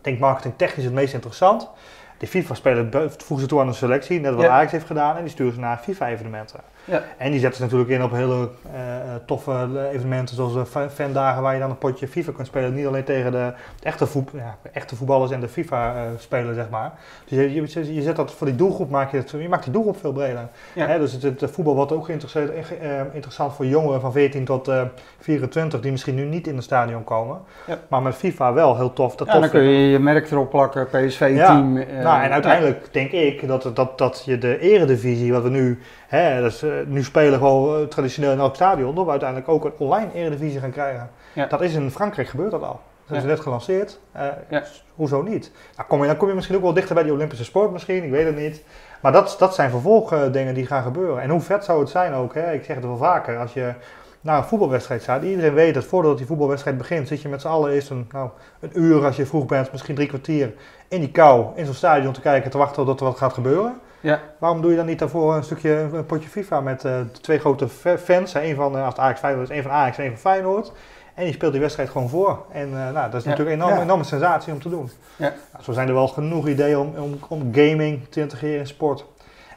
denk 0.00 0.18
marketing 0.18 0.54
technisch 0.56 0.84
het 0.84 0.94
meest 0.94 1.14
interessant. 1.14 1.70
Die 2.18 2.28
FIFA-speler 2.28 2.86
voegen 3.16 3.40
ze 3.40 3.46
toe 3.46 3.60
aan 3.60 3.66
een 3.66 3.74
selectie, 3.74 4.20
net 4.20 4.34
wat 4.34 4.42
Ja. 4.44 4.50
Ajax 4.50 4.72
heeft 4.72 4.86
gedaan. 4.86 5.16
En 5.16 5.22
die 5.22 5.30
sturen 5.30 5.52
ze 5.52 5.60
naar 5.60 5.76
FIFA-evenementen. 5.76 6.60
Ja. 6.86 7.02
En 7.18 7.30
die 7.30 7.40
zetten 7.40 7.56
ze 7.58 7.62
natuurlijk 7.62 7.90
in 7.90 8.02
op 8.02 8.10
hele 8.12 8.48
eh, 8.72 8.96
eh, 8.96 9.20
toffe 9.26 9.50
eh, 9.74 9.92
evenementen, 9.94 10.36
zoals 10.36 10.52
de 10.52 10.66
fa- 10.66 10.90
fandagen 10.90 11.42
waar 11.42 11.54
je 11.54 11.60
dan 11.60 11.70
een 11.70 11.78
potje 11.78 12.08
FIFA 12.08 12.32
kunt 12.32 12.46
spelen. 12.46 12.74
Niet 12.74 12.86
alleen 12.86 13.04
tegen 13.04 13.32
de, 13.32 13.52
de 13.80 13.86
echte, 13.86 14.06
voet, 14.06 14.30
ja, 14.34 14.56
echte 14.72 14.96
voetballers 14.96 15.30
en 15.30 15.40
de 15.40 15.48
FIFA-spelers, 15.48 16.56
zeg 16.56 16.68
maar. 16.70 16.92
Dus 17.28 17.38
je, 17.38 17.54
je, 17.54 17.94
je 17.94 18.02
zet 18.02 18.16
dat 18.16 18.32
voor 18.32 18.46
die 18.46 18.56
doelgroep, 18.56 18.90
maak 18.90 19.10
je, 19.10 19.16
het, 19.16 19.30
je 19.30 19.48
maakt 19.48 19.64
die 19.64 19.72
doelgroep 19.72 19.96
veel 20.00 20.12
breder. 20.12 20.48
Ja. 20.72 20.86
Hè, 20.86 20.98
dus 20.98 21.12
het, 21.12 21.40
het 21.40 21.50
voetbal 21.50 21.74
wordt 21.74 21.92
ook 21.92 22.04
geïnteresseerd- 22.04 22.66
ge- 22.66 22.74
eh, 22.74 23.00
interessant 23.12 23.52
voor 23.54 23.66
jongeren 23.66 24.00
van 24.00 24.12
14 24.12 24.44
tot 24.44 24.68
eh, 24.68 24.80
24, 25.20 25.80
die 25.80 25.90
misschien 25.90 26.14
nu 26.14 26.24
niet 26.24 26.46
in 26.46 26.54
het 26.54 26.64
stadion 26.64 27.04
komen. 27.04 27.38
Ja. 27.66 27.78
Maar 27.88 28.02
met 28.02 28.14
FIFA 28.14 28.52
wel 28.52 28.76
heel 28.76 28.92
tof. 28.92 29.16
Dat 29.16 29.26
Ja, 29.26 29.32
tof 29.32 29.42
dan 29.42 29.50
kun 29.50 29.62
je 29.62 29.88
je 29.90 29.98
merk 29.98 30.30
erop 30.30 30.50
plakken, 30.50 30.86
PSV-team. 30.86 31.76
eh, 31.76 32.02
nou, 32.02 32.22
en 32.22 32.30
uiteindelijk 32.30 32.88
denk 32.92 33.10
ik 33.10 33.46
dat, 33.48 33.70
dat, 33.74 33.98
dat 33.98 34.22
je 34.24 34.38
de 34.38 34.58
eredivisie, 34.58 35.32
wat 35.32 35.42
we 35.42 35.48
nu, 35.48 35.78
hè, 36.06 36.42
dus, 36.42 36.62
eh, 36.62 36.70
nu 36.86 37.02
spelen 37.04 37.38
gewoon 37.38 37.80
eh, 37.82 37.86
traditioneel 37.88 38.32
in 38.32 38.38
elk 38.38 38.54
stadion, 38.54 38.94
dat 38.94 39.04
we 39.04 39.10
uiteindelijk 39.10 39.48
ook 39.48 39.64
een 39.64 39.72
online 39.78 40.12
eredivisie 40.14 40.60
gaan 40.60 40.70
krijgen. 40.70 41.10
Ja. 41.32 41.46
Dat 41.46 41.60
is 41.60 41.74
in 41.74 41.90
Frankrijk 41.90 42.28
gebeurd 42.28 42.50
dat 42.50 42.62
al. 42.62 42.80
Dat 43.06 43.16
is 43.16 43.22
Ja. 43.22 43.28
net 43.28 43.40
gelanceerd. 43.40 43.98
Eh, 44.12 44.26
Ja. 44.48 44.62
Hoezo 44.94 45.22
niet? 45.22 45.50
Nou, 45.76 45.88
kom 45.88 46.00
je, 46.00 46.06
dan 46.06 46.16
kom 46.16 46.28
je 46.28 46.34
misschien 46.34 46.56
ook 46.56 46.62
wel 46.62 46.72
dichter 46.72 46.94
bij 46.94 47.04
die 47.04 47.12
Olympische 47.12 47.44
sport 47.44 47.70
misschien, 47.72 48.04
ik 48.04 48.10
weet 48.10 48.26
het 48.26 48.36
niet. 48.36 48.62
Maar 49.00 49.12
dat, 49.12 49.36
dat 49.38 49.54
zijn 49.54 49.70
vervolgdingen 49.70 50.54
die 50.54 50.66
gaan 50.66 50.82
gebeuren. 50.82 51.22
En 51.22 51.30
hoe 51.30 51.40
vet 51.40 51.64
zou 51.64 51.80
het 51.80 51.88
zijn 51.88 52.12
ook, 52.14 52.34
hè? 52.34 52.52
ik 52.52 52.64
zeg 52.64 52.76
het 52.76 52.84
wel 52.84 52.96
vaker, 52.96 53.38
als 53.38 53.52
je 53.52 53.72
naar 54.20 54.38
een 54.38 54.44
voetbalwedstrijd 54.44 55.02
staat. 55.02 55.22
Iedereen 55.22 55.54
weet 55.54 55.74
dat 55.74 55.84
voordat 55.84 56.16
die 56.18 56.26
voetbalwedstrijd 56.26 56.78
begint, 56.78 57.08
zit 57.08 57.22
je 57.22 57.28
met 57.28 57.40
z'n 57.40 57.48
allen 57.48 57.72
eerst 57.72 57.90
een, 57.90 58.08
nou, 58.12 58.28
een 58.60 58.70
uur 58.72 59.04
als 59.04 59.16
je 59.16 59.26
vroeg 59.26 59.46
bent, 59.46 59.72
misschien 59.72 59.94
drie 59.94 60.08
kwartier 60.08 60.54
in 60.88 61.00
die 61.00 61.10
kou, 61.10 61.46
in 61.54 61.64
zo'n 61.64 61.74
stadion 61.74 62.12
te 62.12 62.20
kijken, 62.20 62.50
te 62.50 62.58
wachten 62.58 62.84
tot 62.84 63.00
er 63.00 63.06
wat 63.06 63.16
gaat 63.18 63.32
gebeuren. 63.32 63.80
Ja. 64.06 64.20
Waarom 64.38 64.60
doe 64.60 64.70
je 64.70 64.76
dan 64.76 64.86
niet 64.86 64.98
daarvoor 64.98 65.34
een 65.34 65.44
stukje 65.44 65.70
een 65.92 66.06
potje 66.06 66.28
FIFA 66.28 66.60
met 66.60 66.84
eh, 66.84 66.92
twee 67.20 67.38
grote 67.38 67.68
fa- 67.68 67.98
fans? 67.98 68.34
Een 68.34 68.54
van, 68.54 68.74
als 68.74 68.88
het 68.88 68.98
Ajax 68.98 69.20
Feyenoord 69.20 69.48
is, 69.48 69.54
één 69.54 69.62
van 69.62 69.72
Ajax 69.72 69.96
en 69.96 70.02
één 70.02 70.12
van 70.18 70.20
Feyenoord. 70.32 70.72
En 71.14 71.24
die 71.24 71.32
speelt 71.32 71.52
die 71.52 71.60
wedstrijd 71.60 71.88
gewoon 71.88 72.08
voor. 72.08 72.44
En 72.52 72.68
eh, 72.68 72.92
nou, 72.92 73.10
dat 73.10 73.14
is 73.14 73.22
Ja. 73.24 73.28
natuurlijk 73.30 73.56
een 73.56 73.62
enorme, 73.62 73.76
Ja. 73.76 73.82
enorme 73.82 74.04
sensatie 74.04 74.52
om 74.52 74.60
te 74.60 74.68
doen. 74.68 74.90
Ja. 75.16 75.32
Nou, 75.52 75.64
zo 75.64 75.72
zijn 75.72 75.88
er 75.88 75.94
wel 75.94 76.08
genoeg 76.08 76.48
ideeën 76.48 76.78
om, 76.78 76.92
om, 76.98 77.18
om 77.28 77.40
gaming 77.54 78.08
te 78.08 78.20
integreren 78.20 78.58
in 78.58 78.66
sport. 78.66 79.04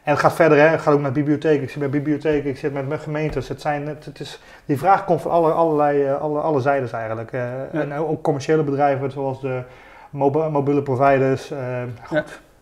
En 0.04 0.12
het 0.12 0.20
gaat 0.20 0.34
verder, 0.34 0.58
hè. 0.58 0.64
het 0.68 0.82
gaat 0.82 0.94
ook 0.94 1.00
naar 1.02 1.12
bibliotheken. 1.12 1.64
Ik 1.64 1.70
zit 1.70 1.80
bij 1.80 1.90
bibliotheken, 1.90 2.50
ik 2.50 2.58
zit 2.58 2.74
met, 2.74 2.88
met 2.88 3.00
gemeentes. 3.00 3.48
Het 3.48 3.62
zijn, 3.62 3.88
het, 3.88 4.06
het 4.06 4.20
is, 4.20 4.40
die 4.66 4.78
vraag 4.78 5.06
komt 5.06 5.22
van 5.22 5.32
alle, 5.32 5.52
allerlei, 5.52 6.12
alle, 6.14 6.40
alle 6.40 6.60
zijdes 6.62 6.92
eigenlijk. 6.92 7.32
En 7.72 7.94
ook 7.94 8.22
commerciële 8.22 8.64
bedrijven 8.64 9.12
zoals 9.12 9.42
de 9.42 9.62
mobi- 10.10 10.50
mobiele 10.50 10.82
providers. 10.84 11.52
eh, 11.52 11.82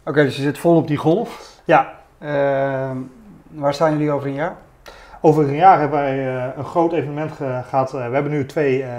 Oké, 0.06 0.24
dus 0.24 0.36
je 0.36 0.42
zit 0.42 0.58
vol 0.58 0.76
op 0.76 0.88
die 0.88 0.98
golf. 0.98 1.56
Ja, 1.68 1.96
Ehm, 2.20 2.98
waar 3.50 3.74
staan 3.74 3.92
jullie 3.92 4.12
over 4.12 4.28
een 4.28 4.34
jaar? 4.34 4.56
Over 5.22 5.44
een 5.44 5.56
jaar 5.56 5.80
hebben 5.80 6.00
wij 6.00 6.36
eh, 6.36 6.44
een 6.58 6.64
groot 6.66 6.94
evenement 6.94 7.32
ge- 7.32 7.62
gehad. 7.70 7.94
Eh, 7.94 8.08
we 8.08 8.14
hebben 8.14 8.32
nu 8.32 8.46
twee 8.46 8.84
eh 8.84 8.90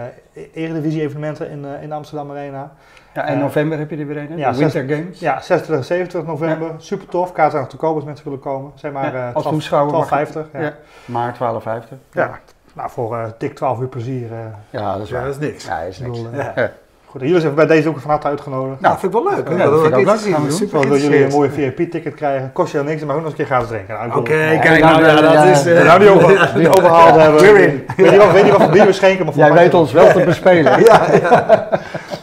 eredivisie 0.55 1.01
evenementen 1.03 1.51
in, 1.51 1.65
eh, 1.65 1.83
in 1.83 1.89
de 1.89 1.95
Amsterdam 1.95 2.31
Arena. 2.31 2.73
Ja, 3.15 3.27
en 3.27 3.39
november 3.39 3.79
heb 3.79 3.91
je 3.91 3.97
er 3.97 4.07
weer 4.07 4.17
een, 4.17 4.29
hè? 4.29 4.35
ja, 4.37 4.51
de 4.53 4.59
Winter 4.59 4.89
Games. 4.89 5.19
Ja, 5.21 5.41
26 5.41 5.77
en 5.77 5.85
27 5.85 6.31
november. 6.31 6.71
Super 6.79 7.09
tof. 7.09 7.33
Kaarten 7.33 7.51
zijn 7.51 7.63
nog 7.63 7.71
te 7.71 7.77
koop 7.77 7.95
als 7.95 8.05
mensen 8.05 8.25
willen 8.25 8.41
komen. 8.41 8.73
Zijn 8.75 8.93
maar 8.93 9.15
Ja, 9.15 9.29
eh, 9.29 9.35
als 9.35 9.43
12 9.43 9.55
toeschouwer 9.57 9.93
mag 9.93 10.03
je- 10.05 10.09
12,50. 10.27 10.47
Ja. 10.53 10.61
Ja. 10.61 10.73
Maart 11.05 11.35
12,50. 11.35 11.99
Ja. 12.13 12.39
Nou, 12.73 12.91
voor 12.91 13.17
eh, 13.19 13.25
dik 13.39 13.55
12 13.55 13.81
uur 13.81 13.89
plezier. 13.89 14.33
eh. 14.33 14.39
Ja, 14.71 14.93
dat 14.93 15.03
is 15.03 15.09
Ja, 15.09 15.15
waar. 15.15 15.25
dat 15.25 15.35
is 15.35 15.49
niks. 15.49 15.65
Ja, 15.67 15.79
dat 15.79 15.89
is 15.89 16.01
Ik 16.01 16.07
niks. 16.07 16.23
bedoel, 16.23 16.41
Ja. 16.41 16.53
Goed, 17.11 17.21
jullie 17.21 17.41
zijn 17.41 17.55
bij 17.55 17.67
deze 17.67 17.89
ook 17.89 18.01
van 18.01 18.11
harte 18.11 18.27
uitgenodigd. 18.27 18.81
Nou, 18.81 18.99
vind 18.99 19.15
ik 19.15 19.21
wel 19.23 19.31
leuk. 19.35 19.49
Ja, 19.59 19.71
dat 19.71 19.81
vind 19.81 19.93
ik 19.95 19.99
ook 19.99 20.05
leuk. 20.07 20.19
Gaan 20.19 20.43
we 20.43 20.49
doen. 20.49 20.53
Super 20.57 20.83
Zodat 20.83 21.01
jullie 21.03 21.25
een 21.25 21.31
mooie 21.31 21.51
VIP-ticket 21.51 22.15
krijgen. 22.15 22.51
Kost 22.53 22.73
je 22.73 22.83
niks, 22.83 23.05
maar 23.05 23.17
ook 23.17 23.23
nog 23.23 23.31
eens 23.31 23.39
een 23.41 23.47
keer 23.47 23.55
gratis 23.55 23.69
drinken. 23.69 23.95
Nou, 23.95 24.07
ik 24.09 24.17
Oké, 24.17 24.59
kijk, 24.63 24.81
nou, 24.83 25.01
nou, 25.03 25.21
dat 25.23 25.45
is... 25.45 25.67
eh, 25.67 25.85
nou, 25.85 25.99
die, 26.01 26.09
over, 26.09 26.51
die 26.59 26.69
overhaald 26.77 27.17
hebben. 27.21 27.41
Weer 27.41 27.57
Ik 27.57 27.73
in. 27.73 27.85
weet 27.97 28.11
niet 28.11 28.21
wat, 28.21 28.33
weet 28.33 28.43
niet 28.43 28.53
wat 28.53 28.63
voor 28.63 28.71
bier 28.71 28.87
we 28.87 28.93
schenken, 28.93 29.25
maar 29.25 29.35
voor 29.35 29.43
Jij 29.43 29.53
weet 29.53 29.75
ons 29.75 29.93
wel 29.93 30.13
te 30.13 30.21
bespelen. 30.25 30.73
Ja, 30.85 31.01
ja. 31.21 31.69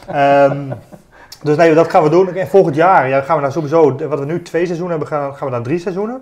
Ehm, 0.08 0.58
dus 1.44 1.56
nee, 1.56 1.74
dat 1.74 1.90
gaan 1.90 2.04
we 2.04 2.10
doen. 2.10 2.36
En 2.36 2.48
volgend 2.48 2.76
jaar 2.76 3.10
ja, 3.10 3.22
gaan 3.22 3.36
we 3.36 3.42
naar 3.42 3.52
sowieso, 3.52 3.96
wat 4.10 4.20
we 4.20 4.26
nu 4.26 4.42
twee 4.42 4.66
seizoenen 4.66 4.98
hebben, 5.00 5.18
gaan, 5.18 5.36
gaan 5.36 5.48
we 5.48 5.54
naar 5.54 5.64
drie 5.64 5.80
seizoenen. 5.80 6.22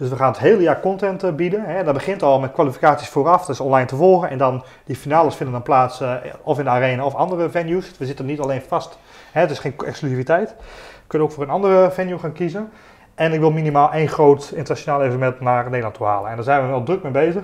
Dus 0.00 0.08
we 0.08 0.16
gaan 0.16 0.28
het 0.30 0.38
hele 0.40 0.62
jaar 0.62 0.80
content 0.80 1.22
eh, 1.22 1.32
bieden. 1.32 1.64
Hè. 1.64 1.84
Dat 1.84 1.94
begint 1.94 2.22
al 2.22 2.40
met 2.40 2.52
kwalificaties 2.52 3.08
vooraf, 3.08 3.40
dat 3.40 3.48
is 3.54 3.60
online 3.60 3.86
te 3.86 3.96
volgen. 3.96 4.30
En 4.30 4.38
dan 4.38 4.62
die 4.84 4.96
finales 4.96 5.34
vinden 5.34 5.54
dan 5.54 5.62
plaats 5.64 6.00
eh, 6.00 6.14
of 6.42 6.58
in 6.58 6.64
de 6.64 6.70
arena 6.70 7.04
of 7.04 7.14
andere 7.14 7.50
venues. 7.50 7.98
We 7.98 8.06
zitten 8.06 8.26
niet 8.26 8.40
alleen 8.40 8.62
vast, 8.68 8.98
hè, 9.32 9.40
het 9.40 9.50
is 9.50 9.58
geen 9.58 9.74
exclusiviteit. 9.86 10.48
We 10.98 11.06
kunnen 11.06 11.28
ook 11.28 11.34
voor 11.34 11.44
een 11.44 11.50
andere 11.50 11.90
venue 11.90 12.18
gaan 12.18 12.32
kiezen. 12.32 12.70
En 13.14 13.32
ik 13.32 13.40
wil 13.40 13.50
minimaal 13.50 13.92
één 13.92 14.08
groot 14.08 14.50
internationaal 14.54 15.02
evenement 15.02 15.40
naar 15.40 15.64
Nederland 15.64 15.94
toe 15.94 16.06
halen. 16.06 16.28
En 16.30 16.34
daar 16.34 16.44
zijn 16.44 16.62
we 16.62 16.68
wel 16.68 16.82
druk 16.82 17.02
mee 17.02 17.12
bezig. 17.12 17.42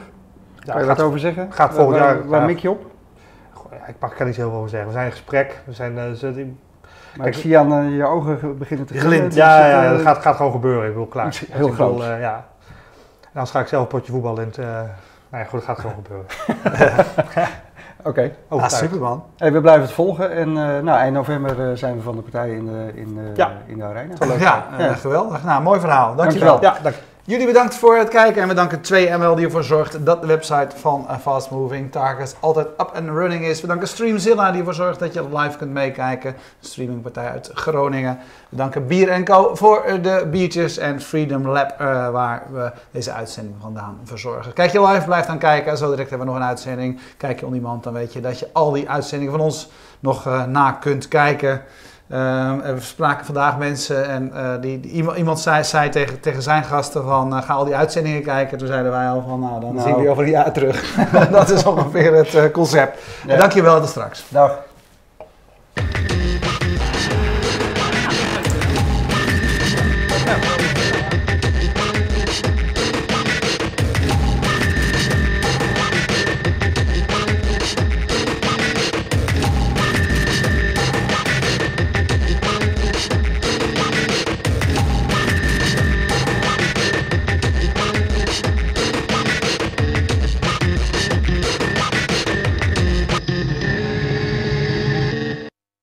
Ja, 0.59 0.73
Kan 0.73 0.81
je 0.83 0.87
gaat- 0.89 0.97
wat 0.97 1.07
over 1.07 1.19
zeggen? 1.19 1.53
gaat 1.53 1.75
volgend 1.75 1.97
jaar- 1.99 2.17
Waar, 2.19 2.29
waar 2.29 2.43
mik 2.47 2.59
je 2.59 2.71
op? 2.71 2.87
Goh, 3.53 3.73
ja, 3.73 3.87
ik 3.87 3.95
mag 4.01 4.19
er 4.19 4.27
niet 4.27 4.37
heel 4.37 4.49
veel 4.49 4.57
over 4.59 4.71
zeggen. 4.71 4.89
We 4.89 4.95
zijn 4.95 5.07
in 5.07 5.13
gesprek. 5.13 5.61
We 5.65 5.73
zijn, 5.73 6.17
ze- 6.17 6.53
Maar 7.19 7.27
ik 7.27 7.35
zie 7.35 7.59
aan 7.59 7.73
eh, 7.73 7.97
je 7.97 8.05
ogen 8.05 8.39
ge- 8.39 8.47
beginnen 8.47 8.87
te 8.87 8.95
Je 8.95 8.99
glimmen. 9.01 9.19
glint. 9.19 9.35
Dus 9.35 9.43
Ja, 9.45 9.57
het, 9.57 9.71
ja, 9.71 9.85
eh, 9.85 9.91
dat 9.91 10.01
gaat, 10.01 10.19
gaat 10.19 10.37
gewoon 10.37 10.53
gebeuren. 10.53 10.89
Ik 10.89 10.95
wil 10.95 11.07
klaar. 11.07 11.27
Dus 11.31 11.45
heel 11.51 11.67
wil, 11.67 11.75
groots. 11.75 12.05
eh, 12.05 12.21
ja. 12.21 12.45
En 13.23 13.43
dan 13.43 13.47
ga 13.47 13.61
ik 13.61 13.67
zelf 13.67 13.83
een 13.83 13.89
potje 13.89 14.13
voetbal 14.13 14.39
in. 14.41 14.47
het, 14.47 14.59
eh 14.59 14.65
nou 15.31 15.43
ja, 15.45 15.45
goed, 15.45 15.53
het 15.59 15.65
gaat 15.69 15.79
gewoon 15.79 15.97
gebeuren. 15.97 16.27
Oké. 18.05 18.23
Ah, 18.23 18.31
Overtuigd. 18.49 18.85
super 18.85 19.01
man. 19.01 19.25
Hey, 19.37 19.53
we 19.53 19.61
blijven 19.61 19.83
het 19.83 19.93
volgen 19.93 20.31
en 20.31 20.49
eh, 20.49 20.55
nou, 20.83 20.99
eind 20.99 21.15
november 21.15 21.71
eh, 21.71 21.77
zijn 21.77 21.97
we 21.97 22.03
van 22.03 22.17
de 22.17 22.23
partij 22.23 22.51
in 22.51 22.67
de, 22.67 22.91
in 22.95 23.15
de, 23.15 23.31
Ja. 23.35 23.51
in 23.67 23.79
de 23.79 23.85
arena. 23.85 24.15
Wel. 24.19 24.39
Ja, 24.39 24.67
eh, 24.79 24.87
Ja. 24.87 24.95
geweldig. 24.95 25.45
Nou, 25.45 25.63
mooi 25.63 25.81
verhaal. 25.81 26.15
Dankjewel. 26.15 26.49
Dankjewel. 26.61 26.75
Ja, 26.75 26.83
dank. 26.83 26.95
Jullie 27.27 27.47
bedankt 27.47 27.75
voor 27.75 27.97
het 27.97 28.09
kijken 28.09 28.43
en 28.43 28.49
we 28.49 28.55
danken 28.55 28.79
2ML 28.79 29.37
die 29.37 29.45
ervoor 29.45 29.65
zorgt 29.65 30.05
dat 30.05 30.21
de 30.21 30.27
website 30.27 30.77
van 30.77 31.09
eh, 31.09 31.19
Fast 31.19 31.51
Moving 31.51 31.93
Targets 31.93 32.35
altijd 32.41 32.67
up 32.67 32.91
and 32.95 33.09
running 33.09 33.45
is. 33.45 33.61
We 33.61 33.67
danken 33.67 33.89
Streamzilla 33.89 34.51
die 34.51 34.59
ervoor 34.59 34.75
zorgt 34.75 34.99
dat 34.99 35.15
je 35.15 35.37
live 35.37 35.57
kunt 35.57 35.71
meekijken. 35.71 36.35
Streamingpartij 36.61 37.31
uit 37.31 37.51
Groningen. 37.55 38.19
We 38.49 38.57
danken 38.57 38.87
Bier 38.87 39.23
Co 39.23 39.55
voor 39.55 39.83
eh, 39.83 40.03
de 40.03 40.27
biertjes 40.31 40.79
en 40.79 41.01
Freedom 41.01 41.47
Lab 41.49 41.71
eh, 41.71 42.11
waar 42.11 42.43
we 42.53 42.73
deze 42.91 43.13
uitzending 43.13 43.57
vandaan 43.61 44.01
verzorgen. 44.05 44.53
Kijk 44.53 44.73
je 44.73 44.87
live, 44.87 45.05
blijf 45.05 45.27
dan 45.27 45.39
kijken. 45.39 45.77
Zo 45.77 45.91
direct 45.91 46.11
hebben 46.11 46.27
we 46.27 46.33
nog 46.33 46.43
een 46.43 46.49
uitzending. 46.49 47.01
Kijk 47.17 47.41
je 47.41 47.47
on 47.47 47.53
demand, 47.53 47.85
dan 47.85 47.93
weet 47.93 48.13
je 48.13 48.21
dat 48.21 48.39
je 48.39 48.49
al 48.53 48.71
die 48.73 48.91
uitzendingen 48.91 49.35
van 49.35 49.43
ons 49.45 49.69
nog 50.01 50.25
na 50.49 50.73
kunt 50.73 51.09
kijken. 51.09 51.63
Ehm, 52.11 52.61
en 52.61 52.75
we 52.75 52.81
spraken 52.81 53.25
vandaag 53.25 53.59
mensen 53.59 54.09
en 54.09 54.33
eh, 54.35 54.51
die, 54.61 54.81
die- 54.81 54.91
iemand, 54.93 55.17
iemand 55.17 55.41
zei, 55.41 55.65
zei 55.65 55.89
tegen, 55.89 56.21
tegen 56.21 56.43
zijn 56.43 56.65
gasten 56.65 57.05
van 57.05 57.37
eh, 57.37 57.43
ga 57.43 57.55
al 57.55 57.65
die 57.65 57.77
uitzendingen 57.77 58.23
kijken. 58.23 58.59
Toen 58.59 58.67
zeiden 58.67 58.91
wij 58.93 59.09
al 59.09 59.25
van 59.29 59.41
nou 59.41 59.61
dan 59.61 59.75
Nou. 59.75 59.87
zien 59.89 59.97
we 59.97 60.03
je 60.03 60.11
over 60.11 60.23
een 60.23 60.31
jaar 60.31 60.53
terug. 60.53 60.95
dat 61.31 61.51
is 61.51 61.65
ongeveer 61.65 62.15
het 62.15 62.35
eh, 62.35 62.51
concept. 62.53 62.99
Ja. 63.27 63.37
Dankjewel, 63.37 63.81
tot 63.81 63.89
straks. 63.89 64.25
Dag. 64.29 64.59